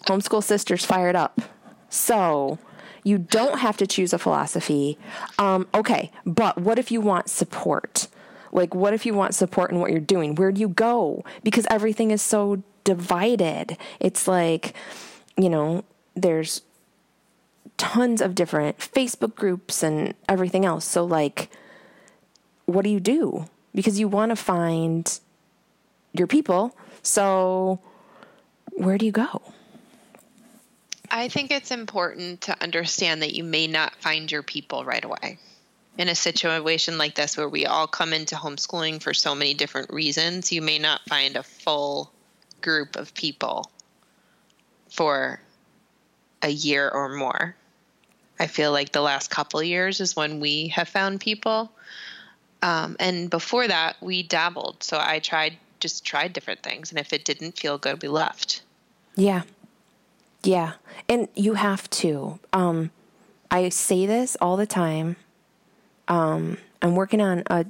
Homeschool 0.05 0.43
sisters 0.43 0.85
fired 0.85 1.15
up. 1.15 1.41
So 1.89 2.59
you 3.03 3.17
don't 3.17 3.59
have 3.59 3.77
to 3.77 3.87
choose 3.87 4.13
a 4.13 4.19
philosophy. 4.19 4.97
Um, 5.39 5.67
okay, 5.73 6.11
but 6.25 6.57
what 6.59 6.77
if 6.77 6.91
you 6.91 7.01
want 7.01 7.29
support? 7.29 8.07
Like, 8.51 8.75
what 8.75 8.93
if 8.93 9.05
you 9.05 9.13
want 9.15 9.33
support 9.33 9.71
in 9.71 9.79
what 9.79 9.89
you're 9.91 9.99
doing? 9.99 10.35
Where 10.35 10.51
do 10.51 10.61
you 10.61 10.69
go? 10.69 11.23
Because 11.43 11.65
everything 11.69 12.11
is 12.11 12.21
so 12.21 12.61
divided. 12.83 13.77
It's 13.99 14.27
like, 14.27 14.75
you 15.37 15.49
know, 15.49 15.83
there's 16.15 16.61
tons 17.77 18.21
of 18.21 18.35
different 18.35 18.77
Facebook 18.77 19.35
groups 19.35 19.83
and 19.83 20.13
everything 20.27 20.65
else. 20.65 20.85
So, 20.85 21.03
like, 21.03 21.49
what 22.65 22.83
do 22.83 22.89
you 22.89 22.99
do? 22.99 23.45
Because 23.73 23.99
you 23.99 24.07
want 24.07 24.29
to 24.29 24.35
find 24.35 25.19
your 26.13 26.27
people. 26.27 26.75
So, 27.01 27.79
where 28.71 28.97
do 28.97 29.05
you 29.05 29.11
go? 29.11 29.41
I 31.11 31.27
think 31.27 31.51
it's 31.51 31.71
important 31.71 32.41
to 32.41 32.63
understand 32.63 33.21
that 33.21 33.35
you 33.35 33.43
may 33.43 33.67
not 33.67 33.95
find 33.97 34.31
your 34.31 34.41
people 34.41 34.83
right 34.83 35.03
away. 35.03 35.37
In 35.95 36.09
a 36.09 36.15
situation 36.15 36.97
like 36.97 37.13
this, 37.13 37.37
where 37.37 37.47
we 37.47 37.67
all 37.67 37.85
come 37.85 38.13
into 38.13 38.35
homeschooling 38.35 38.99
for 38.99 39.13
so 39.13 39.35
many 39.35 39.53
different 39.53 39.91
reasons, 39.91 40.51
you 40.51 40.63
may 40.63 40.79
not 40.79 41.01
find 41.07 41.35
a 41.35 41.43
full 41.43 42.11
group 42.61 42.95
of 42.95 43.13
people 43.13 43.69
for 44.89 45.39
a 46.41 46.49
year 46.49 46.89
or 46.89 47.09
more. 47.09 47.55
I 48.43 48.47
feel 48.47 48.73
like 48.73 48.91
the 48.91 48.99
last 48.99 49.29
couple 49.29 49.63
years 49.63 50.01
is 50.01 50.17
when 50.17 50.41
we 50.41 50.67
have 50.67 50.89
found 50.89 51.21
people. 51.21 51.71
Um, 52.61 52.97
and 52.99 53.29
before 53.29 53.69
that, 53.69 53.95
we 54.01 54.21
dabbled. 54.21 54.83
So 54.83 54.99
I 55.01 55.19
tried, 55.19 55.55
just 55.79 56.03
tried 56.03 56.33
different 56.33 56.61
things. 56.61 56.91
And 56.91 56.99
if 56.99 57.13
it 57.13 57.23
didn't 57.23 57.57
feel 57.57 57.77
good, 57.77 58.01
we 58.01 58.09
left. 58.09 58.61
Yeah. 59.15 59.43
Yeah. 60.43 60.73
And 61.07 61.29
you 61.35 61.53
have 61.53 61.89
to. 61.91 62.37
Um, 62.51 62.91
I 63.49 63.69
say 63.69 64.05
this 64.05 64.35
all 64.41 64.57
the 64.57 64.67
time. 64.67 65.15
Um, 66.09 66.57
I'm 66.81 66.95
working 66.97 67.21
on 67.21 67.43
a 67.49 67.65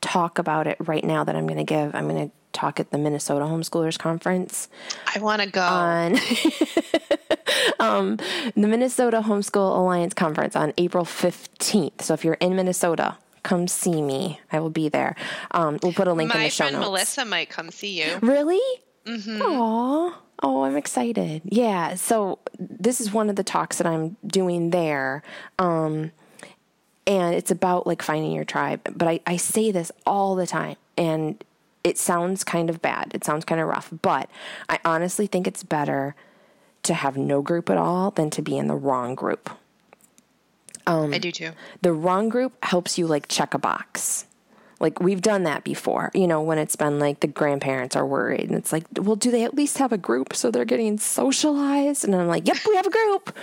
talk 0.00 0.40
about 0.40 0.66
it 0.66 0.78
right 0.80 1.04
now 1.04 1.22
that 1.22 1.36
I'm 1.36 1.46
going 1.46 1.58
to 1.58 1.64
give. 1.64 1.94
I'm 1.94 2.08
going 2.08 2.28
to 2.28 2.34
talk 2.58 2.80
at 2.80 2.90
the 2.90 2.98
Minnesota 2.98 3.44
Homeschoolers 3.44 3.98
Conference 3.98 4.68
I 5.14 5.20
want 5.20 5.42
to 5.42 5.48
go. 5.48 5.60
on 5.60 6.12
um, 7.80 8.16
the 8.54 8.66
Minnesota 8.66 9.22
Homeschool 9.22 9.76
Alliance 9.76 10.14
Conference 10.14 10.56
on 10.56 10.72
April 10.76 11.04
15th. 11.04 12.02
So 12.02 12.14
if 12.14 12.24
you're 12.24 12.34
in 12.34 12.56
Minnesota, 12.56 13.16
come 13.42 13.68
see 13.68 14.02
me. 14.02 14.40
I 14.52 14.60
will 14.60 14.70
be 14.70 14.88
there. 14.88 15.14
Um, 15.52 15.78
we'll 15.82 15.92
put 15.92 16.08
a 16.08 16.12
link 16.12 16.34
in 16.34 16.40
the 16.40 16.50
show 16.50 16.64
notes. 16.64 16.72
My 16.72 16.78
friend 16.78 16.80
notes. 16.80 16.86
Melissa 16.88 17.24
might 17.24 17.48
come 17.48 17.70
see 17.70 18.02
you. 18.02 18.18
Really? 18.20 18.60
Mm-hmm. 19.06 19.40
Aw. 19.42 20.18
Oh, 20.42 20.62
I'm 20.64 20.76
excited. 20.76 21.42
Yeah. 21.44 21.94
So 21.94 22.38
this 22.58 23.00
is 23.00 23.12
one 23.12 23.30
of 23.30 23.36
the 23.36 23.42
talks 23.44 23.78
that 23.78 23.86
I'm 23.86 24.16
doing 24.26 24.70
there. 24.70 25.22
Um, 25.58 26.12
and 27.06 27.34
it's 27.34 27.50
about 27.50 27.86
like 27.86 28.02
finding 28.02 28.32
your 28.32 28.44
tribe. 28.44 28.80
But 28.94 29.08
I, 29.08 29.20
I 29.26 29.36
say 29.36 29.72
this 29.72 29.90
all 30.06 30.34
the 30.34 30.46
time 30.46 30.76
and 30.96 31.42
it 31.84 31.98
sounds 31.98 32.44
kind 32.44 32.70
of 32.70 32.82
bad. 32.82 33.12
It 33.14 33.24
sounds 33.24 33.44
kind 33.44 33.60
of 33.60 33.68
rough, 33.68 33.92
but 34.02 34.28
I 34.68 34.78
honestly 34.84 35.26
think 35.26 35.46
it's 35.46 35.62
better 35.62 36.14
to 36.84 36.94
have 36.94 37.16
no 37.16 37.42
group 37.42 37.70
at 37.70 37.76
all 37.76 38.10
than 38.10 38.30
to 38.30 38.42
be 38.42 38.56
in 38.56 38.66
the 38.66 38.74
wrong 38.74 39.14
group. 39.14 39.50
Um, 40.86 41.12
I 41.12 41.18
do 41.18 41.30
too. 41.30 41.50
The 41.82 41.92
wrong 41.92 42.28
group 42.28 42.52
helps 42.64 42.98
you 42.98 43.06
like 43.06 43.28
check 43.28 43.54
a 43.54 43.58
box. 43.58 44.26
Like 44.80 45.00
we've 45.00 45.20
done 45.20 45.42
that 45.42 45.64
before, 45.64 46.10
you 46.14 46.26
know, 46.26 46.40
when 46.40 46.56
it's 46.56 46.76
been 46.76 46.98
like 46.98 47.20
the 47.20 47.26
grandparents 47.26 47.96
are 47.96 48.06
worried 48.06 48.48
and 48.48 48.54
it's 48.54 48.72
like, 48.72 48.84
well, 48.96 49.16
do 49.16 49.30
they 49.30 49.42
at 49.44 49.54
least 49.54 49.78
have 49.78 49.92
a 49.92 49.98
group 49.98 50.34
so 50.34 50.50
they're 50.50 50.64
getting 50.64 50.98
socialized? 50.98 52.04
And 52.04 52.14
I'm 52.14 52.28
like, 52.28 52.46
yep, 52.46 52.58
we 52.66 52.76
have 52.76 52.86
a 52.86 52.90
group. 52.90 53.36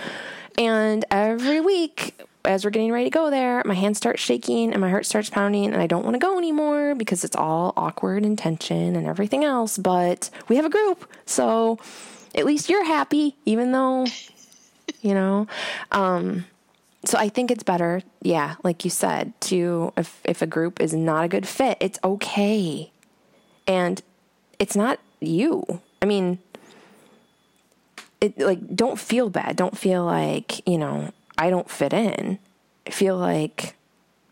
And 0.57 1.03
every 1.11 1.59
week, 1.59 2.19
as 2.45 2.63
we're 2.63 2.71
getting 2.71 2.91
ready 2.91 3.05
to 3.05 3.09
go 3.09 3.29
there, 3.29 3.61
my 3.65 3.73
hands 3.73 3.97
start 3.97 4.19
shaking 4.19 4.71
and 4.71 4.81
my 4.81 4.89
heart 4.89 5.05
starts 5.05 5.29
pounding, 5.29 5.73
and 5.73 5.81
I 5.81 5.87
don't 5.87 6.03
want 6.03 6.15
to 6.15 6.19
go 6.19 6.37
anymore 6.37 6.95
because 6.95 7.23
it's 7.23 7.35
all 7.35 7.73
awkward 7.75 8.23
and 8.23 8.37
tension 8.37 8.95
and 8.95 9.07
everything 9.07 9.43
else. 9.43 9.77
But 9.77 10.29
we 10.47 10.55
have 10.55 10.65
a 10.65 10.69
group, 10.69 11.09
so 11.25 11.79
at 12.33 12.45
least 12.45 12.69
you're 12.69 12.85
happy, 12.85 13.35
even 13.45 13.71
though, 13.71 14.05
you 15.01 15.13
know. 15.13 15.47
Um, 15.91 16.45
so 17.05 17.17
I 17.17 17.29
think 17.29 17.51
it's 17.51 17.63
better, 17.63 18.01
yeah, 18.21 18.55
like 18.63 18.83
you 18.83 18.89
said, 18.89 19.39
to 19.41 19.93
if 19.95 20.19
if 20.23 20.41
a 20.41 20.47
group 20.47 20.81
is 20.81 20.93
not 20.93 21.25
a 21.25 21.27
good 21.27 21.47
fit, 21.47 21.77
it's 21.79 21.99
okay. 22.03 22.91
And 23.67 24.01
it's 24.59 24.75
not 24.75 24.99
you. 25.19 25.81
I 26.01 26.05
mean, 26.05 26.39
it 28.19 28.37
like 28.39 28.75
don't 28.75 28.99
feel 28.99 29.29
bad. 29.29 29.55
Don't 29.55 29.77
feel 29.77 30.03
like, 30.03 30.67
you 30.67 30.77
know, 30.77 31.11
I 31.37 31.49
don't 31.49 31.69
fit 31.69 31.93
in. 31.93 32.39
I 32.87 32.89
feel 32.91 33.17
like 33.17 33.75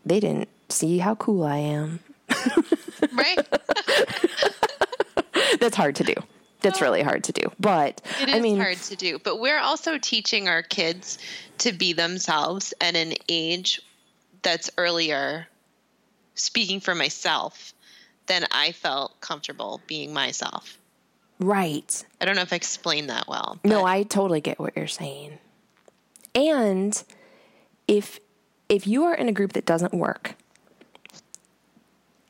they 0.04 0.20
didn't 0.20 0.48
see 0.68 0.98
how 0.98 1.14
cool 1.16 1.44
I 1.44 1.58
am. 1.58 2.00
right? 3.12 3.38
That's 5.60 5.76
hard 5.76 5.96
to 5.96 6.04
do. 6.04 6.14
That's 6.60 6.80
really 6.80 7.02
hard 7.02 7.24
to 7.24 7.32
do. 7.32 7.52
But 7.60 8.00
it 8.22 8.30
is 8.30 8.34
I 8.36 8.40
mean, 8.40 8.56
hard 8.58 8.78
to 8.78 8.96
do. 8.96 9.18
But 9.18 9.38
we're 9.38 9.58
also 9.60 9.98
teaching 9.98 10.48
our 10.48 10.62
kids 10.62 11.18
to 11.58 11.72
be 11.72 11.92
themselves 11.92 12.72
at 12.80 12.96
an 12.96 13.12
age 13.28 13.82
that's 14.42 14.70
earlier, 14.78 15.46
speaking 16.34 16.80
for 16.80 16.94
myself, 16.94 17.74
than 18.26 18.46
I 18.50 18.72
felt 18.72 19.20
comfortable 19.20 19.82
being 19.86 20.14
myself. 20.14 20.78
right. 21.38 22.04
I 22.20 22.24
don't 22.24 22.34
know 22.36 22.42
if 22.42 22.52
I 22.52 22.56
explained 22.56 23.10
that 23.10 23.28
well. 23.28 23.58
No, 23.62 23.84
I 23.84 24.02
totally 24.02 24.40
get 24.40 24.58
what 24.58 24.74
you're 24.74 24.86
saying. 24.86 25.38
And 26.34 27.02
if 27.86 28.20
if 28.68 28.86
you 28.86 29.04
are 29.04 29.14
in 29.14 29.28
a 29.28 29.32
group 29.32 29.52
that 29.52 29.66
doesn't 29.66 29.92
work 29.92 30.34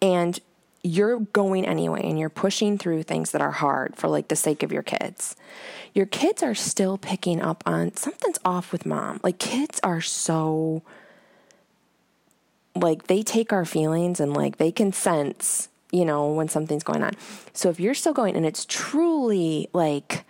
and 0.02 0.38
you're 0.82 1.20
going 1.20 1.64
anyway 1.64 2.02
and 2.04 2.18
you're 2.18 2.28
pushing 2.28 2.76
through 2.76 3.02
things 3.02 3.30
that 3.30 3.40
are 3.40 3.52
hard 3.52 3.96
for 3.96 4.08
like 4.08 4.28
the 4.28 4.36
sake 4.36 4.62
of 4.62 4.70
your 4.70 4.82
kids. 4.82 5.34
Your 5.94 6.04
kids 6.04 6.42
are 6.42 6.54
still 6.54 6.98
picking 6.98 7.40
up 7.40 7.62
on 7.64 7.96
something's 7.96 8.38
off 8.44 8.70
with 8.70 8.84
mom. 8.84 9.20
Like 9.22 9.38
kids 9.38 9.80
are 9.82 10.02
so 10.02 10.82
like 12.74 13.06
they 13.06 13.22
take 13.22 13.52
our 13.52 13.64
feelings 13.64 14.20
and 14.20 14.34
like 14.34 14.58
they 14.58 14.70
can 14.70 14.92
sense, 14.92 15.68
you 15.90 16.04
know, 16.04 16.30
when 16.30 16.48
something's 16.48 16.82
going 16.82 17.02
on. 17.02 17.12
So 17.54 17.70
if 17.70 17.80
you're 17.80 17.94
still 17.94 18.12
going 18.12 18.36
and 18.36 18.44
it's 18.44 18.66
truly 18.66 19.70
like 19.72 20.24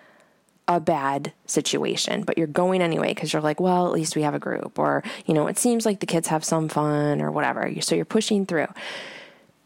a 0.66 0.80
bad 0.80 1.32
situation, 1.46 2.22
but 2.22 2.38
you're 2.38 2.46
going 2.46 2.80
anyway 2.80 3.08
because 3.08 3.32
you're 3.32 3.42
like, 3.42 3.60
well, 3.60 3.86
at 3.86 3.92
least 3.92 4.16
we 4.16 4.22
have 4.22 4.34
a 4.34 4.38
group, 4.38 4.78
or, 4.78 5.02
you 5.26 5.34
know, 5.34 5.46
it 5.46 5.58
seems 5.58 5.84
like 5.84 6.00
the 6.00 6.06
kids 6.06 6.28
have 6.28 6.44
some 6.44 6.68
fun 6.68 7.20
or 7.20 7.30
whatever. 7.30 7.70
So 7.80 7.94
you're 7.94 8.04
pushing 8.04 8.46
through. 8.46 8.68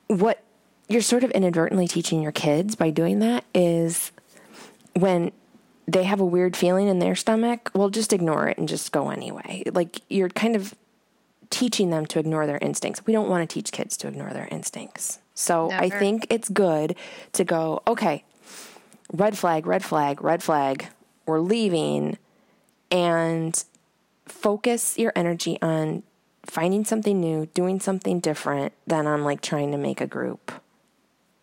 What 0.08 0.42
you're 0.88 1.02
sort 1.02 1.22
of 1.22 1.30
inadvertently 1.32 1.86
teaching 1.86 2.20
your 2.20 2.32
kids 2.32 2.74
by 2.74 2.90
doing 2.90 3.20
that 3.20 3.44
is 3.54 4.10
when 4.94 5.30
they 5.86 6.04
have 6.04 6.20
a 6.20 6.24
weird 6.24 6.56
feeling 6.56 6.88
in 6.88 6.98
their 6.98 7.14
stomach, 7.14 7.70
well, 7.74 7.90
just 7.90 8.12
ignore 8.12 8.48
it 8.48 8.58
and 8.58 8.68
just 8.68 8.90
go 8.90 9.10
anyway. 9.10 9.62
Like 9.72 10.00
you're 10.08 10.28
kind 10.28 10.56
of 10.56 10.74
teaching 11.50 11.90
them 11.90 12.06
to 12.06 12.18
ignore 12.18 12.46
their 12.46 12.58
instincts. 12.58 13.06
We 13.06 13.12
don't 13.12 13.28
want 13.28 13.48
to 13.48 13.52
teach 13.52 13.72
kids 13.72 13.96
to 13.98 14.08
ignore 14.08 14.30
their 14.30 14.48
instincts. 14.50 15.18
So 15.34 15.70
I 15.70 15.88
think 15.88 16.26
it's 16.30 16.48
good 16.48 16.96
to 17.32 17.44
go, 17.44 17.82
okay, 17.86 18.24
red 19.12 19.36
flag, 19.36 19.66
red 19.66 19.84
flag, 19.84 20.22
red 20.22 20.42
flag. 20.42 20.88
We're 21.26 21.40
leaving 21.40 22.18
and 22.90 23.62
focus 24.26 24.98
your 24.98 25.12
energy 25.14 25.58
on 25.60 26.02
finding 26.44 26.84
something 26.84 27.20
new, 27.20 27.46
doing 27.46 27.80
something 27.80 28.20
different 28.20 28.72
than 28.86 29.06
on 29.06 29.24
like 29.24 29.40
trying 29.40 29.72
to 29.72 29.78
make 29.78 30.00
a 30.00 30.06
group 30.06 30.52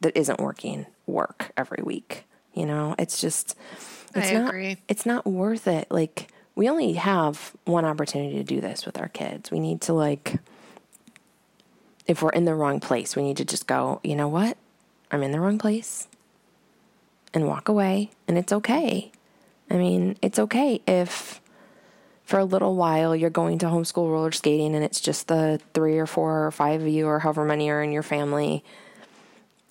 that 0.02 0.16
isn't 0.18 0.40
working 0.40 0.86
work 1.06 1.52
every 1.58 1.84
week. 1.84 2.26
You 2.54 2.66
know, 2.66 2.96
it's 2.98 3.20
just 3.20 3.56
it's 4.16 4.30
I 4.30 4.34
not 4.34 4.50
agree. 4.50 4.78
it's 4.88 5.06
not 5.06 5.26
worth 5.26 5.68
it. 5.68 5.88
Like 5.92 6.32
we 6.56 6.70
only 6.70 6.94
have 6.94 7.54
one 7.66 7.86
opportunity 7.86 8.38
to 8.38 8.44
do 8.44 8.62
this 8.62 8.86
with 8.86 8.98
our 8.98 9.10
kids. 9.10 9.52
We 9.52 9.60
need 9.60 9.82
to 9.82 9.94
like 9.94 10.40
if 12.08 12.22
we're 12.22 12.30
in 12.30 12.46
the 12.46 12.56
wrong 12.56 12.80
place, 12.80 13.16
we 13.16 13.24
need 13.24 13.38
to 13.38 13.46
just 13.46 13.68
go, 13.68 14.00
you 14.04 14.16
know 14.16 14.28
what? 14.28 14.58
I'm 15.12 15.24
in 15.24 15.32
the 15.32 15.40
wrong 15.40 15.58
place 15.58 16.08
and 17.36 17.48
walk 17.48 17.70
away 17.70 18.12
and 18.28 18.38
it's 18.38 18.54
okay. 18.54 19.12
I 19.70 19.78
mean, 19.78 20.18
it's 20.22 20.40
okay 20.40 20.82
if 20.88 21.42
for 22.24 22.40
a 22.40 22.46
little 22.46 22.76
while 22.76 23.16
you're 23.16 23.30
going 23.30 23.60
to 23.60 23.68
homeschool 23.68 24.10
roller 24.10 24.32
skating 24.32 24.76
and 24.76 24.84
it's 24.84 25.00
just 25.00 25.28
the 25.28 25.60
three 25.74 25.98
or 25.98 26.08
four 26.08 26.48
or 26.48 26.52
five 26.52 26.82
of 26.82 26.88
you 26.88 27.08
or 27.08 27.20
however 27.20 27.46
many 27.46 27.70
are 27.70 27.84
in 27.84 27.92
your 27.92 28.04
family 28.04 28.64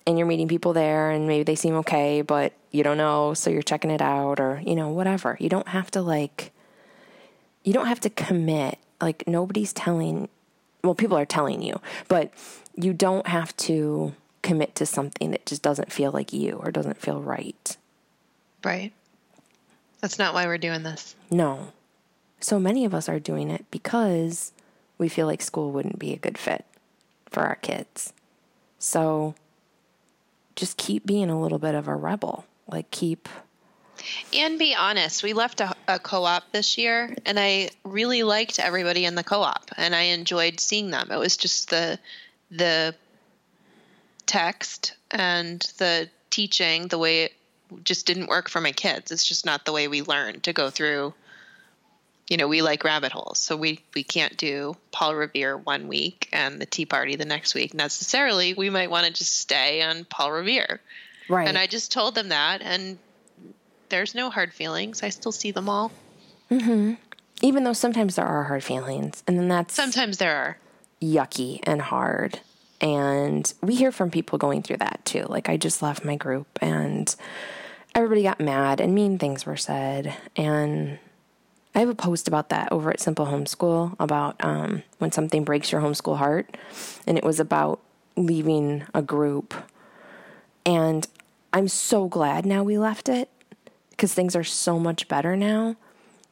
and 0.07 0.17
you're 0.17 0.27
meeting 0.27 0.47
people 0.47 0.71
there 0.73 1.11
and 1.11 1.27
maybe 1.27 1.43
they 1.43 1.55
seem 1.55 1.75
okay 1.75 2.21
but 2.21 2.53
you 2.71 2.83
don't 2.83 2.97
know 2.97 3.33
so 3.33 3.49
you're 3.49 3.61
checking 3.61 3.91
it 3.91 4.01
out 4.01 4.39
or 4.39 4.61
you 4.65 4.75
know 4.75 4.89
whatever 4.89 5.35
you 5.39 5.49
don't 5.49 5.67
have 5.67 5.91
to 5.91 6.01
like 6.01 6.53
you 7.63 7.73
don't 7.73 7.87
have 7.87 7.99
to 7.99 8.09
commit 8.09 8.77
like 9.01 9.27
nobody's 9.27 9.73
telling 9.73 10.29
well 10.83 10.95
people 10.95 11.17
are 11.17 11.25
telling 11.25 11.61
you 11.61 11.79
but 12.07 12.31
you 12.75 12.93
don't 12.93 13.27
have 13.27 13.55
to 13.57 14.13
commit 14.45 14.75
to 14.75 14.85
something 14.85 15.31
that 15.31 15.45
just 15.45 15.61
doesn't 15.61 15.91
feel 15.91 16.11
like 16.11 16.31
you 16.31 16.53
or 16.63 16.71
doesn't 16.71 17.01
feel 17.01 17.19
right 17.19 17.75
Right. 18.65 18.91
That's 20.01 20.17
not 20.17 20.33
why 20.33 20.47
we're 20.47 20.57
doing 20.57 20.81
this. 20.81 21.15
No. 21.29 21.71
So 22.39 22.59
many 22.59 22.83
of 22.83 22.95
us 22.95 23.07
are 23.07 23.19
doing 23.19 23.51
it 23.51 23.65
because 23.69 24.51
we 24.97 25.07
feel 25.07 25.27
like 25.27 25.41
school 25.41 25.71
wouldn't 25.71 25.99
be 25.99 26.13
a 26.13 26.17
good 26.17 26.37
fit 26.37 26.65
for 27.29 27.43
our 27.43 27.55
kids. 27.55 28.11
So 28.79 29.35
just 30.55 30.77
keep 30.77 31.05
being 31.05 31.29
a 31.29 31.39
little 31.39 31.59
bit 31.59 31.75
of 31.75 31.87
a 31.87 31.95
rebel. 31.95 32.45
Like 32.67 32.89
keep 32.89 33.29
And 34.33 34.57
be 34.57 34.73
honest, 34.75 35.21
we 35.21 35.33
left 35.33 35.61
a, 35.61 35.75
a 35.87 35.99
co 35.99 36.23
op 36.23 36.51
this 36.51 36.77
year, 36.77 37.15
and 37.25 37.39
I 37.39 37.69
really 37.83 38.23
liked 38.23 38.59
everybody 38.59 39.05
in 39.05 39.13
the 39.13 39.23
co 39.23 39.41
op, 39.41 39.69
and 39.77 39.95
I 39.95 40.01
enjoyed 40.01 40.59
seeing 40.59 40.89
them. 40.89 41.11
It 41.11 41.17
was 41.17 41.37
just 41.37 41.69
the 41.69 41.99
the 42.49 42.95
text 44.25 44.93
and 45.11 45.61
the 45.77 46.09
teaching, 46.29 46.87
the 46.87 46.97
way 46.97 47.23
it 47.25 47.33
just 47.83 48.05
didn't 48.05 48.27
work 48.27 48.49
for 48.49 48.61
my 48.61 48.71
kids. 48.71 49.11
It's 49.11 49.25
just 49.25 49.45
not 49.45 49.65
the 49.65 49.71
way 49.71 49.87
we 49.87 50.01
learn 50.01 50.41
to 50.41 50.53
go 50.53 50.69
through. 50.69 51.13
You 52.29 52.37
know, 52.37 52.47
we 52.47 52.63
like 52.63 52.83
rabbit 52.83 53.11
holes, 53.11 53.37
so 53.37 53.55
we 53.55 53.79
we 53.93 54.03
can't 54.03 54.35
do 54.35 54.75
Paul 54.91 55.13
Revere 55.15 55.57
one 55.57 55.87
week 55.87 56.27
and 56.33 56.59
the 56.59 56.65
Tea 56.65 56.85
Party 56.85 57.15
the 57.15 57.25
next 57.25 57.53
week 57.53 57.73
necessarily. 57.75 58.55
We 58.55 58.71
might 58.71 58.89
want 58.89 59.05
to 59.05 59.13
just 59.13 59.35
stay 59.39 59.83
on 59.83 60.05
Paul 60.05 60.31
Revere. 60.31 60.81
right. 61.29 61.47
And 61.47 61.55
I 61.57 61.67
just 61.67 61.91
told 61.91 62.15
them 62.15 62.29
that, 62.29 62.63
and 62.63 62.97
there's 63.89 64.15
no 64.15 64.31
hard 64.31 64.53
feelings. 64.53 65.03
I 65.03 65.09
still 65.09 65.31
see 65.31 65.51
them 65.51 65.69
all. 65.69 65.91
Mm-hmm. 66.49 66.93
Even 67.43 67.63
though 67.63 67.73
sometimes 67.73 68.15
there 68.15 68.25
are 68.25 68.45
hard 68.45 68.63
feelings, 68.63 69.23
and 69.27 69.37
then 69.37 69.47
that's 69.47 69.75
Sometimes 69.75 70.17
there 70.17 70.35
are. 70.35 70.57
yucky 70.99 71.59
and 71.63 71.79
hard. 71.81 72.39
And 72.81 73.51
we 73.61 73.75
hear 73.75 73.91
from 73.91 74.11
people 74.11 74.37
going 74.37 74.61
through 74.61 74.77
that 74.77 75.01
too. 75.05 75.25
Like, 75.27 75.49
I 75.49 75.57
just 75.57 75.81
left 75.81 76.03
my 76.03 76.15
group 76.15 76.47
and 76.61 77.13
everybody 77.93 78.23
got 78.23 78.39
mad 78.39 78.81
and 78.81 78.93
mean 78.93 79.17
things 79.17 79.45
were 79.45 79.57
said. 79.57 80.15
And 80.35 80.99
I 81.73 81.79
have 81.79 81.89
a 81.89 81.95
post 81.95 82.27
about 82.27 82.49
that 82.49 82.71
over 82.71 82.89
at 82.91 82.99
Simple 82.99 83.25
Homeschool 83.25 83.95
about 83.99 84.35
um, 84.43 84.83
when 84.99 85.11
something 85.11 85.43
breaks 85.43 85.71
your 85.71 85.81
homeschool 85.81 86.17
heart. 86.17 86.57
And 87.07 87.17
it 87.17 87.23
was 87.23 87.39
about 87.39 87.79
leaving 88.17 88.83
a 88.93 89.01
group. 89.01 89.53
And 90.65 91.07
I'm 91.53 91.67
so 91.67 92.07
glad 92.07 92.45
now 92.45 92.63
we 92.63 92.77
left 92.77 93.07
it 93.07 93.29
because 93.91 94.13
things 94.13 94.35
are 94.35 94.43
so 94.43 94.77
much 94.77 95.07
better 95.07 95.37
now 95.37 95.77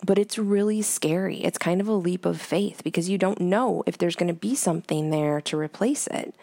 but 0.03 0.17
it's 0.17 0.37
really 0.37 0.81
scary. 0.81 1.37
It's 1.37 1.57
kind 1.57 1.79
of 1.79 1.87
a 1.87 1.93
leap 1.93 2.25
of 2.25 2.41
faith 2.41 2.83
because 2.83 3.09
you 3.09 3.17
don't 3.17 3.39
know 3.39 3.83
if 3.85 3.97
there's 3.97 4.15
going 4.15 4.27
to 4.27 4.33
be 4.33 4.55
something 4.55 5.09
there 5.09 5.39
to 5.41 5.57
replace 5.57 6.07
it. 6.07 6.35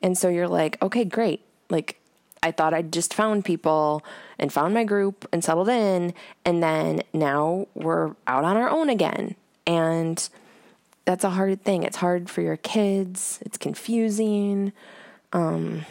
And 0.00 0.16
so 0.16 0.28
you're 0.28 0.48
like, 0.48 0.80
okay, 0.80 1.04
great. 1.04 1.40
Like, 1.68 2.00
I 2.42 2.52
thought 2.52 2.72
I'd 2.72 2.92
just 2.92 3.12
found 3.12 3.44
people 3.44 4.04
and 4.38 4.52
found 4.52 4.72
my 4.72 4.84
group 4.84 5.28
and 5.32 5.42
settled 5.42 5.68
in. 5.68 6.14
And 6.44 6.62
then 6.62 7.02
now 7.12 7.66
we're 7.74 8.14
out 8.28 8.44
on 8.44 8.56
our 8.56 8.68
own 8.68 8.88
again. 8.88 9.34
And 9.66 10.28
that's 11.04 11.24
a 11.24 11.30
hard 11.30 11.64
thing. 11.64 11.82
It's 11.82 11.96
hard 11.96 12.30
for 12.30 12.42
your 12.42 12.56
kids, 12.56 13.40
it's 13.42 13.58
confusing. 13.58 14.72
Um, 15.32 15.84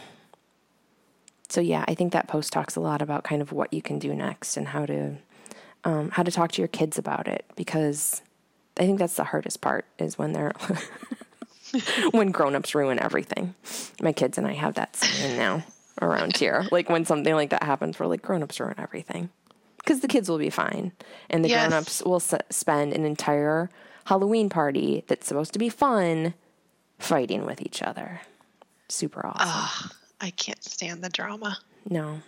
so, 1.50 1.60
yeah, 1.60 1.84
I 1.86 1.94
think 1.94 2.12
that 2.12 2.28
post 2.28 2.52
talks 2.52 2.76
a 2.76 2.80
lot 2.80 3.02
about 3.02 3.24
kind 3.24 3.42
of 3.42 3.52
what 3.52 3.72
you 3.72 3.82
can 3.82 3.98
do 3.98 4.14
next 4.14 4.56
and 4.56 4.68
how 4.68 4.86
to 4.86 5.16
um, 5.88 6.10
how 6.10 6.22
to 6.22 6.30
talk 6.30 6.52
to 6.52 6.60
your 6.62 6.68
kids 6.68 6.98
about 6.98 7.26
it 7.28 7.44
because 7.56 8.20
I 8.76 8.80
think 8.80 8.98
that's 8.98 9.14
the 9.14 9.24
hardest 9.24 9.60
part 9.60 9.86
is 9.98 10.18
when 10.18 10.32
they're 10.32 10.52
when 12.12 12.30
grown-ups 12.30 12.74
ruin 12.74 12.98
everything. 12.98 13.54
My 14.00 14.12
kids 14.12 14.38
and 14.38 14.46
I 14.46 14.52
have 14.52 14.74
that 14.74 14.96
saying 14.96 15.36
now 15.38 15.64
around 16.00 16.36
here. 16.36 16.66
Like 16.70 16.88
when 16.88 17.04
something 17.04 17.34
like 17.34 17.50
that 17.50 17.62
happens, 17.62 17.98
we're 17.98 18.06
like 18.06 18.22
grown-ups 18.22 18.60
ruin 18.60 18.74
everything. 18.78 19.30
Cuz 19.86 20.00
the 20.00 20.08
kids 20.08 20.28
will 20.28 20.38
be 20.38 20.50
fine 20.50 20.92
and 21.30 21.44
the 21.44 21.48
Yes. 21.48 21.68
grown-ups 21.68 22.02
will 22.02 22.16
s- 22.16 22.34
spend 22.50 22.92
an 22.92 23.04
entire 23.04 23.70
Halloween 24.04 24.48
party 24.50 25.04
that's 25.06 25.26
supposed 25.26 25.52
to 25.54 25.58
be 25.58 25.68
fun 25.68 26.34
fighting 26.98 27.44
with 27.46 27.60
each 27.62 27.82
other. 27.82 28.20
Super 28.88 29.26
awesome. 29.26 29.90
I 30.20 30.30
can't 30.30 30.62
stand 30.64 31.02
the 31.02 31.08
drama. 31.10 31.58
No. 31.88 32.20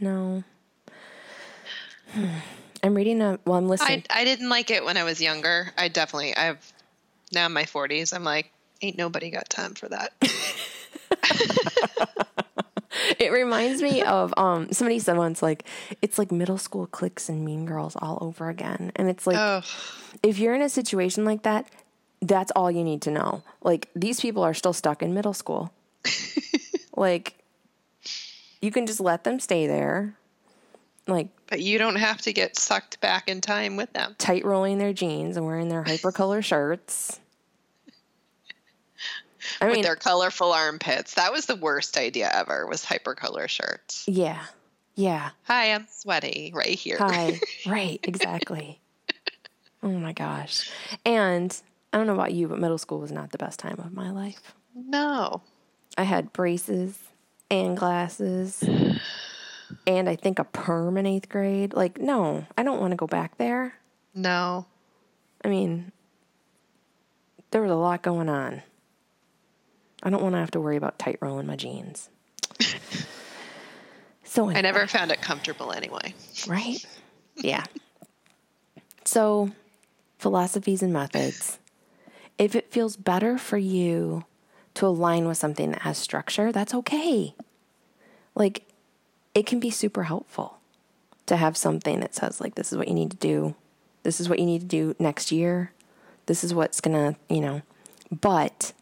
No. 0.00 0.44
Hmm. 2.12 2.26
I'm 2.82 2.94
reading 2.94 3.22
a 3.22 3.38
well 3.44 3.58
I'm 3.58 3.68
listening 3.68 4.04
I 4.10 4.20
I 4.20 4.24
didn't 4.24 4.48
like 4.48 4.70
it 4.70 4.84
when 4.84 4.96
I 4.96 5.04
was 5.04 5.20
younger. 5.20 5.72
I 5.76 5.88
definitely 5.88 6.36
I've 6.36 6.72
now 7.32 7.46
in 7.46 7.52
my 7.52 7.64
40s. 7.64 8.14
I'm 8.14 8.24
like 8.24 8.52
ain't 8.82 8.98
nobody 8.98 9.30
got 9.30 9.48
time 9.48 9.74
for 9.74 9.88
that. 9.88 10.12
It 13.18 13.32
reminds 13.32 13.82
me 13.82 14.02
of 14.02 14.34
um 14.36 14.72
somebody 14.72 14.98
said 14.98 15.16
once 15.16 15.42
like 15.42 15.64
it's 16.02 16.18
like 16.18 16.32
middle 16.32 16.58
school 16.58 16.86
cliques 16.86 17.28
and 17.28 17.44
mean 17.44 17.66
girls 17.66 17.96
all 17.96 18.18
over 18.20 18.48
again. 18.48 18.92
And 18.96 19.08
it's 19.08 19.26
like 19.26 19.36
oh, 19.38 19.62
if 20.22 20.38
you're 20.38 20.54
in 20.54 20.62
a 20.62 20.68
situation 20.68 21.24
like 21.24 21.42
that, 21.42 21.66
that's 22.20 22.50
all 22.52 22.70
you 22.70 22.82
need 22.82 23.02
to 23.02 23.10
know. 23.10 23.42
Like 23.62 23.90
these 23.94 24.20
people 24.20 24.42
are 24.42 24.54
still 24.54 24.72
stuck 24.72 25.02
in 25.02 25.14
middle 25.14 25.34
school. 25.34 25.72
like 26.96 27.34
you 28.60 28.70
can 28.70 28.86
just 28.86 29.00
let 29.00 29.24
them 29.24 29.40
stay 29.40 29.66
there. 29.66 30.16
Like 31.06 31.28
but 31.46 31.60
you 31.60 31.78
don't 31.78 31.96
have 31.96 32.20
to 32.22 32.32
get 32.32 32.56
sucked 32.56 33.00
back 33.00 33.28
in 33.28 33.40
time 33.40 33.76
with 33.76 33.92
them. 33.92 34.16
tight 34.18 34.44
rolling 34.44 34.78
their 34.78 34.92
jeans 34.92 35.36
and 35.36 35.46
wearing 35.46 35.68
their 35.68 35.84
hypercolor 35.84 36.42
shirts. 36.44 37.20
I 39.60 39.66
with 39.66 39.74
mean, 39.74 39.82
their 39.84 39.94
colorful 39.94 40.52
armpits. 40.52 41.14
That 41.14 41.32
was 41.32 41.46
the 41.46 41.54
worst 41.54 41.96
idea 41.96 42.28
ever. 42.32 42.66
Was 42.66 42.84
hypercolor 42.84 43.48
shirts. 43.48 44.04
yeah. 44.08 44.42
Yeah. 44.96 45.30
Hi, 45.44 45.72
I'm 45.74 45.86
sweaty 45.90 46.52
right 46.54 46.66
here. 46.68 46.96
Hi. 46.98 47.38
right, 47.66 48.00
exactly. 48.02 48.80
Oh 49.82 49.90
my 49.90 50.14
gosh. 50.14 50.70
And 51.04 51.56
I 51.92 51.98
don't 51.98 52.06
know 52.06 52.14
about 52.14 52.32
you, 52.32 52.48
but 52.48 52.58
middle 52.58 52.78
school 52.78 52.98
was 52.98 53.12
not 53.12 53.30
the 53.30 53.38
best 53.38 53.60
time 53.60 53.78
of 53.78 53.92
my 53.92 54.10
life. 54.10 54.54
no. 54.74 55.42
I 55.98 56.02
had 56.02 56.32
braces 56.32 56.98
and 57.50 57.76
glasses 57.76 58.62
and 59.86 60.08
I 60.08 60.16
think 60.16 60.38
a 60.38 60.44
perm 60.44 60.96
in 60.98 61.06
eighth 61.06 61.28
grade. 61.28 61.74
Like, 61.74 61.98
no, 61.98 62.46
I 62.58 62.62
don't 62.62 62.80
want 62.80 62.90
to 62.92 62.96
go 62.96 63.06
back 63.06 63.38
there. 63.38 63.74
No. 64.14 64.66
I 65.44 65.48
mean, 65.48 65.92
there 67.50 67.62
was 67.62 67.70
a 67.70 67.76
lot 67.76 68.02
going 68.02 68.28
on. 68.28 68.62
I 70.02 70.10
don't 70.10 70.22
want 70.22 70.34
to 70.34 70.38
have 70.38 70.50
to 70.52 70.60
worry 70.60 70.76
about 70.76 70.98
tight 70.98 71.18
rolling 71.20 71.46
my 71.46 71.56
jeans. 71.56 72.10
so 74.24 74.50
I 74.50 74.60
never 74.60 74.86
found 74.86 75.10
it 75.10 75.20
comfortable 75.20 75.72
anyway. 75.72 76.14
right? 76.46 76.84
Yeah. 77.36 77.64
So, 79.04 79.50
philosophies 80.18 80.82
and 80.82 80.92
methods. 80.92 81.58
If 82.38 82.54
it 82.54 82.70
feels 82.70 82.96
better 82.96 83.38
for 83.38 83.56
you 83.56 84.24
to 84.74 84.86
align 84.86 85.26
with 85.26 85.38
something 85.38 85.70
that 85.70 85.82
has 85.82 85.96
structure, 85.96 86.52
that's 86.52 86.74
okay. 86.74 87.34
Like, 88.34 88.64
it 89.36 89.44
can 89.44 89.60
be 89.60 89.68
super 89.68 90.04
helpful 90.04 90.56
to 91.26 91.36
have 91.36 91.58
something 91.58 92.00
that 92.00 92.14
says, 92.14 92.40
like, 92.40 92.54
this 92.54 92.72
is 92.72 92.78
what 92.78 92.88
you 92.88 92.94
need 92.94 93.10
to 93.10 93.16
do. 93.18 93.54
This 94.02 94.18
is 94.18 94.30
what 94.30 94.38
you 94.38 94.46
need 94.46 94.62
to 94.62 94.66
do 94.66 94.96
next 94.98 95.30
year. 95.30 95.72
This 96.24 96.42
is 96.42 96.54
what's 96.54 96.80
going 96.80 96.96
to, 96.96 97.20
you 97.28 97.42
know. 97.42 97.60
But 98.10 98.72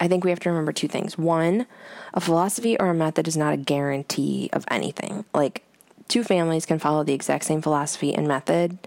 I 0.00 0.08
think 0.08 0.24
we 0.24 0.30
have 0.30 0.40
to 0.40 0.48
remember 0.48 0.72
two 0.72 0.88
things. 0.88 1.16
One, 1.16 1.66
a 2.12 2.20
philosophy 2.20 2.76
or 2.80 2.88
a 2.88 2.94
method 2.94 3.28
is 3.28 3.36
not 3.36 3.54
a 3.54 3.56
guarantee 3.56 4.50
of 4.52 4.64
anything. 4.66 5.24
Like, 5.32 5.62
two 6.08 6.24
families 6.24 6.66
can 6.66 6.80
follow 6.80 7.04
the 7.04 7.14
exact 7.14 7.44
same 7.44 7.62
philosophy 7.62 8.12
and 8.12 8.26
method, 8.26 8.78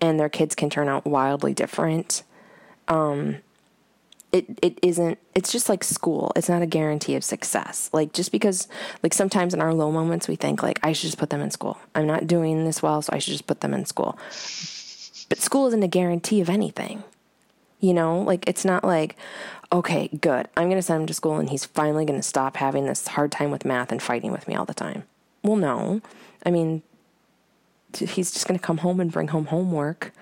and 0.00 0.18
their 0.18 0.30
kids 0.30 0.54
can 0.54 0.70
turn 0.70 0.88
out 0.88 1.04
wildly 1.04 1.52
different. 1.52 2.22
Um, 2.88 3.42
it 4.32 4.58
it 4.62 4.78
isn't. 4.82 5.18
It's 5.34 5.52
just 5.52 5.68
like 5.68 5.84
school. 5.84 6.32
It's 6.36 6.48
not 6.48 6.62
a 6.62 6.66
guarantee 6.66 7.14
of 7.14 7.24
success. 7.24 7.90
Like 7.92 8.12
just 8.12 8.32
because, 8.32 8.68
like 9.02 9.14
sometimes 9.14 9.54
in 9.54 9.60
our 9.60 9.72
low 9.72 9.90
moments, 9.90 10.28
we 10.28 10.36
think 10.36 10.62
like 10.62 10.78
I 10.82 10.92
should 10.92 11.06
just 11.06 11.18
put 11.18 11.30
them 11.30 11.40
in 11.40 11.50
school. 11.50 11.78
I'm 11.94 12.06
not 12.06 12.26
doing 12.26 12.64
this 12.64 12.82
well, 12.82 13.02
so 13.02 13.12
I 13.12 13.18
should 13.18 13.32
just 13.32 13.46
put 13.46 13.60
them 13.60 13.72
in 13.72 13.84
school. 13.86 14.18
But 15.28 15.38
school 15.38 15.66
isn't 15.68 15.82
a 15.82 15.88
guarantee 15.88 16.40
of 16.40 16.50
anything. 16.50 17.04
You 17.80 17.94
know, 17.94 18.20
like 18.20 18.48
it's 18.48 18.64
not 18.64 18.84
like, 18.84 19.16
okay, 19.72 20.08
good. 20.08 20.48
I'm 20.56 20.68
going 20.68 20.78
to 20.78 20.82
send 20.82 21.02
him 21.02 21.06
to 21.06 21.14
school 21.14 21.36
and 21.36 21.50
he's 21.50 21.64
finally 21.64 22.04
going 22.04 22.18
to 22.18 22.26
stop 22.26 22.56
having 22.56 22.86
this 22.86 23.06
hard 23.08 23.32
time 23.32 23.50
with 23.50 23.64
math 23.64 23.92
and 23.92 24.02
fighting 24.02 24.32
with 24.32 24.48
me 24.48 24.54
all 24.54 24.64
the 24.64 24.74
time. 24.74 25.04
Well, 25.42 25.56
no. 25.56 26.00
I 26.44 26.50
mean, 26.50 26.82
he's 27.96 28.32
just 28.32 28.48
going 28.48 28.58
to 28.58 28.64
come 28.64 28.78
home 28.78 28.98
and 28.98 29.12
bring 29.12 29.28
home 29.28 29.46
homework 29.46 30.12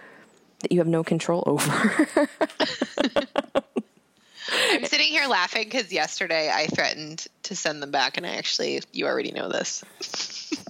that 0.61 0.73
you 0.73 0.79
have 0.79 0.89
no 0.89 1.05
control 1.05 1.45
over. 1.47 2.09
I'm 4.75 4.85
sitting 4.85 5.07
here 5.07 5.29
laughing 5.29 5.65
because 5.65 5.93
yesterday 5.93 6.51
I 6.53 6.67
threatened 6.67 7.27
to 7.45 7.55
send 7.55 7.83
them 7.83 7.91
back, 7.91 8.17
and 8.17 8.27
I 8.27 8.37
actually, 8.37 8.81
you 8.93 9.07
already 9.07 9.31
know 9.31 9.49
this. 9.49 9.85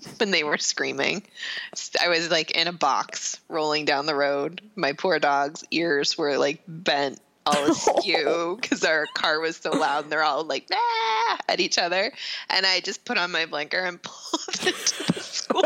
when 0.19 0.31
they 0.31 0.45
were 0.45 0.59
screaming, 0.59 1.23
I 2.01 2.09
was 2.09 2.31
like 2.31 2.51
in 2.53 2.69
a 2.69 2.73
box 2.73 3.41
rolling 3.49 3.85
down 3.85 4.07
the 4.07 4.15
road. 4.15 4.61
My 4.77 4.93
poor 4.93 5.19
dog's 5.19 5.65
ears 5.71 6.19
were 6.19 6.37
like 6.37 6.63
bent 6.69 7.21
all 7.47 7.71
askew 7.71 8.59
because 8.61 8.85
our 8.85 9.07
car 9.15 9.41
was 9.41 9.57
so 9.57 9.71
loud, 9.71 10.05
and 10.05 10.13
they're 10.13 10.23
all 10.23 10.45
like 10.45 10.67
ah! 10.73 11.39
at 11.49 11.61
each 11.61 11.79
other. 11.79 12.13
And 12.51 12.67
I 12.67 12.81
just 12.81 13.05
put 13.05 13.19
on 13.19 13.33
my 13.33 13.47
blinker 13.47 13.79
and 13.79 14.03
pulled 14.03 14.67
into 14.67 15.13
the 15.13 15.21
school. 15.21 15.65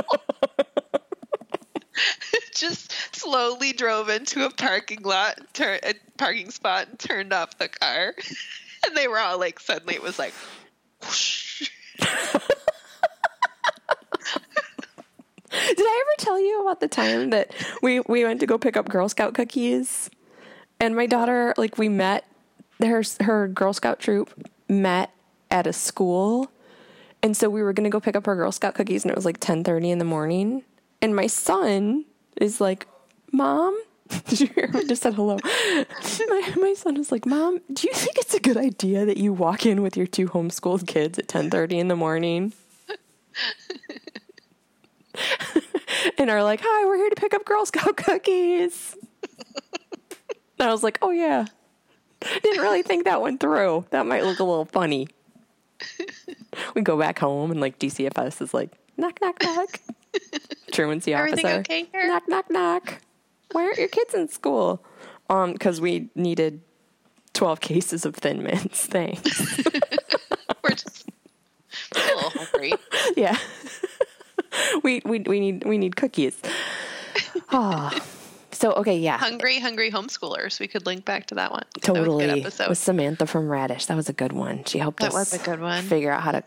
just 2.55 2.93
slowly 3.15 3.73
drove 3.73 4.09
into 4.09 4.45
a 4.45 4.51
parking 4.51 5.03
lot, 5.03 5.39
tur- 5.53 5.81
a 5.83 5.95
parking 6.17 6.51
spot, 6.51 6.89
and 6.89 6.99
turned 6.99 7.33
off 7.33 7.59
the 7.59 7.69
car. 7.69 8.15
And 8.87 8.97
they 8.97 9.09
were 9.09 9.19
all 9.19 9.41
like, 9.41 9.59
suddenly 9.59 9.97
it 9.97 10.03
was 10.03 10.21
like. 10.21 10.33
Did 15.51 15.87
I 15.87 16.05
ever 16.07 16.25
tell 16.25 16.39
you 16.39 16.63
about 16.63 16.79
the 16.79 16.87
time 16.89 17.31
that 17.31 17.53
we 17.83 18.01
we 18.01 18.25
went 18.25 18.39
to 18.41 18.47
go 18.47 18.57
pick 18.57 18.77
up 18.77 18.89
Girl 18.89 19.09
Scout 19.09 19.35
cookies, 19.35 20.11
and 20.79 20.95
my 20.95 21.07
daughter 21.07 21.55
like 21.57 21.77
we 21.77 21.89
met 21.89 22.25
her 22.81 23.03
her 23.21 23.49
Girl 23.49 23.73
Scout 23.73 23.99
troop 23.99 24.49
met 24.69 25.11
at 25.51 25.67
a 25.67 25.73
school, 25.73 26.51
and 27.23 27.37
so 27.37 27.51
we 27.51 27.63
were 27.63 27.73
gonna 27.73 27.91
go 27.91 28.01
pick 28.01 28.15
up 28.15 28.27
her 28.27 28.37
Girl 28.37 28.53
Scout 28.53 28.75
cookies, 28.75 29.05
and 29.05 29.11
it 29.11 29.17
was 29.17 29.25
like 29.25 29.39
ten 29.41 29.65
thirty 29.65 29.91
in 29.91 29.99
the 29.99 30.05
morning, 30.05 30.63
and 31.01 31.15
my 31.15 31.27
son 31.27 32.05
is 32.37 32.61
like, 32.61 32.87
"Mom." 33.33 33.79
Did 34.27 34.41
you 34.41 34.47
hear? 34.49 34.71
I 34.73 34.85
just 34.85 35.03
said 35.03 35.15
hello. 35.15 35.39
My, 35.45 36.55
my 36.57 36.75
son 36.75 36.97
is 36.97 37.13
like, 37.13 37.27
"Mom, 37.27 37.61
do 37.71 37.87
you 37.87 37.93
think 37.93 38.17
it's 38.17 38.33
a 38.33 38.41
good 38.41 38.57
idea 38.57 39.05
that 39.05 39.19
you 39.19 39.35
walk 39.35 39.67
in 39.67 39.83
with 39.83 39.99
your 39.99 40.07
two 40.07 40.29
homeschooled 40.29 40.87
kids 40.87 41.19
at 41.19 41.29
ten 41.29 41.51
thirty 41.51 41.79
in 41.79 41.89
the 41.89 41.97
morning?" 41.97 42.55
and 46.19 46.31
are 46.31 46.43
like, 46.43 46.61
"Hi, 46.63 46.87
we're 46.87 46.97
here 46.97 47.11
to 47.11 47.17
pick 47.17 47.35
up 47.35 47.45
Girl 47.45 47.67
Scout 47.67 47.99
cookies." 47.99 48.97
and 50.59 50.69
I 50.69 50.73
was 50.73 50.83
like, 50.83 50.99
"Oh 51.03 51.11
yeah." 51.11 51.45
Didn't 52.43 52.63
really 52.63 52.83
think 52.83 53.05
that 53.05 53.21
one 53.21 53.39
through. 53.39 53.85
That 53.91 54.07
might 54.07 54.25
look 54.25 54.41
a 54.41 54.45
little 54.45 54.65
funny. 54.65 55.09
we 56.75 56.83
go 56.83 56.99
back 56.99 57.19
home 57.19 57.51
and 57.51 57.61
like 57.61 57.79
DCFS 57.79 58.43
is 58.43 58.55
like, 58.55 58.71
"Knock 58.97 59.21
knock 59.21 59.43
knock." 59.43 59.81
Truancy 60.79 61.13
Everything 61.13 61.45
officer. 61.45 61.61
okay 61.61 61.89
here? 61.91 62.07
Knock 62.07 62.29
knock 62.29 62.51
knock. 62.51 62.99
Why 63.51 63.65
aren't 63.65 63.79
your 63.79 63.89
kids 63.89 64.15
in 64.15 64.29
school? 64.29 64.85
Um, 65.29 65.53
because 65.53 65.81
we 65.81 66.09
needed 66.15 66.61
twelve 67.33 67.61
cases 67.61 68.05
of 68.07 68.15
Thin 68.15 68.45
Mints. 68.45 68.87
Thanks. 68.97 69.59
we're 70.63 70.71
just 70.71 71.09
a 71.97 71.99
little 71.99 72.31
hungry. 72.31 72.75
yeah. 73.17 73.37
we 74.85 75.03
we 75.05 75.19
we 75.19 75.41
need 75.41 75.65
we 75.65 75.79
need 75.79 75.97
cookies. 75.97 76.41
Ah. 77.51 78.01
So 78.53 78.73
okay, 78.75 78.99
yeah. 78.99 79.19
Hungry, 79.19 79.59
hungry 79.59 79.91
homeschoolers. 79.91 80.61
We 80.61 80.69
could 80.69 80.87
link 80.87 81.05
back 81.05 81.27
to 81.27 81.35
that 81.37 81.51
one. 81.51 81.65
Totally. 81.81 82.27
That 82.27 82.35
was 82.35 82.37
a 82.37 82.37
good 82.37 82.47
episode. 82.47 82.69
With 82.69 82.79
Samantha 82.79 83.27
from 83.27 83.49
Raddish. 83.49 83.87
That 83.87 83.97
was 83.97 84.09
a 84.09 84.13
good 84.13 84.33
one. 84.33 84.63
She 84.63 84.79
helped 84.79 85.01
That 85.01 85.09
us 85.09 85.15
was 85.15 85.33
a 85.35 85.39
good 85.39 85.61
one. 85.61 85.83
figure 85.83 86.13
out 86.13 86.23
how 86.23 86.33
to 86.33 86.45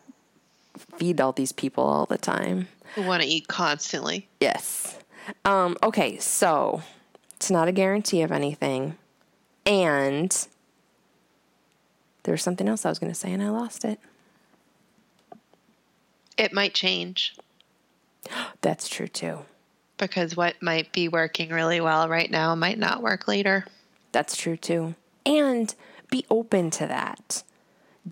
feed 0.97 1.19
all 1.19 1.33
these 1.33 1.51
people 1.51 1.83
all 1.83 2.05
the 2.05 2.17
time. 2.17 2.69
Want 2.97 3.23
to 3.23 3.27
eat 3.27 3.47
constantly. 3.47 4.27
Yes. 4.39 4.97
Um, 5.45 5.77
okay, 5.83 6.17
so 6.17 6.81
it's 7.35 7.49
not 7.51 7.67
a 7.67 7.71
guarantee 7.71 8.21
of 8.21 8.31
anything. 8.31 8.97
And 9.65 10.47
there 12.23 12.33
was 12.33 12.41
something 12.41 12.67
else 12.67 12.85
I 12.85 12.89
was 12.89 12.99
going 12.99 13.11
to 13.11 13.17
say 13.17 13.31
and 13.31 13.41
I 13.41 13.49
lost 13.49 13.85
it. 13.85 13.99
It 16.37 16.53
might 16.53 16.73
change 16.73 17.35
That's 18.61 18.87
true 18.89 19.07
too. 19.07 19.39
because 19.97 20.35
what 20.35 20.61
might 20.61 20.91
be 20.91 21.07
working 21.07 21.49
really 21.49 21.79
well 21.81 22.09
right 22.09 22.29
now 22.29 22.55
might 22.55 22.79
not 22.79 23.01
work 23.03 23.27
later. 23.27 23.65
That's 24.11 24.35
true 24.35 24.57
too. 24.57 24.95
And 25.25 25.73
be 26.09 26.25
open 26.29 26.71
to 26.71 26.87
that. 26.87 27.43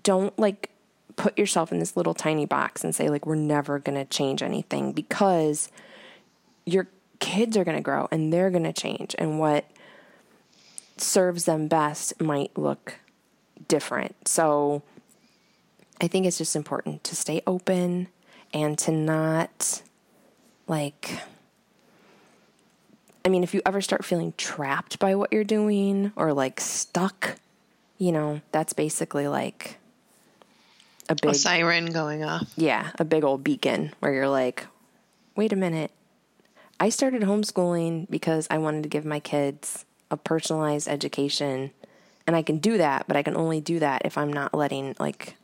Don't 0.02 0.38
like 0.38 0.70
put 1.16 1.38
yourself 1.38 1.72
in 1.72 1.78
this 1.78 1.96
little 1.96 2.14
tiny 2.14 2.46
box 2.46 2.84
and 2.84 2.94
say 2.94 3.08
like 3.08 3.26
we're 3.26 3.34
never 3.34 3.78
going 3.78 3.96
to 3.96 4.04
change 4.04 4.42
anything 4.42 4.92
because 4.92 5.70
your 6.64 6.88
kids 7.18 7.56
are 7.56 7.64
going 7.64 7.76
to 7.76 7.82
grow 7.82 8.08
and 8.10 8.32
they're 8.32 8.50
going 8.50 8.64
to 8.64 8.72
change 8.72 9.14
and 9.18 9.38
what 9.38 9.70
serves 10.96 11.44
them 11.44 11.68
best 11.68 12.20
might 12.20 12.56
look 12.56 12.98
different. 13.68 14.28
So 14.28 14.82
I 16.00 16.08
think 16.08 16.26
it's 16.26 16.38
just 16.38 16.56
important 16.56 17.04
to 17.04 17.16
stay 17.16 17.42
open 17.46 18.08
and 18.52 18.78
to 18.78 18.92
not 18.92 19.82
like 20.66 21.20
I 23.24 23.28
mean, 23.28 23.42
if 23.42 23.52
you 23.52 23.60
ever 23.66 23.82
start 23.82 24.04
feeling 24.04 24.32
trapped 24.38 24.98
by 24.98 25.14
what 25.14 25.30
you're 25.32 25.44
doing 25.44 26.12
or 26.16 26.32
like 26.32 26.58
stuck, 26.58 27.36
you 27.98 28.12
know, 28.12 28.40
that's 28.50 28.72
basically 28.72 29.28
like 29.28 29.76
a 31.10 31.14
big 31.14 31.30
a 31.32 31.34
siren 31.34 31.86
going 31.86 32.24
off. 32.24 32.50
Yeah, 32.56 32.90
a 32.98 33.04
big 33.04 33.24
old 33.24 33.44
beacon 33.44 33.92
where 34.00 34.12
you're 34.12 34.28
like, 34.28 34.66
wait 35.36 35.52
a 35.52 35.56
minute. 35.56 35.90
I 36.78 36.88
started 36.88 37.22
homeschooling 37.22 38.08
because 38.08 38.46
I 38.50 38.58
wanted 38.58 38.84
to 38.84 38.88
give 38.88 39.04
my 39.04 39.20
kids 39.20 39.84
a 40.10 40.16
personalized 40.16 40.88
education. 40.88 41.72
And 42.26 42.36
I 42.36 42.42
can 42.42 42.58
do 42.58 42.78
that, 42.78 43.06
but 43.08 43.16
I 43.16 43.22
can 43.22 43.36
only 43.36 43.60
do 43.60 43.80
that 43.80 44.02
if 44.04 44.16
I'm 44.16 44.32
not 44.32 44.54
letting 44.54 44.94
like 44.98 45.34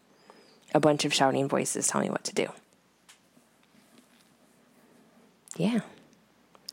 a 0.72 0.80
bunch 0.80 1.04
of 1.04 1.12
shouting 1.12 1.48
voices 1.48 1.88
tell 1.88 2.00
me 2.00 2.10
what 2.10 2.24
to 2.24 2.34
do. 2.34 2.46
Yeah. 5.56 5.80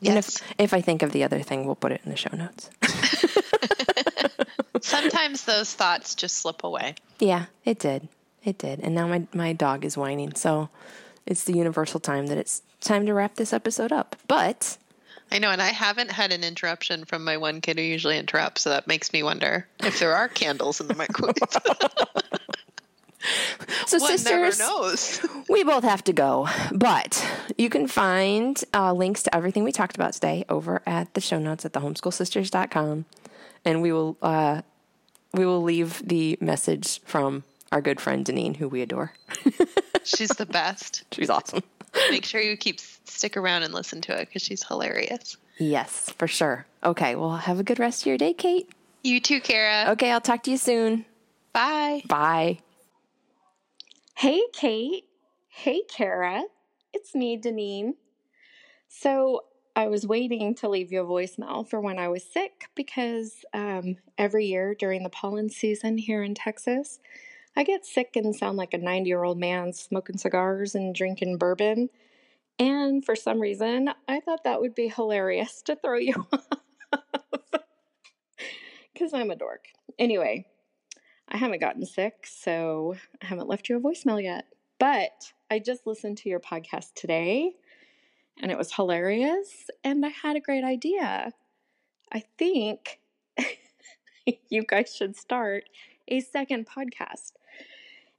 Yes. 0.00 0.08
And 0.08 0.18
if 0.18 0.42
if 0.58 0.74
I 0.74 0.80
think 0.80 1.02
of 1.02 1.12
the 1.12 1.24
other 1.24 1.40
thing, 1.40 1.66
we'll 1.66 1.74
put 1.74 1.92
it 1.92 2.00
in 2.04 2.10
the 2.10 2.16
show 2.16 2.34
notes. 2.36 2.70
Sometimes 4.80 5.44
those 5.44 5.72
thoughts 5.72 6.14
just 6.14 6.36
slip 6.36 6.62
away. 6.62 6.94
Yeah, 7.18 7.46
it 7.64 7.78
did. 7.78 8.08
It 8.44 8.58
did. 8.58 8.80
And 8.80 8.94
now 8.94 9.06
my 9.06 9.26
my 9.32 9.52
dog 9.52 9.84
is 9.84 9.96
whining, 9.96 10.34
so 10.34 10.68
it's 11.26 11.44
the 11.44 11.56
universal 11.56 12.00
time 12.00 12.26
that 12.26 12.38
it's 12.38 12.62
time 12.80 13.06
to 13.06 13.14
wrap 13.14 13.36
this 13.36 13.52
episode 13.52 13.92
up. 13.92 14.16
But 14.28 14.76
I 15.32 15.38
know, 15.38 15.50
and 15.50 15.62
I 15.62 15.68
haven't 15.68 16.12
had 16.12 16.32
an 16.32 16.44
interruption 16.44 17.04
from 17.04 17.24
my 17.24 17.36
one 17.36 17.60
kid 17.60 17.78
who 17.78 17.84
usually 17.84 18.18
interrupts, 18.18 18.62
so 18.62 18.70
that 18.70 18.86
makes 18.86 19.12
me 19.12 19.22
wonder 19.22 19.66
if 19.80 19.98
there 19.98 20.14
are 20.14 20.28
candles 20.28 20.80
in 20.80 20.88
the 20.88 20.94
microwave. 20.94 21.34
so, 23.86 23.98
One 23.98 24.18
sisters, 24.18 24.58
knows. 24.58 25.20
we 25.48 25.64
both 25.64 25.84
have 25.84 26.04
to 26.04 26.12
go, 26.12 26.48
but 26.72 27.26
you 27.56 27.70
can 27.70 27.88
find 27.88 28.62
uh, 28.74 28.92
links 28.92 29.22
to 29.24 29.34
everything 29.34 29.64
we 29.64 29.72
talked 29.72 29.96
about 29.96 30.12
today 30.12 30.44
over 30.48 30.82
at 30.86 31.14
the 31.14 31.20
show 31.20 31.38
notes 31.38 31.64
at 31.64 31.72
thehomeschoolsisters.com, 31.72 33.06
and 33.64 33.82
we 33.82 33.90
will 33.90 34.16
uh, 34.20 34.60
we 35.32 35.46
will 35.46 35.62
leave 35.62 36.06
the 36.06 36.36
message 36.40 37.00
from 37.00 37.42
our 37.72 37.80
good 37.80 38.00
friend 38.00 38.24
Deneen, 38.24 38.56
who 38.56 38.68
we 38.68 38.82
adore. 38.82 39.12
she's 40.04 40.30
the 40.30 40.46
best. 40.46 41.04
She's 41.12 41.30
awesome. 41.30 41.62
Make 42.10 42.24
sure 42.24 42.40
you 42.40 42.56
keep 42.56 42.80
stick 42.80 43.36
around 43.36 43.62
and 43.62 43.72
listen 43.72 44.00
to 44.02 44.12
it 44.18 44.28
because 44.28 44.42
she's 44.42 44.62
hilarious. 44.66 45.36
Yes, 45.58 46.10
for 46.18 46.26
sure. 46.26 46.66
Okay, 46.82 47.14
well, 47.14 47.36
have 47.36 47.60
a 47.60 47.62
good 47.62 47.78
rest 47.78 48.02
of 48.02 48.06
your 48.06 48.18
day, 48.18 48.34
Cait. 48.34 48.70
You 49.02 49.20
too, 49.20 49.40
Kara. 49.40 49.92
Okay, 49.92 50.10
I'll 50.10 50.20
talk 50.20 50.42
to 50.44 50.50
you 50.50 50.56
soon. 50.56 51.04
Bye. 51.52 52.02
Bye. 52.08 52.58
Hey, 54.16 54.42
Cait. 54.52 55.04
Hey, 55.48 55.82
Kara. 55.88 56.42
It's 56.92 57.14
me, 57.14 57.38
Deneen. 57.38 57.94
So, 58.88 59.44
I 59.76 59.88
was 59.88 60.06
waiting 60.06 60.54
to 60.56 60.68
leave 60.68 60.92
you 60.92 61.02
a 61.02 61.04
voicemail 61.04 61.68
for 61.68 61.80
when 61.80 61.98
I 61.98 62.08
was 62.08 62.22
sick 62.24 62.68
because 62.76 63.44
um, 63.52 63.96
every 64.16 64.46
year 64.46 64.74
during 64.74 65.02
the 65.02 65.08
pollen 65.08 65.50
season 65.50 65.98
here 65.98 66.22
in 66.22 66.34
Texas, 66.34 67.00
I 67.56 67.62
get 67.62 67.86
sick 67.86 68.16
and 68.16 68.34
sound 68.34 68.56
like 68.56 68.74
a 68.74 68.78
90 68.78 69.08
year 69.08 69.22
old 69.22 69.38
man 69.38 69.72
smoking 69.72 70.18
cigars 70.18 70.74
and 70.74 70.94
drinking 70.94 71.38
bourbon. 71.38 71.88
And 72.58 73.04
for 73.04 73.16
some 73.16 73.40
reason, 73.40 73.90
I 74.08 74.20
thought 74.20 74.44
that 74.44 74.60
would 74.60 74.74
be 74.74 74.88
hilarious 74.88 75.62
to 75.62 75.76
throw 75.76 75.98
you 75.98 76.26
off 76.32 76.48
because 78.92 79.12
I'm 79.12 79.30
a 79.30 79.36
dork. 79.36 79.66
Anyway, 79.98 80.46
I 81.28 81.36
haven't 81.36 81.60
gotten 81.60 81.84
sick, 81.84 82.26
so 82.26 82.96
I 83.22 83.26
haven't 83.26 83.48
left 83.48 83.68
you 83.68 83.76
a 83.76 83.80
voicemail 83.80 84.22
yet. 84.22 84.46
But 84.78 85.32
I 85.50 85.58
just 85.58 85.86
listened 85.86 86.18
to 86.18 86.28
your 86.28 86.40
podcast 86.40 86.94
today 86.94 87.54
and 88.40 88.50
it 88.50 88.58
was 88.58 88.72
hilarious 88.72 89.70
and 89.82 90.04
I 90.04 90.08
had 90.08 90.36
a 90.36 90.40
great 90.40 90.64
idea. 90.64 91.32
I 92.12 92.24
think 92.38 93.00
you 94.48 94.64
guys 94.66 94.94
should 94.94 95.16
start 95.16 95.64
a 96.08 96.20
second 96.20 96.66
podcast 96.66 97.32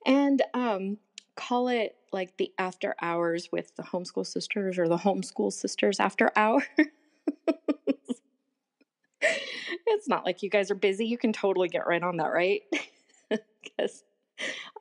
and 0.05 0.41
um, 0.53 0.97
call 1.35 1.67
it 1.67 1.95
like 2.11 2.37
the 2.37 2.51
after 2.57 2.95
hours 3.01 3.49
with 3.51 3.75
the 3.75 3.83
homeschool 3.83 4.25
sisters 4.25 4.77
or 4.77 4.87
the 4.87 4.97
homeschool 4.97 5.51
sisters 5.51 5.99
after 5.99 6.31
hours. 6.35 6.63
it's 9.87 10.07
not 10.07 10.25
like 10.25 10.41
you 10.43 10.49
guys 10.49 10.71
are 10.71 10.75
busy. 10.75 11.05
You 11.05 11.17
can 11.17 11.33
totally 11.33 11.67
get 11.67 11.87
right 11.87 12.03
on 12.03 12.17
that, 12.17 12.31
right? 12.31 12.61
Because 13.77 14.03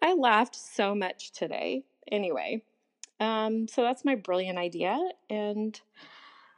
I 0.03 0.13
laughed 0.13 0.55
so 0.55 0.95
much 0.95 1.33
today. 1.33 1.85
Anyway, 2.13 2.63
um, 3.19 3.67
so 3.67 3.83
that's 3.83 4.05
my 4.05 4.15
brilliant 4.15 4.59
idea. 4.59 4.99
And 5.31 5.81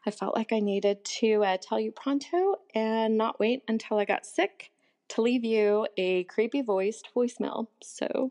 I 0.05 0.11
felt 0.11 0.37
like 0.37 0.53
I 0.53 0.59
needed 0.59 1.05
to 1.21 1.45
uh, 1.45 1.57
tell 1.63 1.79
you 1.79 1.93
pronto 1.93 2.57
and 2.75 3.17
not 3.17 3.39
wait 3.39 3.63
until 3.69 3.99
I 3.99 4.05
got 4.05 4.27
sick 4.27 4.73
to 5.11 5.23
leave 5.23 5.45
you 5.45 5.87
a 5.97 6.25
creepy 6.25 6.63
voiced 6.63 7.09
voicemail. 7.15 7.69
So 7.81 8.31